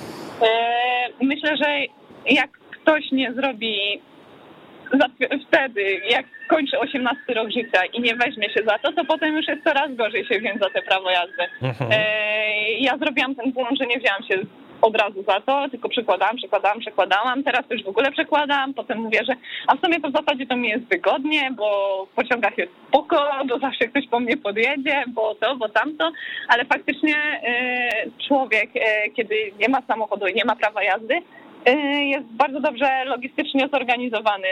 E, 0.42 0.46
Myślę, 1.24 1.56
że 1.56 1.66
jak 2.26 2.50
ktoś 2.50 3.12
nie 3.12 3.32
zrobi 3.32 4.00
wtedy, 5.48 6.00
jak 6.10 6.26
kończy 6.48 6.78
18 6.78 7.34
rok 7.34 7.50
życia 7.50 7.84
i 7.92 8.00
nie 8.00 8.14
weźmie 8.14 8.50
się 8.50 8.62
za 8.66 8.78
to, 8.78 8.92
to 8.92 9.04
potem 9.04 9.36
już 9.36 9.48
jest 9.48 9.64
coraz 9.64 9.94
gorzej 9.94 10.26
się 10.26 10.40
wziąć 10.40 10.60
za 10.60 10.70
te 10.70 10.82
prawo 10.82 11.10
jazdy. 11.10 11.42
Mhm. 11.62 11.90
E, 11.92 12.72
Ja 12.78 12.98
zrobiłam 12.98 13.34
ten 13.34 13.52
błąd, 13.52 13.78
że 13.78 13.86
nie 13.86 13.98
wzięłam 13.98 14.22
się 14.22 14.38
od 14.82 14.96
razu 14.96 15.22
za 15.28 15.40
to, 15.40 15.68
tylko 15.70 15.88
przekładałam, 15.88 16.36
przekładałam, 16.36 16.80
przekładałam. 16.80 17.42
Teraz 17.42 17.62
już 17.70 17.82
w 17.84 17.88
ogóle 17.88 18.12
przekładam, 18.12 18.74
potem 18.74 18.98
mówię, 18.98 19.20
że 19.28 19.34
a 19.66 19.76
w 19.76 19.80
sumie 19.80 20.00
to 20.00 20.08
w 20.10 20.16
zasadzie 20.16 20.46
to 20.46 20.56
mi 20.56 20.68
jest 20.68 20.84
wygodnie, 20.84 21.50
bo 21.56 22.06
w 22.12 22.14
pociągach 22.14 22.58
jest 22.58 22.72
spoko, 22.88 23.30
bo 23.48 23.58
zawsze 23.58 23.88
ktoś 23.88 24.08
po 24.08 24.20
mnie 24.20 24.36
podjedzie, 24.36 25.04
bo 25.08 25.34
to, 25.34 25.56
bo 25.56 25.68
tamto, 25.68 26.12
ale 26.48 26.64
faktycznie 26.64 27.16
e, 27.16 27.88
człowiek, 28.28 28.70
e, 28.74 29.10
kiedy 29.10 29.34
nie 29.60 29.68
ma 29.68 29.82
samochodu 29.82 30.26
i 30.26 30.34
nie 30.34 30.44
ma 30.44 30.56
prawa 30.56 30.82
jazdy, 30.82 31.14
jest 32.02 32.26
bardzo 32.26 32.60
dobrze 32.60 33.04
logistycznie 33.04 33.68
zorganizowany. 33.72 34.48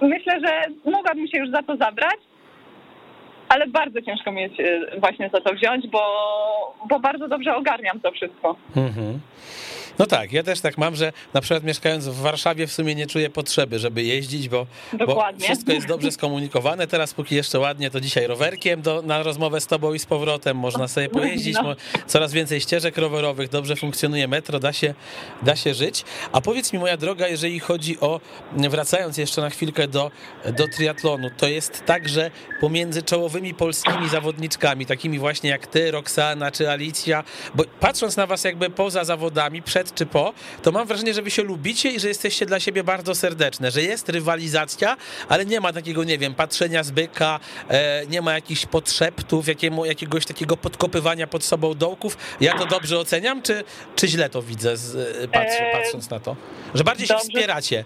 Myślę, 0.00 0.40
że 0.40 0.62
mogłabym 0.90 1.28
się 1.28 1.38
już 1.38 1.50
za 1.50 1.62
to 1.62 1.76
zabrać, 1.76 2.16
ale 3.48 3.66
bardzo 3.66 4.02
ciężko 4.02 4.32
mieć 4.32 4.60
e, 4.60 5.00
właśnie 5.00 5.30
za 5.32 5.40
to 5.40 5.54
wziąć, 5.54 5.86
bo, 5.86 6.00
bo 6.88 7.00
bardzo 7.00 7.28
dobrze 7.28 7.56
ogarniam 7.56 8.00
to 8.00 8.10
wszystko. 8.12 8.56
Mhm. 8.76 9.20
No 10.00 10.06
tak, 10.06 10.32
ja 10.32 10.42
też 10.42 10.60
tak 10.60 10.78
mam, 10.78 10.96
że 10.96 11.12
na 11.34 11.40
przykład 11.40 11.64
mieszkając 11.64 12.08
w 12.08 12.14
Warszawie 12.20 12.66
w 12.66 12.72
sumie 12.72 12.94
nie 12.94 13.06
czuję 13.06 13.30
potrzeby, 13.30 13.78
żeby 13.78 14.02
jeździć, 14.02 14.48
bo, 14.48 14.66
bo 15.06 15.24
wszystko 15.40 15.72
jest 15.72 15.86
dobrze 15.86 16.12
skomunikowane. 16.12 16.86
Teraz 16.86 17.14
póki 17.14 17.34
jeszcze 17.34 17.58
ładnie, 17.58 17.90
to 17.90 18.00
dzisiaj 18.00 18.26
rowerkiem 18.26 18.82
do, 18.82 19.02
na 19.02 19.22
rozmowę 19.22 19.60
z 19.60 19.66
tobą 19.66 19.94
i 19.94 19.98
z 19.98 20.06
powrotem 20.06 20.56
można 20.56 20.88
sobie 20.88 21.08
pojeździć. 21.18 21.56
No. 21.62 21.76
Coraz 22.06 22.32
więcej 22.32 22.60
ścieżek 22.60 22.98
rowerowych, 22.98 23.48
dobrze 23.48 23.76
funkcjonuje 23.76 24.28
metro, 24.28 24.60
da 24.60 24.72
się, 24.72 24.94
da 25.42 25.56
się 25.56 25.74
żyć. 25.74 26.04
A 26.32 26.40
powiedz 26.40 26.72
mi, 26.72 26.78
moja 26.78 26.96
droga, 26.96 27.28
jeżeli 27.28 27.60
chodzi 27.60 28.00
o, 28.00 28.20
wracając 28.52 29.16
jeszcze 29.16 29.40
na 29.40 29.50
chwilkę 29.50 29.88
do, 29.88 30.10
do 30.56 30.68
triatlonu, 30.68 31.30
to 31.36 31.48
jest 31.48 31.82
tak, 31.86 32.08
że 32.08 32.30
pomiędzy 32.60 33.02
czołowymi 33.02 33.54
polskimi 33.54 34.08
zawodniczkami, 34.08 34.86
takimi 34.86 35.18
właśnie 35.18 35.50
jak 35.50 35.66
ty, 35.66 35.90
Roxana 35.90 36.50
czy 36.50 36.70
Alicja, 36.70 37.24
bo 37.54 37.64
patrząc 37.80 38.16
na 38.16 38.26
was 38.26 38.44
jakby 38.44 38.70
poza 38.70 39.04
zawodami, 39.04 39.62
przed 39.62 39.89
czy 39.94 40.06
po, 40.06 40.32
to 40.62 40.72
mam 40.72 40.86
wrażenie, 40.86 41.14
że 41.14 41.22
wy 41.22 41.30
się 41.30 41.42
lubicie 41.42 41.90
i 41.90 42.00
że 42.00 42.08
jesteście 42.08 42.46
dla 42.46 42.60
siebie 42.60 42.84
bardzo 42.84 43.14
serdeczne, 43.14 43.70
że 43.70 43.82
jest 43.82 44.08
rywalizacja, 44.08 44.96
ale 45.28 45.46
nie 45.46 45.60
ma 45.60 45.72
takiego, 45.72 46.04
nie 46.04 46.18
wiem, 46.18 46.34
patrzenia 46.34 46.82
z 46.82 46.90
byka, 46.90 47.40
e, 47.68 48.06
nie 48.06 48.22
ma 48.22 48.32
jakichś 48.32 48.66
podszeptów, 48.66 49.48
jakiemu, 49.48 49.84
jakiegoś 49.84 50.26
takiego 50.26 50.56
podkopywania 50.56 51.26
pod 51.26 51.44
sobą 51.44 51.74
dołków. 51.74 52.16
Ja 52.40 52.58
to 52.58 52.66
dobrze 52.66 52.98
oceniam, 52.98 53.42
czy, 53.42 53.64
czy 53.96 54.08
źle 54.08 54.30
to 54.30 54.42
widzę, 54.42 54.76
z, 54.76 54.96
e, 55.24 55.28
patrzy, 55.28 55.62
Eee, 55.62 55.72
patrząc 55.72 56.10
na 56.10 56.20
to? 56.20 56.36
Że 56.74 56.84
bardziej 56.84 57.06
się 57.06 57.14
dobrze. 57.14 57.28
wspieracie. 57.28 57.84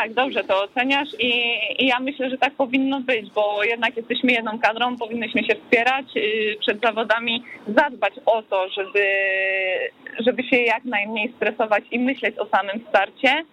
Tak, 0.00 0.14
dobrze 0.14 0.44
to 0.44 0.62
oceniasz 0.62 1.08
i, 1.18 1.32
i 1.78 1.86
ja 1.86 2.00
myślę, 2.00 2.30
że 2.30 2.38
tak 2.38 2.54
powinno 2.54 3.00
być, 3.00 3.30
bo 3.30 3.64
jednak 3.64 3.96
jesteśmy 3.96 4.32
jedną 4.32 4.58
kadrą, 4.58 4.96
powinnyśmy 4.96 5.44
się 5.44 5.54
wspierać 5.54 6.06
yy, 6.14 6.56
przed 6.60 6.80
zawodami, 6.80 7.44
zadbać 7.68 8.12
o 8.26 8.42
to, 8.42 8.68
żeby, 8.68 9.04
żeby 10.18 10.42
się 10.42 10.56
jak 10.56 10.84
najmniej 10.84 11.32
stresować 11.36 11.84
i 11.90 11.98
myśleć 11.98 12.38
o 12.38 12.46
samym 12.46 12.80
starcie. 12.88 13.44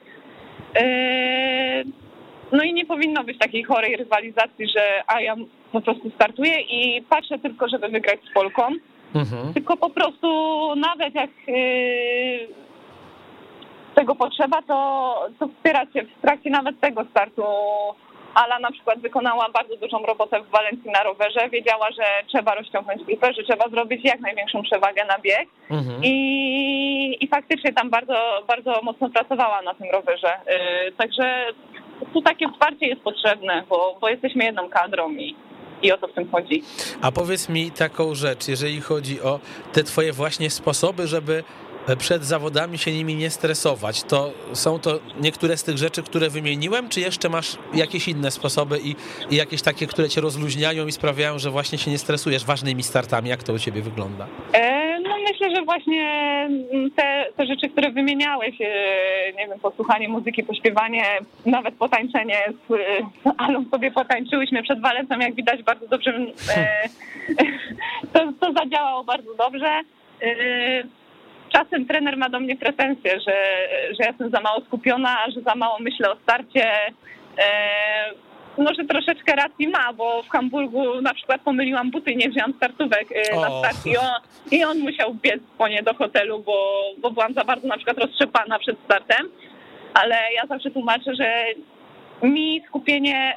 Yy, 0.75 1.91
No 2.51 2.63
i 2.63 2.73
nie 2.73 2.85
powinno 2.85 3.23
być 3.23 3.37
takiej 3.37 3.63
chorej 3.63 3.95
rywalizacji, 3.95 4.67
że 4.67 5.03
a 5.07 5.21
ja 5.21 5.35
po 5.71 5.81
prostu 5.81 6.09
startuję 6.09 6.61
i 6.61 7.01
patrzę 7.01 7.39
tylko, 7.39 7.69
żeby 7.69 7.87
wygrać 7.87 8.19
z 8.31 8.33
Polką. 8.33 8.63
Mhm. 9.15 9.53
tylko 9.53 9.77
po 9.77 9.89
prostu 9.89 10.27
nawet 10.75 11.15
jak 11.15 11.29
yy, 11.47 12.66
tego 13.97 14.15
potrzeba, 14.15 14.61
to, 14.61 14.77
to 15.39 15.47
wspierać 15.47 15.93
się 15.93 16.03
w 16.03 16.21
trakcie 16.21 16.49
nawet 16.49 16.79
tego 16.79 17.05
startu. 17.11 17.43
Ala 18.35 18.59
na 18.59 18.71
przykład 18.71 18.99
wykonała 18.99 19.49
bardzo 19.49 19.77
dużą 19.77 20.05
robotę 20.05 20.41
w 20.41 20.49
Walencji 20.49 20.91
na 20.91 21.03
rowerze. 21.03 21.49
Wiedziała, 21.49 21.91
że 21.91 22.03
trzeba 22.27 22.55
rozciągnąć 22.55 23.03
grupę, 23.03 23.33
że 23.33 23.43
trzeba 23.43 23.69
zrobić 23.69 24.05
jak 24.05 24.19
największą 24.19 24.63
przewagę 24.63 25.05
na 25.05 25.19
bieg. 25.19 25.49
Mhm. 25.69 26.01
I, 26.03 27.17
I 27.21 27.27
faktycznie 27.27 27.73
tam 27.73 27.89
bardzo, 27.89 28.43
bardzo 28.47 28.81
mocno 28.83 29.09
pracowała 29.09 29.61
na 29.61 29.73
tym 29.73 29.87
rowerze. 29.91 30.31
Yy, 30.47 30.91
także 30.91 31.45
tu 32.13 32.21
takie 32.21 32.49
wsparcie 32.49 32.87
jest 32.87 33.01
potrzebne, 33.01 33.63
bo, 33.69 33.97
bo 34.01 34.09
jesteśmy 34.09 34.45
jedną 34.45 34.69
kadrą 34.69 35.11
i, 35.11 35.35
i 35.81 35.91
o 35.91 35.97
to 35.97 36.07
w 36.07 36.13
tym 36.13 36.31
chodzi. 36.31 36.63
A 37.01 37.11
powiedz 37.11 37.49
mi 37.49 37.71
taką 37.71 38.15
rzecz, 38.15 38.47
jeżeli 38.47 38.81
chodzi 38.81 39.21
o 39.21 39.39
te 39.73 39.83
twoje 39.83 40.13
właśnie 40.13 40.49
sposoby, 40.49 41.07
żeby 41.07 41.43
przed 41.95 42.23
zawodami 42.23 42.77
się 42.77 42.91
nimi 42.91 43.15
nie 43.15 43.29
stresować. 43.29 44.03
To 44.03 44.31
są 44.53 44.79
to 44.79 44.99
niektóre 45.21 45.57
z 45.57 45.63
tych 45.63 45.77
rzeczy, 45.77 46.03
które 46.03 46.29
wymieniłem, 46.29 46.89
czy 46.89 46.99
jeszcze 46.99 47.29
masz 47.29 47.57
jakieś 47.73 48.07
inne 48.07 48.31
sposoby 48.31 48.79
i, 48.79 48.95
i 49.29 49.35
jakieś 49.35 49.61
takie, 49.61 49.87
które 49.87 50.09
cię 50.09 50.21
rozluźniają 50.21 50.87
i 50.87 50.91
sprawiają, 50.91 51.39
że 51.39 51.51
właśnie 51.51 51.77
się 51.77 51.91
nie 51.91 51.97
stresujesz 51.97 52.45
ważnymi 52.45 52.83
startami? 52.83 53.29
Jak 53.29 53.43
to 53.43 53.53
u 53.53 53.59
ciebie 53.59 53.81
wygląda? 53.81 54.27
E, 54.53 54.99
no 54.99 55.15
myślę, 55.31 55.55
że 55.55 55.61
właśnie 55.61 56.03
te, 56.95 57.25
te 57.37 57.45
rzeczy, 57.45 57.69
które 57.69 57.91
wymieniałeś, 57.91 58.61
e, 58.61 59.33
nie 59.37 59.47
wiem, 59.47 59.59
posłuchanie 59.59 60.09
muzyki, 60.09 60.43
pośpiewanie, 60.43 61.03
nawet 61.45 61.75
potańczenie 61.75 62.53
z, 62.69 62.73
z 63.23 63.33
Alą 63.37 63.65
sobie 63.71 63.91
potańczyłyśmy 63.91 64.63
przed 64.63 64.81
walecem, 64.81 65.21
jak 65.21 65.35
widać 65.35 65.63
bardzo 65.63 65.87
dobrze, 65.87 66.11
e, 66.57 66.89
to, 68.13 68.33
to 68.39 68.53
zadziałało 68.53 69.03
bardzo 69.03 69.35
dobrze. 69.35 69.83
Czasem 71.53 71.85
trener 71.85 72.17
ma 72.17 72.29
do 72.29 72.39
mnie 72.39 72.55
pretensje, 72.55 73.11
że, 73.11 73.35
że 73.91 73.97
ja 73.99 74.07
jestem 74.07 74.29
za 74.29 74.41
mało 74.41 74.61
skupiona, 74.65 75.17
że 75.35 75.41
za 75.41 75.55
mało 75.55 75.77
myślę 75.79 76.11
o 76.11 76.15
starcie. 76.15 76.71
E, 77.37 77.47
no, 78.57 78.73
że 78.73 78.85
troszeczkę 78.85 79.35
racji 79.35 79.67
ma, 79.67 79.93
bo 79.93 80.23
w 80.23 80.29
Hamburgu 80.29 81.01
na 81.01 81.13
przykład 81.13 81.41
pomyliłam 81.41 81.91
buty 81.91 82.11
i 82.11 82.17
nie 82.17 82.29
wzięłam 82.29 82.53
startówek 82.53 83.07
e, 83.11 83.35
na 83.35 83.59
start 83.59 83.85
i 83.85 83.97
on, 83.97 84.05
i 84.51 84.63
on 84.63 84.79
musiał 84.79 85.13
biec 85.13 85.41
po 85.57 85.67
nie 85.67 85.83
do 85.83 85.93
hotelu, 85.93 86.39
bo, 86.39 86.83
bo 86.97 87.11
byłam 87.11 87.33
za 87.33 87.43
bardzo 87.43 87.67
na 87.67 87.75
przykład 87.75 87.97
roztrzepana 87.97 88.59
przed 88.59 88.77
startem. 88.85 89.29
Ale 89.93 90.15
ja 90.35 90.47
zawsze 90.47 90.71
tłumaczę, 90.71 91.15
że 91.15 91.45
mi 92.23 92.63
skupienie 92.67 93.33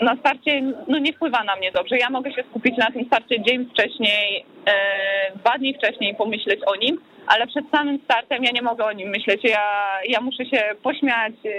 na 0.00 0.16
starcie 0.16 0.62
no 0.88 0.98
nie 0.98 1.12
wpływa 1.12 1.44
na 1.44 1.56
mnie 1.56 1.72
dobrze. 1.72 1.98
Ja 1.98 2.10
mogę 2.10 2.32
się 2.32 2.42
skupić 2.50 2.76
na 2.76 2.90
tym 2.90 3.06
starcie 3.06 3.42
dzień 3.42 3.66
wcześniej, 3.66 4.44
e, 4.66 4.72
dwa 5.36 5.58
dni 5.58 5.74
wcześniej 5.74 6.14
pomyśleć 6.14 6.60
o 6.66 6.76
nim, 6.76 6.98
ale 7.26 7.46
przed 7.46 7.64
samym 7.70 7.98
startem 8.04 8.44
ja 8.44 8.50
nie 8.50 8.62
mogę 8.62 8.84
o 8.84 8.92
nim 8.92 9.08
myśleć. 9.08 9.40
Ja, 9.44 9.98
ja 10.08 10.20
muszę 10.20 10.46
się 10.46 10.62
pośmiać, 10.82 11.32
y, 11.46 11.54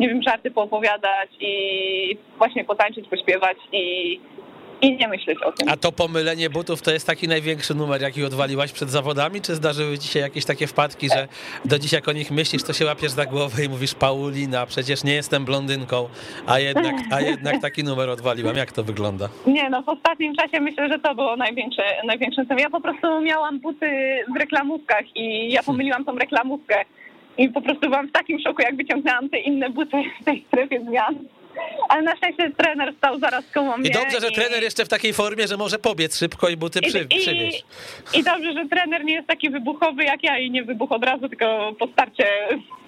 nie 0.00 0.08
wiem, 0.08 0.22
żarty 0.22 0.50
poopowiadać 0.50 1.30
i 1.40 2.16
właśnie 2.38 2.64
potańczyć, 2.64 3.08
pośpiewać 3.08 3.56
i, 3.72 4.20
i 4.82 4.96
nie 4.96 5.08
myśleć 5.08 5.42
o 5.42 5.52
tym. 5.52 5.68
A 5.68 5.76
to 5.76 5.92
pomylenie 5.92 6.50
butów 6.50 6.82
to 6.82 6.90
jest 6.90 7.06
taki 7.06 7.28
największy 7.28 7.74
numer, 7.74 8.02
jaki 8.02 8.24
odwaliłaś 8.24 8.72
przed 8.72 8.90
zawodami, 8.90 9.40
czy 9.40 9.54
zdarzyły 9.54 9.98
ci 9.98 10.08
się 10.08 10.20
jakieś 10.20 10.44
takie 10.44 10.66
wpadki, 10.66 11.08
że 11.08 11.28
do 11.64 11.78
dziś 11.78 11.92
jak 11.92 12.08
o 12.08 12.12
nich 12.12 12.30
myślisz, 12.30 12.62
to 12.62 12.72
się 12.72 12.84
łapiesz 12.84 13.10
za 13.10 13.26
głowę 13.26 13.64
i 13.64 13.68
mówisz 13.68 13.94
Paulina, 13.94 14.66
przecież 14.66 15.04
nie 15.04 15.14
jestem 15.14 15.44
blondynką, 15.44 16.08
a 16.46 16.58
jednak, 16.58 16.94
a 17.10 17.20
jednak 17.20 17.62
taki 17.62 17.84
numer 17.84 18.10
odwaliłam. 18.10 18.56
Jak 18.56 18.72
to 18.72 18.84
wygląda? 18.84 19.28
Nie, 19.46 19.70
no 19.70 19.82
w 19.82 19.88
ostatnim 19.88 20.34
czasie 20.34 20.60
myślę, 20.60 20.88
że 20.88 20.98
to 20.98 21.14
było 21.14 21.36
największe, 21.36 21.82
największe. 22.04 22.44
Ja 22.58 22.70
po 22.70 22.80
prostu 22.80 23.20
miałam 23.20 23.60
buty 23.60 23.90
w 24.34 24.36
reklamówkach 24.36 25.16
i 25.16 25.52
ja 25.52 25.62
pomyliłam 25.62 26.04
tą 26.04 26.18
reklamówkę 26.18 26.84
i 27.38 27.48
po 27.48 27.60
prostu 27.60 27.80
byłam 27.80 28.08
w 28.08 28.12
takim 28.12 28.38
szoku, 28.40 28.62
jak 28.62 28.76
wyciągnęłam 28.76 29.28
te 29.28 29.38
inne 29.38 29.70
buty 29.70 29.96
w 30.20 30.24
tej 30.24 30.44
strefie 30.48 30.80
zmian 30.80 31.14
ale 31.88 32.02
na 32.02 32.16
szczęście 32.16 32.50
trener 32.50 32.94
stał 32.98 33.18
zaraz 33.18 33.44
koło 33.54 33.76
mnie. 33.76 33.88
I 33.88 33.92
dobrze, 33.92 34.20
że 34.20 34.28
i... 34.28 34.34
trener 34.34 34.62
jeszcze 34.62 34.84
w 34.84 34.88
takiej 34.88 35.12
formie, 35.12 35.48
że 35.48 35.56
może 35.56 35.78
pobiec 35.78 36.18
szybko 36.18 36.48
i 36.48 36.56
buty 36.56 36.80
przy, 36.80 37.00
I, 37.10 37.18
przywieźć. 37.18 37.64
I, 38.14 38.18
I 38.18 38.22
dobrze, 38.22 38.52
że 38.52 38.68
trener 38.68 39.04
nie 39.04 39.14
jest 39.14 39.28
taki 39.28 39.50
wybuchowy 39.50 40.04
jak 40.04 40.22
ja 40.22 40.38
i 40.38 40.50
nie 40.50 40.64
wybuch 40.64 40.92
od 40.92 41.04
razu, 41.04 41.28
tylko 41.28 41.72
po 41.78 41.86
starcie 41.86 42.26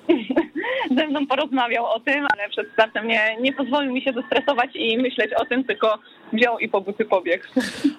ze 0.98 1.06
mną 1.06 1.26
porozmawiał 1.26 1.86
o 1.86 2.00
tym, 2.00 2.26
ale 2.36 2.48
przed 2.48 2.72
startem 2.72 3.08
nie, 3.08 3.36
nie 3.40 3.52
pozwolił 3.52 3.92
mi 3.92 4.02
się 4.02 4.12
zestresować 4.12 4.70
i 4.74 4.98
myśleć 4.98 5.32
o 5.34 5.44
tym, 5.44 5.64
tylko 5.64 5.98
wziął 6.32 6.58
i 6.58 6.68
po 6.68 6.80
buty 6.80 7.04
pobiegł. 7.04 7.44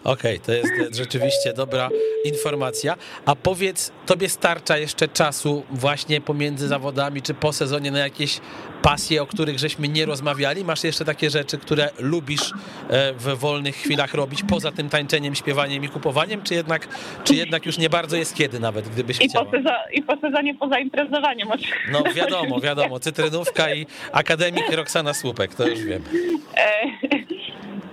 Okej, 0.04 0.38
okay, 0.38 0.40
to 0.40 0.52
jest 0.52 0.98
rzeczywiście 0.98 1.54
dobra 1.54 1.90
informacja. 2.26 2.96
A 3.26 3.36
powiedz, 3.36 3.92
tobie 4.06 4.30
starcza 4.30 4.78
jeszcze 4.78 5.08
czasu 5.08 5.64
właśnie 5.70 6.22
pomiędzy 6.22 6.68
zawodami, 6.68 7.22
czy 7.22 7.34
po 7.34 7.54
sezonie 7.54 7.92
na 7.92 8.00
jakieś 8.00 8.40
pasje, 8.82 9.22
o 9.22 9.26
których 9.26 9.60
żeśmy 9.60 9.88
nie 9.88 10.06
rozmawiali? 10.06 10.66
Masz 10.66 10.84
jeszcze 10.84 11.06
takie 11.06 11.30
rzeczy, 11.30 11.58
które 11.58 11.90
lubisz 12.00 12.54
e, 12.90 13.14
w 13.14 13.38
wolnych 13.40 13.76
chwilach 13.76 14.14
robić, 14.14 14.44
poza 14.50 14.72
tym 14.72 14.90
tańczeniem, 14.90 15.36
śpiewaniem 15.36 15.84
i 15.84 15.90
kupowaniem, 15.90 16.42
czy 16.42 16.54
jednak, 16.54 16.88
czy 17.24 17.36
jednak 17.36 17.66
już 17.66 17.78
nie 17.78 17.90
bardzo 17.90 18.18
jest 18.18 18.36
kiedy 18.36 18.60
nawet, 18.60 18.90
gdybyś 18.90 19.22
I 19.22 19.30
chciała? 19.30 19.46
Po 19.46 19.58
I 19.94 20.04
po 20.04 20.18
sezonie 20.18 20.56
poza 20.56 20.80
imprezowaniem 20.80 21.52
oczywiście. 21.52 21.92
No 21.92 22.04
wiadomo, 22.14 22.60
wiadomo, 22.60 23.00
cytrynówka 23.00 23.74
i 23.76 23.86
akademik 24.12 24.72
Roxana 24.72 25.14
Słupek, 25.14 25.56
to 25.56 25.68
już 25.68 25.84
wiem. 25.84 26.04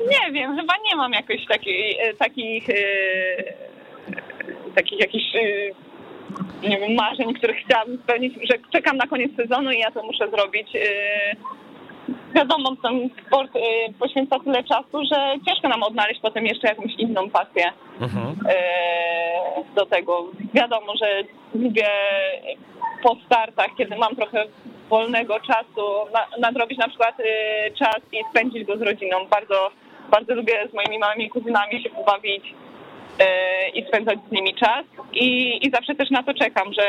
E, 0.00 0.08
nie 0.08 0.32
wiem, 0.32 0.56
chyba 0.56 0.74
nie 0.90 0.96
mam 0.96 1.12
jakoś 1.12 1.46
takiej, 1.46 1.98
e, 2.00 2.14
takich, 2.14 2.70
e, 2.70 2.74
takich 4.74 5.00
jakichś 5.00 5.26
nie 6.62 6.78
wiem, 6.78 6.94
marzeń, 6.94 7.34
których 7.34 7.56
chciałabym 7.56 7.98
spełnić, 8.02 8.34
że 8.50 8.58
czekam 8.72 8.96
na 8.96 9.06
koniec 9.06 9.36
sezonu 9.36 9.70
i 9.70 9.78
ja 9.78 9.90
to 9.90 10.02
muszę 10.02 10.30
zrobić. 10.30 10.68
Wiadomo, 12.34 12.76
ten 12.82 13.10
sport 13.26 13.52
poświęca 13.98 14.38
tyle 14.40 14.64
czasu, 14.64 15.04
że 15.12 15.34
ciężko 15.46 15.68
nam 15.68 15.82
odnaleźć 15.82 16.20
potem 16.20 16.46
jeszcze 16.46 16.68
jakąś 16.68 16.94
inną 16.98 17.30
pasję 17.30 17.64
mhm. 18.00 18.36
do 19.74 19.86
tego. 19.86 20.30
Wiadomo, 20.54 20.92
że 20.96 21.22
lubię 21.54 21.88
po 23.02 23.16
startach, 23.26 23.68
kiedy 23.78 23.96
mam 23.96 24.16
trochę 24.16 24.44
wolnego 24.88 25.40
czasu, 25.40 25.86
nadrobić 26.40 26.78
na 26.78 26.88
przykład 26.88 27.14
czas 27.78 28.00
i 28.12 28.18
spędzić 28.30 28.64
go 28.64 28.76
z 28.76 28.82
rodziną. 28.82 29.26
Bardzo 29.30 29.70
bardzo 30.10 30.34
lubię 30.34 30.68
z 30.70 30.74
moimi 30.74 30.98
małymi 30.98 31.30
kuzynami 31.30 31.82
się 31.82 31.90
pobawić 31.90 32.54
e, 33.18 33.68
i 33.68 33.86
spędzać 33.86 34.18
z 34.28 34.32
nimi 34.32 34.54
czas. 34.54 34.84
I, 35.12 35.58
I 35.66 35.70
zawsze 35.70 35.94
też 35.94 36.10
na 36.10 36.22
to 36.22 36.34
czekam, 36.34 36.72
że 36.72 36.82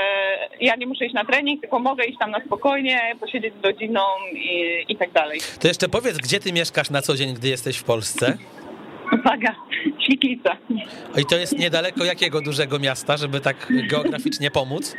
ja 0.60 0.76
nie 0.76 0.88
muszę 0.88 1.06
iść 1.06 1.14
na 1.14 1.26
trening, 1.26 1.62
tylko 1.62 1.80
mogę 1.80 2.06
iść 2.06 2.20
tam 2.20 2.32
na 2.32 2.46
spokojnie, 2.46 3.16
posiedzieć 3.20 3.54
z 3.62 3.66
rodziną 3.66 4.02
i, 4.34 4.86
i 4.90 4.96
tak 4.96 5.12
dalej. 5.12 5.40
To 5.62 5.68
jeszcze 5.68 5.90
powiedz, 5.90 6.18
gdzie 6.18 6.40
ty 6.40 6.54
mieszkasz 6.54 6.90
na 6.90 7.02
co 7.02 7.16
dzień, 7.16 7.34
gdy 7.34 7.48
jesteś 7.48 7.78
w 7.78 7.84
Polsce? 7.84 8.38
Uwaga, 9.14 9.56
Świetlica. 10.04 10.58
I 11.18 11.26
to 11.26 11.36
jest 11.36 11.60
niedaleko 11.60 12.04
jakiego 12.06 12.42
dużego 12.42 12.80
miasta, 12.80 13.18
żeby 13.18 13.40
tak 13.40 13.68
geograficznie 13.90 14.52
pomóc? 14.52 14.96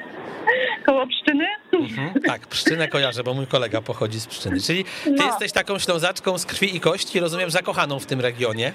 Koło 0.86 1.06
Pszczyny? 1.06 1.46
Mhm, 1.72 2.22
tak, 2.26 2.46
Pszczynę 2.46 2.88
kojarzę, 2.88 3.22
bo 3.24 3.34
mój 3.34 3.46
kolega 3.46 3.82
pochodzi 3.82 4.20
z 4.20 4.26
Pszczyny. 4.26 4.60
Czyli 4.60 4.84
ty 4.84 5.10
no. 5.10 5.26
jesteś 5.26 5.52
taką 5.52 5.78
ślązaczką 5.78 6.38
z 6.38 6.46
krwi 6.46 6.76
i 6.76 6.80
kości, 6.80 7.20
rozumiem, 7.20 7.50
zakochaną 7.50 7.98
w 7.98 8.06
tym 8.06 8.20
regionie. 8.20 8.72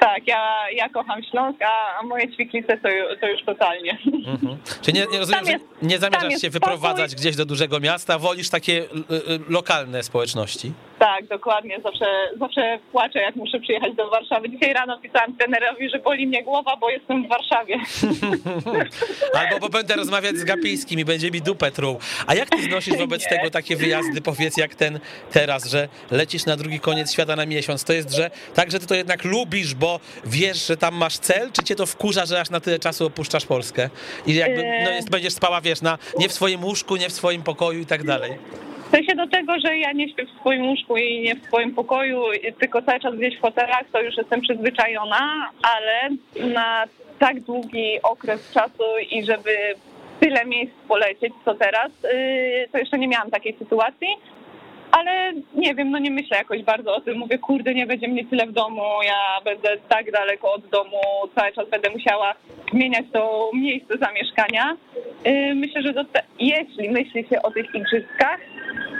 Tak, 0.00 0.26
ja, 0.26 0.70
ja 0.72 0.88
kocham 0.88 1.22
Śląsk, 1.30 1.62
a, 1.62 2.02
moje 2.02 2.32
ćwiklice 2.32 2.76
to, 2.78 2.88
to 3.20 3.28
już 3.28 3.42
totalnie. 3.46 3.98
Mhm. 4.26 4.56
Czy 4.82 4.92
nie, 4.92 5.06
nie 5.12 5.18
rozumiem, 5.18 5.46
jest, 5.46 5.64
że 5.82 5.88
nie 5.88 5.98
zamierzasz 5.98 6.40
się 6.40 6.50
wyprowadzać 6.50 7.14
gdzieś 7.14 7.36
do 7.36 7.46
dużego 7.46 7.80
miasta, 7.80 8.18
wolisz 8.18 8.50
takie 8.50 8.72
y, 8.72 8.84
y, 8.84 9.40
lokalne 9.48 10.02
społeczności? 10.02 10.72
Tak, 11.02 11.26
dokładnie. 11.26 11.80
Zawsze, 11.82 12.06
zawsze 12.40 12.78
płaczę, 12.92 13.18
jak 13.18 13.36
muszę 13.36 13.60
przyjechać 13.60 13.94
do 13.94 14.10
Warszawy. 14.10 14.50
Dzisiaj 14.50 14.72
rano 14.72 14.98
pisałam 14.98 15.36
trenerowi, 15.36 15.90
że 15.90 15.98
boli 15.98 16.26
mnie 16.26 16.42
głowa, 16.42 16.76
bo 16.76 16.90
jestem 16.90 17.26
w 17.26 17.28
Warszawie. 17.28 17.80
Albo 19.38 19.58
bo 19.60 19.68
będę 19.68 19.94
rozmawiać 19.94 20.36
z 20.36 20.44
Gapińskim 20.44 21.00
i 21.00 21.04
będzie 21.04 21.30
mi 21.30 21.40
dupę 21.40 21.70
truł. 21.70 21.98
A 22.26 22.34
jak 22.34 22.50
ty 22.50 22.62
znosisz 22.62 22.96
wobec 22.96 23.22
Nie. 23.22 23.28
tego 23.28 23.50
takie 23.50 23.76
wyjazdy, 23.76 24.20
powiedz, 24.20 24.56
jak 24.56 24.74
ten 24.74 25.00
teraz, 25.32 25.64
że 25.70 25.88
lecisz 26.10 26.46
na 26.46 26.56
drugi 26.56 26.80
koniec 26.80 27.12
świata 27.12 27.36
na 27.36 27.46
miesiąc? 27.46 27.84
To 27.84 27.92
jest, 27.92 28.10
że 28.10 28.30
tak, 28.54 28.70
że 28.70 28.78
ty 28.78 28.86
to 28.86 28.94
jednak 28.94 29.24
lubisz, 29.24 29.74
bo 29.74 30.00
wiesz, 30.24 30.66
że 30.66 30.76
tam 30.76 30.94
masz 30.94 31.18
cel, 31.18 31.52
czy 31.52 31.64
cię 31.64 31.74
to 31.74 31.86
wkurza, 31.86 32.26
że 32.26 32.40
aż 32.40 32.50
na 32.50 32.60
tyle 32.60 32.78
czasu 32.78 33.06
opuszczasz 33.06 33.46
Polskę? 33.46 33.90
I 34.26 34.34
jakby 34.34 34.62
no, 34.84 34.90
jest, 34.90 35.10
będziesz 35.10 35.32
spała, 35.32 35.60
wiesz, 35.60 35.82
na, 35.82 35.98
nie 36.18 36.28
w 36.28 36.32
swoim 36.32 36.64
łóżku, 36.64 36.96
nie 36.96 37.08
w 37.08 37.12
swoim 37.12 37.42
pokoju 37.42 37.80
i 37.80 37.86
tak 37.86 38.04
dalej. 38.04 38.32
W 38.92 38.94
sensie 38.94 39.14
do 39.14 39.26
tego, 39.26 39.52
że 39.64 39.78
ja 39.78 39.92
nie 39.92 40.08
śpię 40.08 40.26
w 40.26 40.40
swoim 40.40 40.66
łóżku 40.66 40.96
i 40.96 41.20
nie 41.20 41.34
w 41.34 41.44
swoim 41.44 41.74
pokoju, 41.74 42.22
tylko 42.58 42.82
cały 42.82 43.00
czas 43.00 43.14
gdzieś 43.14 43.38
w 43.38 43.40
hotelach, 43.40 43.84
to 43.92 44.00
już 44.00 44.16
jestem 44.16 44.40
przyzwyczajona, 44.40 45.50
ale 45.62 46.16
na 46.54 46.84
tak 47.18 47.40
długi 47.40 48.02
okres 48.02 48.52
czasu 48.52 48.84
i 49.10 49.24
żeby 49.24 49.50
tyle 50.20 50.44
miejsc 50.44 50.72
polecieć, 50.88 51.32
co 51.44 51.54
teraz, 51.54 51.90
yy, 52.02 52.68
to 52.72 52.78
jeszcze 52.78 52.98
nie 52.98 53.08
miałam 53.08 53.30
takiej 53.30 53.56
sytuacji. 53.58 54.08
Ale 54.92 55.32
nie 55.54 55.74
wiem, 55.74 55.90
no 55.90 55.98
nie 55.98 56.10
myślę 56.10 56.36
jakoś 56.36 56.62
bardzo 56.62 56.94
o 56.96 57.00
tym. 57.00 57.18
Mówię, 57.18 57.38
kurde, 57.38 57.74
nie 57.74 57.86
będzie 57.86 58.08
mnie 58.08 58.24
tyle 58.26 58.46
w 58.46 58.52
domu, 58.52 58.82
ja 59.04 59.40
będę 59.44 59.76
tak 59.88 60.10
daleko 60.12 60.52
od 60.52 60.68
domu, 60.68 61.00
cały 61.34 61.52
czas 61.52 61.68
będę 61.70 61.90
musiała 61.90 62.34
zmieniać 62.72 63.04
to 63.12 63.50
miejsce 63.54 63.98
zamieszkania. 63.98 64.76
Yy, 65.24 65.54
Myślę, 65.54 65.82
że 65.82 66.04
te, 66.12 66.22
jeśli 66.40 66.90
myśli 66.90 67.26
się 67.28 67.42
o 67.42 67.50
tych 67.50 67.74
igrzyskach, 67.74 68.40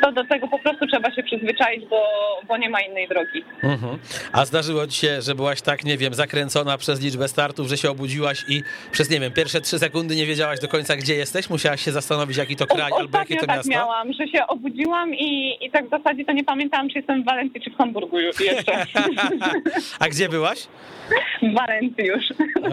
to 0.02 0.12
do 0.12 0.24
tego 0.24 0.48
po 0.48 0.58
prostu 0.58 0.86
trzeba 0.86 1.14
się 1.14 1.22
przyzwyczaić, 1.22 1.84
bo, 1.90 2.02
bo 2.48 2.56
nie 2.56 2.70
ma 2.70 2.80
innej 2.80 3.08
drogi. 3.08 3.44
Mhm. 3.62 3.98
A 4.32 4.44
zdarzyło 4.44 4.86
ci 4.86 5.00
się, 5.00 5.22
że 5.22 5.34
byłaś 5.34 5.62
tak, 5.62 5.84
nie 5.84 5.96
wiem, 5.96 6.14
zakręcona 6.14 6.78
przez 6.78 7.02
liczbę 7.04 7.28
startów, 7.28 7.66
że 7.68 7.76
się 7.76 7.90
obudziłaś 7.90 8.44
i 8.48 8.62
przez, 8.92 9.10
nie 9.10 9.20
wiem, 9.20 9.32
pierwsze 9.32 9.60
trzy 9.60 9.78
sekundy 9.78 10.16
nie 10.16 10.26
wiedziałaś 10.26 10.60
do 10.60 10.68
końca, 10.68 10.96
gdzie 10.96 11.14
jesteś? 11.14 11.50
Musiałaś 11.50 11.84
się 11.84 11.92
zastanowić, 11.92 12.36
jaki 12.36 12.56
to 12.56 12.66
kraj 12.66 12.92
O- 12.92 12.96
albo 12.98 13.18
jakie 13.18 13.36
to 13.36 13.46
tak 13.46 13.56
miasto? 13.56 13.70
miałam, 13.70 14.12
że 14.12 14.28
się 14.28 14.46
obudziłam 14.46 15.14
i, 15.14 15.56
i 15.60 15.70
tak 15.70 15.81
w 15.86 15.90
zasadzie 15.90 16.24
to 16.24 16.32
nie 16.32 16.44
pamiętałam, 16.44 16.88
czy 16.88 16.98
jestem 16.98 17.22
w 17.22 17.26
Walencji, 17.26 17.60
czy 17.60 17.70
w 17.70 17.76
Hamburgu 17.76 18.20
już 18.20 18.40
jeszcze. 18.40 18.86
A 20.00 20.08
gdzie 20.08 20.28
byłaś? 20.28 20.68
w 21.42 21.54
Walencji 21.54 22.04
już. 22.06 22.24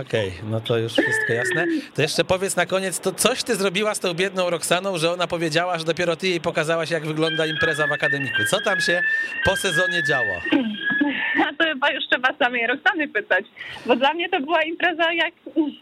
Okej, 0.01 0.32
no 0.49 0.62
to 0.62 0.78
już 0.78 0.91
wszystko 0.91 1.34
jasne. 1.34 1.66
To 1.95 2.01
jeszcze 2.01 2.24
powiedz 2.24 2.55
na 2.55 2.66
koniec, 2.66 2.99
to 2.99 3.12
coś 3.12 3.43
ty 3.43 3.55
zrobiła 3.55 3.95
z 3.95 3.99
tą 3.99 4.14
biedną 4.14 4.49
Roxaną, 4.49 4.97
że 4.97 5.12
ona 5.12 5.28
powiedziała, 5.28 5.80
że 5.80 5.86
dopiero 5.86 6.16
ty 6.16 6.28
jej 6.28 6.41
pokazałaś, 6.41 6.91
jak 6.91 7.05
wygląda 7.05 7.45
impreza 7.45 7.88
w 7.88 7.91
akademiku. 7.91 8.43
Co 8.49 8.62
tam 8.62 8.82
się 8.82 9.01
po 9.45 9.55
sezonie 9.55 10.03
działo? 10.03 10.36
A 11.47 11.53
to 11.53 11.64
chyba 11.64 11.91
już 11.91 12.07
trzeba 12.07 12.34
samej 12.39 12.68
Roxany 12.68 13.07
pytać, 13.07 13.45
bo 13.86 13.95
dla 13.95 14.14
mnie 14.14 14.30
to 14.30 14.39
była 14.39 14.64
impreza 14.64 15.14
jak... 15.14 15.34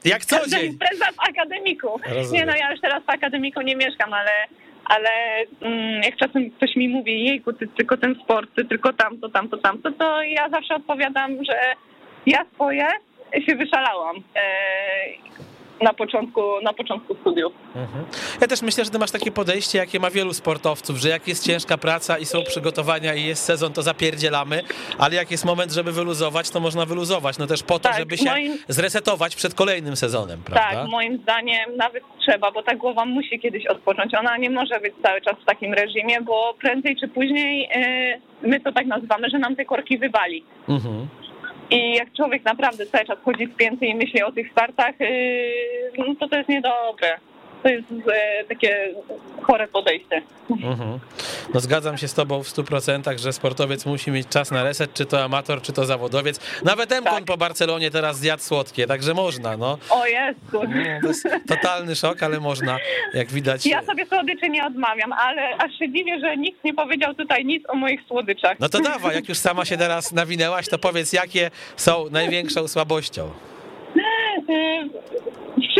Jak 0.05 0.25
co 0.25 0.47
dzień. 0.47 0.65
impreza 0.65 1.05
w 1.05 1.29
akademiku. 1.29 1.99
Rozumiem. 2.05 2.31
Nie 2.31 2.45
no, 2.45 2.57
ja 2.57 2.71
już 2.71 2.81
teraz 2.81 3.03
w 3.03 3.09
akademiku 3.09 3.61
nie 3.61 3.75
mieszkam, 3.75 4.13
ale 4.13 4.31
ale 4.89 5.09
mm, 5.61 6.01
jak 6.03 6.15
czasem 6.15 6.51
ktoś 6.51 6.75
mi 6.75 6.89
mówi, 6.89 7.25
jejku, 7.25 7.53
ty 7.53 7.67
tylko 7.67 7.97
ten 7.97 8.15
sport, 8.23 8.49
ty 8.55 8.65
tylko 8.65 8.93
tamto, 8.93 9.29
tamto, 9.29 9.57
tamto, 9.57 9.91
to 9.91 10.21
ja 10.21 10.49
zawsze 10.49 10.75
odpowiadam, 10.75 11.31
że 11.43 11.59
ja 12.25 12.45
swoje 12.53 12.87
się 13.47 13.55
wyszalałam. 13.55 14.15
E, 14.35 14.41
na 15.81 15.93
początku, 15.93 16.41
na 16.63 16.73
początku 16.73 17.15
studiów. 17.15 17.53
Mhm. 17.75 18.05
Ja 18.41 18.47
też 18.47 18.61
myślę, 18.61 18.85
że 18.85 18.91
ty 18.91 18.99
masz 18.99 19.11
takie 19.11 19.31
podejście, 19.31 19.77
jakie 19.77 19.99
ma 19.99 20.09
wielu 20.09 20.33
sportowców, 20.33 20.97
że 20.97 21.09
jak 21.09 21.27
jest 21.27 21.45
ciężka 21.45 21.77
praca 21.77 22.17
i 22.17 22.25
są 22.25 22.43
przygotowania 22.43 23.13
i 23.15 23.23
jest 23.25 23.43
sezon, 23.43 23.73
to 23.73 23.81
zapierdzielamy, 23.81 24.63
ale 24.97 25.15
jak 25.15 25.31
jest 25.31 25.45
moment, 25.45 25.71
żeby 25.71 25.91
wyluzować, 25.91 26.49
to 26.49 26.59
można 26.59 26.85
wyluzować. 26.85 27.37
No 27.37 27.47
też 27.47 27.63
po 27.63 27.73
to, 27.79 27.89
Tak, 27.89 27.97
żeby 27.99 28.17
się 28.17 28.25
moim- 28.29 28.57
zresetować 28.67 29.35
przed 29.35 29.53
kolejnym 29.53 29.95
sezonem, 29.95 30.41
prawda? 30.45 30.81
Tak, 30.81 30.87
moim 30.89 31.17
zdaniem 31.21 31.75
nawet 31.77 32.03
trzeba, 32.19 32.51
bo 32.51 32.63
ta 32.63 32.75
głowa 32.75 33.05
musi 33.05 33.39
kiedyś 33.39 33.67
odpocząć. 33.67 34.13
Ona 34.15 34.37
nie 34.37 34.49
może 34.49 34.79
być 34.79 34.93
cały 35.03 35.21
czas 35.21 35.35
w 35.41 35.45
takim 35.45 35.73
reżimie, 35.73 36.21
bo 36.21 36.53
prędzej 36.61 36.95
czy 36.95 37.07
później 37.07 37.69
yy, 38.41 38.49
my 38.49 38.59
to 38.59 38.71
tak 38.71 38.85
nazywamy, 38.85 39.29
że 39.29 39.39
nam 39.39 39.55
te 39.55 39.65
korki 39.65 39.97
wywali. 39.97 40.43
Mhm. 40.69 41.07
I 41.71 41.95
jak 41.95 42.13
człowiek 42.13 42.45
naprawdę 42.45 42.85
cały 42.85 43.05
czas 43.05 43.19
chodzi 43.25 43.47
spięty 43.53 43.85
i 43.85 43.95
myśli 43.95 44.23
o 44.23 44.31
tych 44.31 44.51
startach, 44.51 44.99
yy, 44.99 45.91
no 45.97 46.15
to 46.19 46.27
to 46.27 46.37
jest 46.37 46.49
niedobre. 46.49 47.19
To 47.63 47.69
jest 47.69 47.91
yy, 47.91 48.03
takie 48.49 48.93
chore 49.41 49.67
podejście. 49.67 50.21
Mhm. 50.49 50.99
No 51.53 51.59
zgadzam 51.59 51.97
się 51.97 52.07
z 52.07 52.13
tobą 52.13 52.43
w 52.43 52.47
100%, 52.47 53.17
że 53.19 53.33
sportowiec 53.33 53.85
musi 53.85 54.11
mieć 54.11 54.27
czas 54.27 54.51
na 54.51 54.63
reset, 54.63 54.93
czy 54.93 55.05
to 55.05 55.23
amator, 55.23 55.61
czy 55.61 55.73
to 55.73 55.85
zawodowiec. 55.85 56.39
Nawet 56.63 56.91
Emkon 56.91 57.13
Tak. 57.13 57.25
po 57.25 57.37
Barcelonie 57.37 57.91
teraz 57.91 58.19
zjadł 58.19 58.43
słodkie, 58.43 58.87
także 58.87 59.13
można, 59.13 59.57
no. 59.57 59.77
O 59.89 60.03
to 60.51 61.07
jest 61.07 61.27
totalny 61.47 61.95
szok, 61.95 62.23
ale 62.23 62.39
można, 62.39 62.77
jak 63.13 63.27
widać. 63.27 63.65
Ja 63.65 63.83
sobie 63.83 64.05
słodyczy 64.05 64.49
nie 64.49 64.65
odmawiam, 64.65 65.13
ale 65.13 65.57
aż 65.57 65.79
się 65.79 65.91
dziwię, 65.91 66.19
że 66.19 66.37
nikt 66.37 66.63
nie 66.63 66.73
powiedział 66.73 67.13
tutaj 67.13 67.45
nic 67.45 67.69
o 67.69 67.75
moich 67.75 68.01
słodyczach. 68.07 68.59
No 68.59 68.69
to 68.69 68.79
dawaj, 68.79 69.15
jak 69.15 69.29
już 69.29 69.37
sama 69.37 69.65
się 69.65 69.77
teraz 69.77 70.11
nawinęłaś, 70.11 70.69
to 70.69 70.77
powiedz, 70.77 71.13
jakie 71.13 71.51
są 71.75 72.05
największą 72.11 72.67
słabością. 72.67 73.29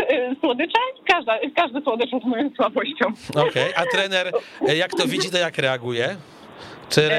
Słodycze? 0.40 0.78
Każda, 1.06 1.38
każdy 1.56 1.80
słodycz 1.80 2.12
jest 2.12 2.24
moją 2.24 2.50
słabością. 2.56 3.06
Okej, 3.48 3.72
a 3.76 3.86
trener 3.86 4.32
e, 4.68 4.76
jak 4.76 4.90
to 4.90 5.06
widzi, 5.06 5.30
to 5.30 5.38
jak 5.38 5.58
reaguje? 5.58 6.16
Czy 6.90 7.10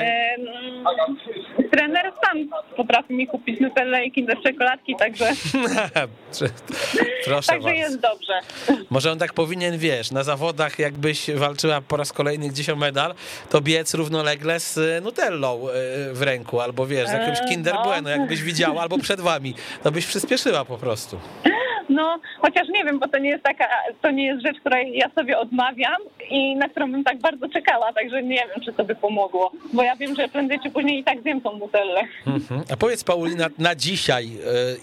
trener 1.72 2.12
sam 2.26 2.50
potrafi 2.78 3.14
mi 3.14 3.28
kupić 3.28 3.60
nutellę 3.60 4.06
i 4.06 4.12
kinder 4.12 4.38
czekoladki, 4.44 4.96
także, 4.96 5.26
Proszę 7.26 7.48
także 7.48 7.70
was. 7.70 7.78
jest 7.78 8.00
dobrze. 8.00 8.40
Może 8.90 9.12
on 9.12 9.20
tak 9.20 9.34
powinien, 9.34 9.78
wiesz, 9.78 10.12
na 10.12 10.24
zawodach 10.24 10.80
jakbyś 10.80 11.32
walczyła 11.32 11.82
po 11.82 11.98
raz 11.98 12.14
kolejny 12.14 12.50
gdzieś 12.50 12.70
o 12.70 12.76
medal, 12.76 13.14
to 13.50 13.62
biec 13.62 13.94
równolegle 13.94 14.60
z 14.60 14.78
e, 14.78 15.02
nutellą 15.02 15.70
e, 15.70 16.14
w 16.14 16.22
ręku, 16.22 16.60
albo 16.60 16.88
wiesz, 16.88 17.08
z 17.08 17.12
jakimś 17.12 17.40
Eee, 17.40 17.48
Kinder 17.50 17.74
no. 17.74 17.84
Bueno, 17.84 18.10
jakbyś 18.10 18.42
widziała, 18.42 18.82
albo 18.82 18.98
przed 18.98 19.22
wami, 19.22 19.54
to 19.84 19.92
byś 19.92 20.06
przyspieszyła 20.06 20.66
po 20.66 20.78
prostu. 20.78 21.20
No, 22.00 22.20
chociaż 22.42 22.68
nie 22.70 22.84
wiem, 22.84 23.00
bo 23.00 23.08
to 23.08 23.18
nie 23.18 23.30
jest 23.30 23.44
taka, 23.44 23.66
to 24.02 24.12
nie 24.12 24.26
jest 24.26 24.46
rzecz, 24.46 24.60
której 24.60 24.98
ja 24.98 25.10
sobie 25.16 25.40
odmawiam 25.40 26.02
i 26.30 26.56
na 26.56 26.70
którą 26.70 26.92
bym 26.92 27.04
tak 27.04 27.18
bardzo 27.20 27.50
czekała, 27.50 27.94
także 27.94 28.24
nie 28.24 28.36
wiem, 28.36 28.62
czy 28.66 28.74
to 28.74 28.84
by 28.84 28.96
pomogło, 28.96 29.52
bo 29.74 29.84
ja 29.84 29.96
wiem, 29.96 30.16
że 30.16 30.28
prędzej 30.28 30.60
czy 30.64 30.72
później 30.72 31.00
i 31.00 31.04
tak 31.04 31.22
zjem 31.22 31.42
tą 31.42 31.58
nutellę. 31.58 32.02
Mhm. 32.28 32.64
A 32.74 32.78
powiedz 32.78 33.04
Paulina, 33.04 33.46
na 33.58 33.76
dzisiaj, 33.76 34.26
e, 34.26 34.30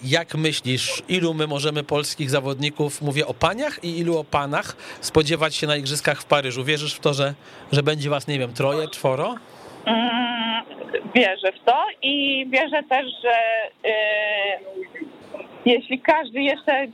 jak 0.03 0.35
myślisz, 0.35 1.03
ilu 1.09 1.33
my 1.33 1.47
możemy 1.47 1.83
polskich 1.83 2.29
zawodników, 2.29 3.01
mówię 3.01 3.27
o 3.27 3.33
paniach 3.33 3.83
i 3.83 3.99
ilu 3.99 4.17
o 4.17 4.23
panach, 4.23 4.75
spodziewać 5.01 5.55
się 5.55 5.67
na 5.67 5.75
igrzyskach 5.75 6.21
w 6.21 6.25
Paryżu? 6.25 6.63
Wierzysz 6.63 6.93
w 6.95 6.99
to, 6.99 7.13
że, 7.13 7.33
że 7.71 7.83
będzie 7.83 8.09
was, 8.09 8.27
nie 8.27 8.39
wiem, 8.39 8.53
troje, 8.53 8.87
czworo? 8.87 9.35
Mm, 9.85 10.63
wierzę 11.15 11.51
w 11.61 11.65
to 11.65 11.83
i 12.01 12.45
wierzę 12.49 12.83
też, 12.89 13.05
że 13.23 13.37
y, 13.89 14.87
jeśli 15.65 15.99
każdy 15.99 16.41
jeszcze 16.41 16.87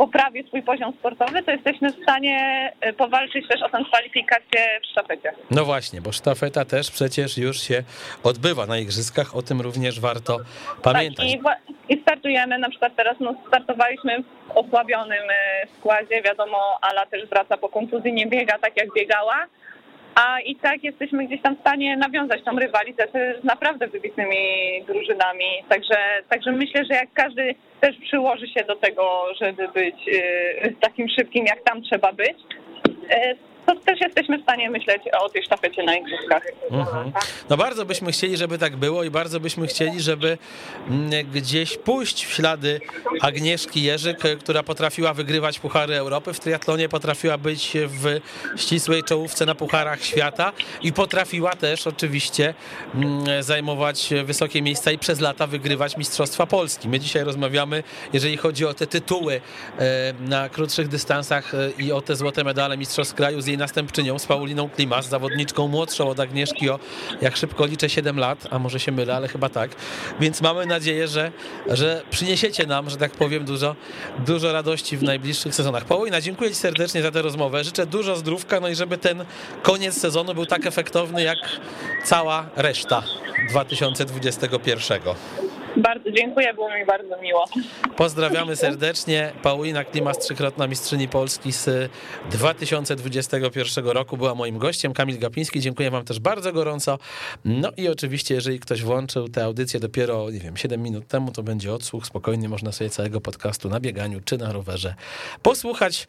poprawi 0.00 0.44
swój 0.46 0.62
poziom 0.62 0.92
sportowy, 0.98 1.42
to 1.42 1.50
jesteśmy 1.50 1.92
w 1.92 2.02
stanie 2.02 2.36
y, 2.88 2.92
powalczyć 2.92 3.48
też 3.48 3.62
o 3.62 3.68
tę 3.68 3.84
kwalifikację 3.88 4.80
w 4.82 4.86
sztafecie. 4.86 5.32
No 5.50 5.64
właśnie, 5.64 6.00
bo 6.00 6.12
sztafeta 6.12 6.64
też 6.64 6.90
przecież 6.90 7.38
już 7.38 7.60
się 7.60 7.82
odbywa 8.24 8.66
na 8.66 8.78
igrzyskach, 8.78 9.36
o 9.36 9.42
tym 9.42 9.60
również 9.60 10.00
warto 10.00 10.36
pamiętać. 10.82 11.36
Tak, 11.44 11.58
i, 11.88 11.94
i 11.94 12.02
startujemy, 12.02 12.58
na 12.58 12.70
przykład 12.70 12.96
teraz 12.96 13.16
no, 13.20 13.34
startowaliśmy 13.48 14.22
w 14.22 14.56
osłabionym 14.56 15.30
y, 15.30 15.68
składzie, 15.78 16.22
wiadomo, 16.22 16.58
Ala 16.80 17.06
też 17.06 17.28
wraca 17.28 17.56
po 17.56 17.68
kontuzji, 17.68 18.12
nie 18.12 18.26
biega 18.26 18.58
tak 18.58 18.76
jak 18.76 18.94
biegała, 18.94 19.46
a 20.14 20.40
i 20.40 20.56
tak 20.56 20.84
jesteśmy 20.84 21.26
gdzieś 21.26 21.42
tam 21.42 21.56
w 21.56 21.60
stanie 21.60 21.96
nawiązać 21.96 22.44
tą 22.44 22.58
rywalizację 22.58 23.34
z 23.42 23.44
naprawdę 23.44 23.88
wybitnymi 23.88 24.36
drużynami, 24.86 25.44
także, 25.68 25.96
także 26.28 26.52
myślę, 26.52 26.84
że 26.84 26.94
jak 26.94 27.12
każdy 27.14 27.54
też 27.80 27.96
przyłoży 27.96 28.48
się 28.48 28.64
do 28.64 28.76
tego, 28.76 29.24
żeby 29.40 29.68
być 29.68 30.08
y, 30.08 30.74
takim 30.80 31.08
szybkim, 31.08 31.44
jak 31.46 31.62
tam 31.62 31.82
trzeba 31.82 32.12
być, 32.12 32.38
y, 32.88 33.49
to 33.74 33.80
też 33.80 34.00
jesteśmy 34.00 34.38
w 34.38 34.42
stanie 34.42 34.70
myśleć 34.70 35.02
o 35.20 35.28
tej 35.28 35.42
sztafecie 35.42 35.82
na 35.82 35.96
igrzyskach. 35.96 36.42
Mhm. 36.70 37.12
No 37.50 37.56
bardzo 37.56 37.84
byśmy 37.84 38.12
chcieli, 38.12 38.36
żeby 38.36 38.58
tak 38.58 38.76
było 38.76 39.04
i 39.04 39.10
bardzo 39.10 39.40
byśmy 39.40 39.66
chcieli, 39.66 40.00
żeby 40.00 40.38
mm, 40.88 41.10
gdzieś 41.32 41.76
pójść 41.76 42.26
w 42.26 42.32
ślady 42.32 42.80
Agnieszki 43.20 43.82
Jerzyk, 43.82 44.24
e, 44.24 44.36
która 44.36 44.62
potrafiła 44.62 45.14
wygrywać 45.14 45.58
Puchary 45.58 45.94
Europy, 45.94 46.32
w 46.32 46.40
triatlonie 46.40 46.88
potrafiła 46.88 47.38
być 47.38 47.72
w 47.74 48.20
ścisłej 48.60 49.02
czołówce 49.02 49.46
na 49.46 49.54
Pucharach 49.54 50.04
Świata 50.04 50.52
i 50.82 50.92
potrafiła 50.92 51.56
też 51.56 51.86
oczywiście 51.86 52.54
mm, 52.94 53.42
zajmować 53.42 54.08
wysokie 54.24 54.62
miejsca 54.62 54.90
i 54.90 54.98
przez 54.98 55.20
lata 55.20 55.46
wygrywać 55.46 55.96
Mistrzostwa 55.96 56.46
Polski. 56.46 56.88
My 56.88 57.00
dzisiaj 57.00 57.24
rozmawiamy, 57.24 57.82
jeżeli 58.12 58.36
chodzi 58.36 58.66
o 58.66 58.74
te 58.74 58.86
tytuły 58.86 59.40
e, 59.78 60.12
na 60.20 60.48
krótszych 60.48 60.88
dystansach 60.88 61.54
e, 61.54 61.70
i 61.78 61.92
o 61.92 62.00
te 62.00 62.16
złote 62.16 62.44
medale 62.44 62.76
Mistrzostw 62.76 63.14
Kraju 63.14 63.40
z 63.40 63.46
jej 63.46 63.58
następczynią, 63.60 64.18
z 64.18 64.26
Pauliną 64.26 64.68
Klimas, 64.68 65.08
zawodniczką 65.08 65.68
młodszą 65.68 66.08
od 66.08 66.20
Agnieszki 66.20 66.70
o, 66.70 66.78
jak 67.20 67.36
szybko 67.36 67.66
liczę, 67.66 67.88
7 67.88 68.18
lat, 68.18 68.46
a 68.50 68.58
może 68.58 68.80
się 68.80 68.92
mylę, 68.92 69.16
ale 69.16 69.28
chyba 69.28 69.48
tak. 69.48 69.70
Więc 70.20 70.40
mamy 70.40 70.66
nadzieję, 70.66 71.08
że, 71.08 71.32
że 71.66 72.02
przyniesiecie 72.10 72.66
nam, 72.66 72.90
że 72.90 72.96
tak 72.96 73.12
powiem, 73.12 73.44
dużo, 73.44 73.76
dużo 74.26 74.52
radości 74.52 74.96
w 74.96 75.02
najbliższych 75.02 75.54
sezonach. 75.54 75.84
Paulina, 75.84 76.20
dziękuję 76.20 76.50
Ci 76.50 76.56
serdecznie 76.56 77.02
za 77.02 77.10
tę 77.10 77.22
rozmowę. 77.22 77.64
Życzę 77.64 77.86
dużo 77.86 78.16
zdrówka, 78.16 78.60
no 78.60 78.68
i 78.68 78.74
żeby 78.74 78.98
ten 78.98 79.24
koniec 79.62 80.00
sezonu 80.00 80.34
był 80.34 80.46
tak 80.46 80.66
efektowny, 80.66 81.22
jak 81.22 81.38
cała 82.04 82.46
reszta 82.56 83.02
2021. 83.50 85.00
Bardzo 85.76 86.10
dziękuję, 86.12 86.54
było 86.54 86.74
mi 86.74 86.86
bardzo 86.86 87.22
miło. 87.22 87.44
Pozdrawiamy 87.96 88.56
serdecznie. 88.56 89.32
Paulina 89.42 89.84
Klimas, 89.84 90.18
trzykrotna 90.18 90.66
mistrzyni 90.66 91.08
Polski 91.08 91.52
z 91.52 91.90
2021 92.30 93.86
roku 93.88 94.16
była 94.16 94.34
moim 94.34 94.58
gościem. 94.58 94.92
Kamil 94.92 95.18
Gapiński, 95.18 95.60
dziękuję 95.60 95.90
wam 95.90 96.04
też 96.04 96.20
bardzo 96.20 96.52
gorąco. 96.52 96.98
No 97.44 97.72
i 97.76 97.88
oczywiście, 97.88 98.34
jeżeli 98.34 98.60
ktoś 98.60 98.82
włączył 98.82 99.28
tę 99.28 99.44
audycję 99.44 99.80
dopiero, 99.80 100.30
nie 100.30 100.38
wiem, 100.38 100.56
7 100.56 100.82
minut 100.82 101.08
temu, 101.08 101.32
to 101.32 101.42
będzie 101.42 101.72
odsłuch. 101.72 102.06
Spokojnie 102.06 102.48
można 102.48 102.72
sobie 102.72 102.90
całego 102.90 103.20
podcastu 103.20 103.68
na 103.68 103.80
bieganiu 103.80 104.20
czy 104.24 104.38
na 104.38 104.52
rowerze 104.52 104.94
posłuchać. 105.42 106.06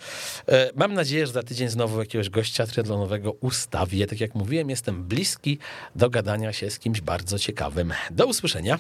E, 0.47 0.70
Mam 0.76 0.93
nadzieję, 0.93 1.28
że 1.28 1.34
za 1.34 1.43
tydzień 1.43 1.70
znowu 1.70 1.99
jakiegoś 1.99 2.30
gościa 2.30 2.68
triatlonowego 2.68 3.32
ustawię. 3.32 4.07
Tak 4.07 4.22
jak 4.22 4.36
mówiłem, 4.36 4.70
jestem 4.70 5.03
bliski 5.03 5.57
do 5.95 6.09
gadania 6.09 6.53
się 6.53 6.70
z 6.70 6.80
kimś 6.80 7.01
bardzo 7.01 7.39
ciekawym. 7.39 7.93
Do 8.12 8.26
usłyszenia. 8.26 8.78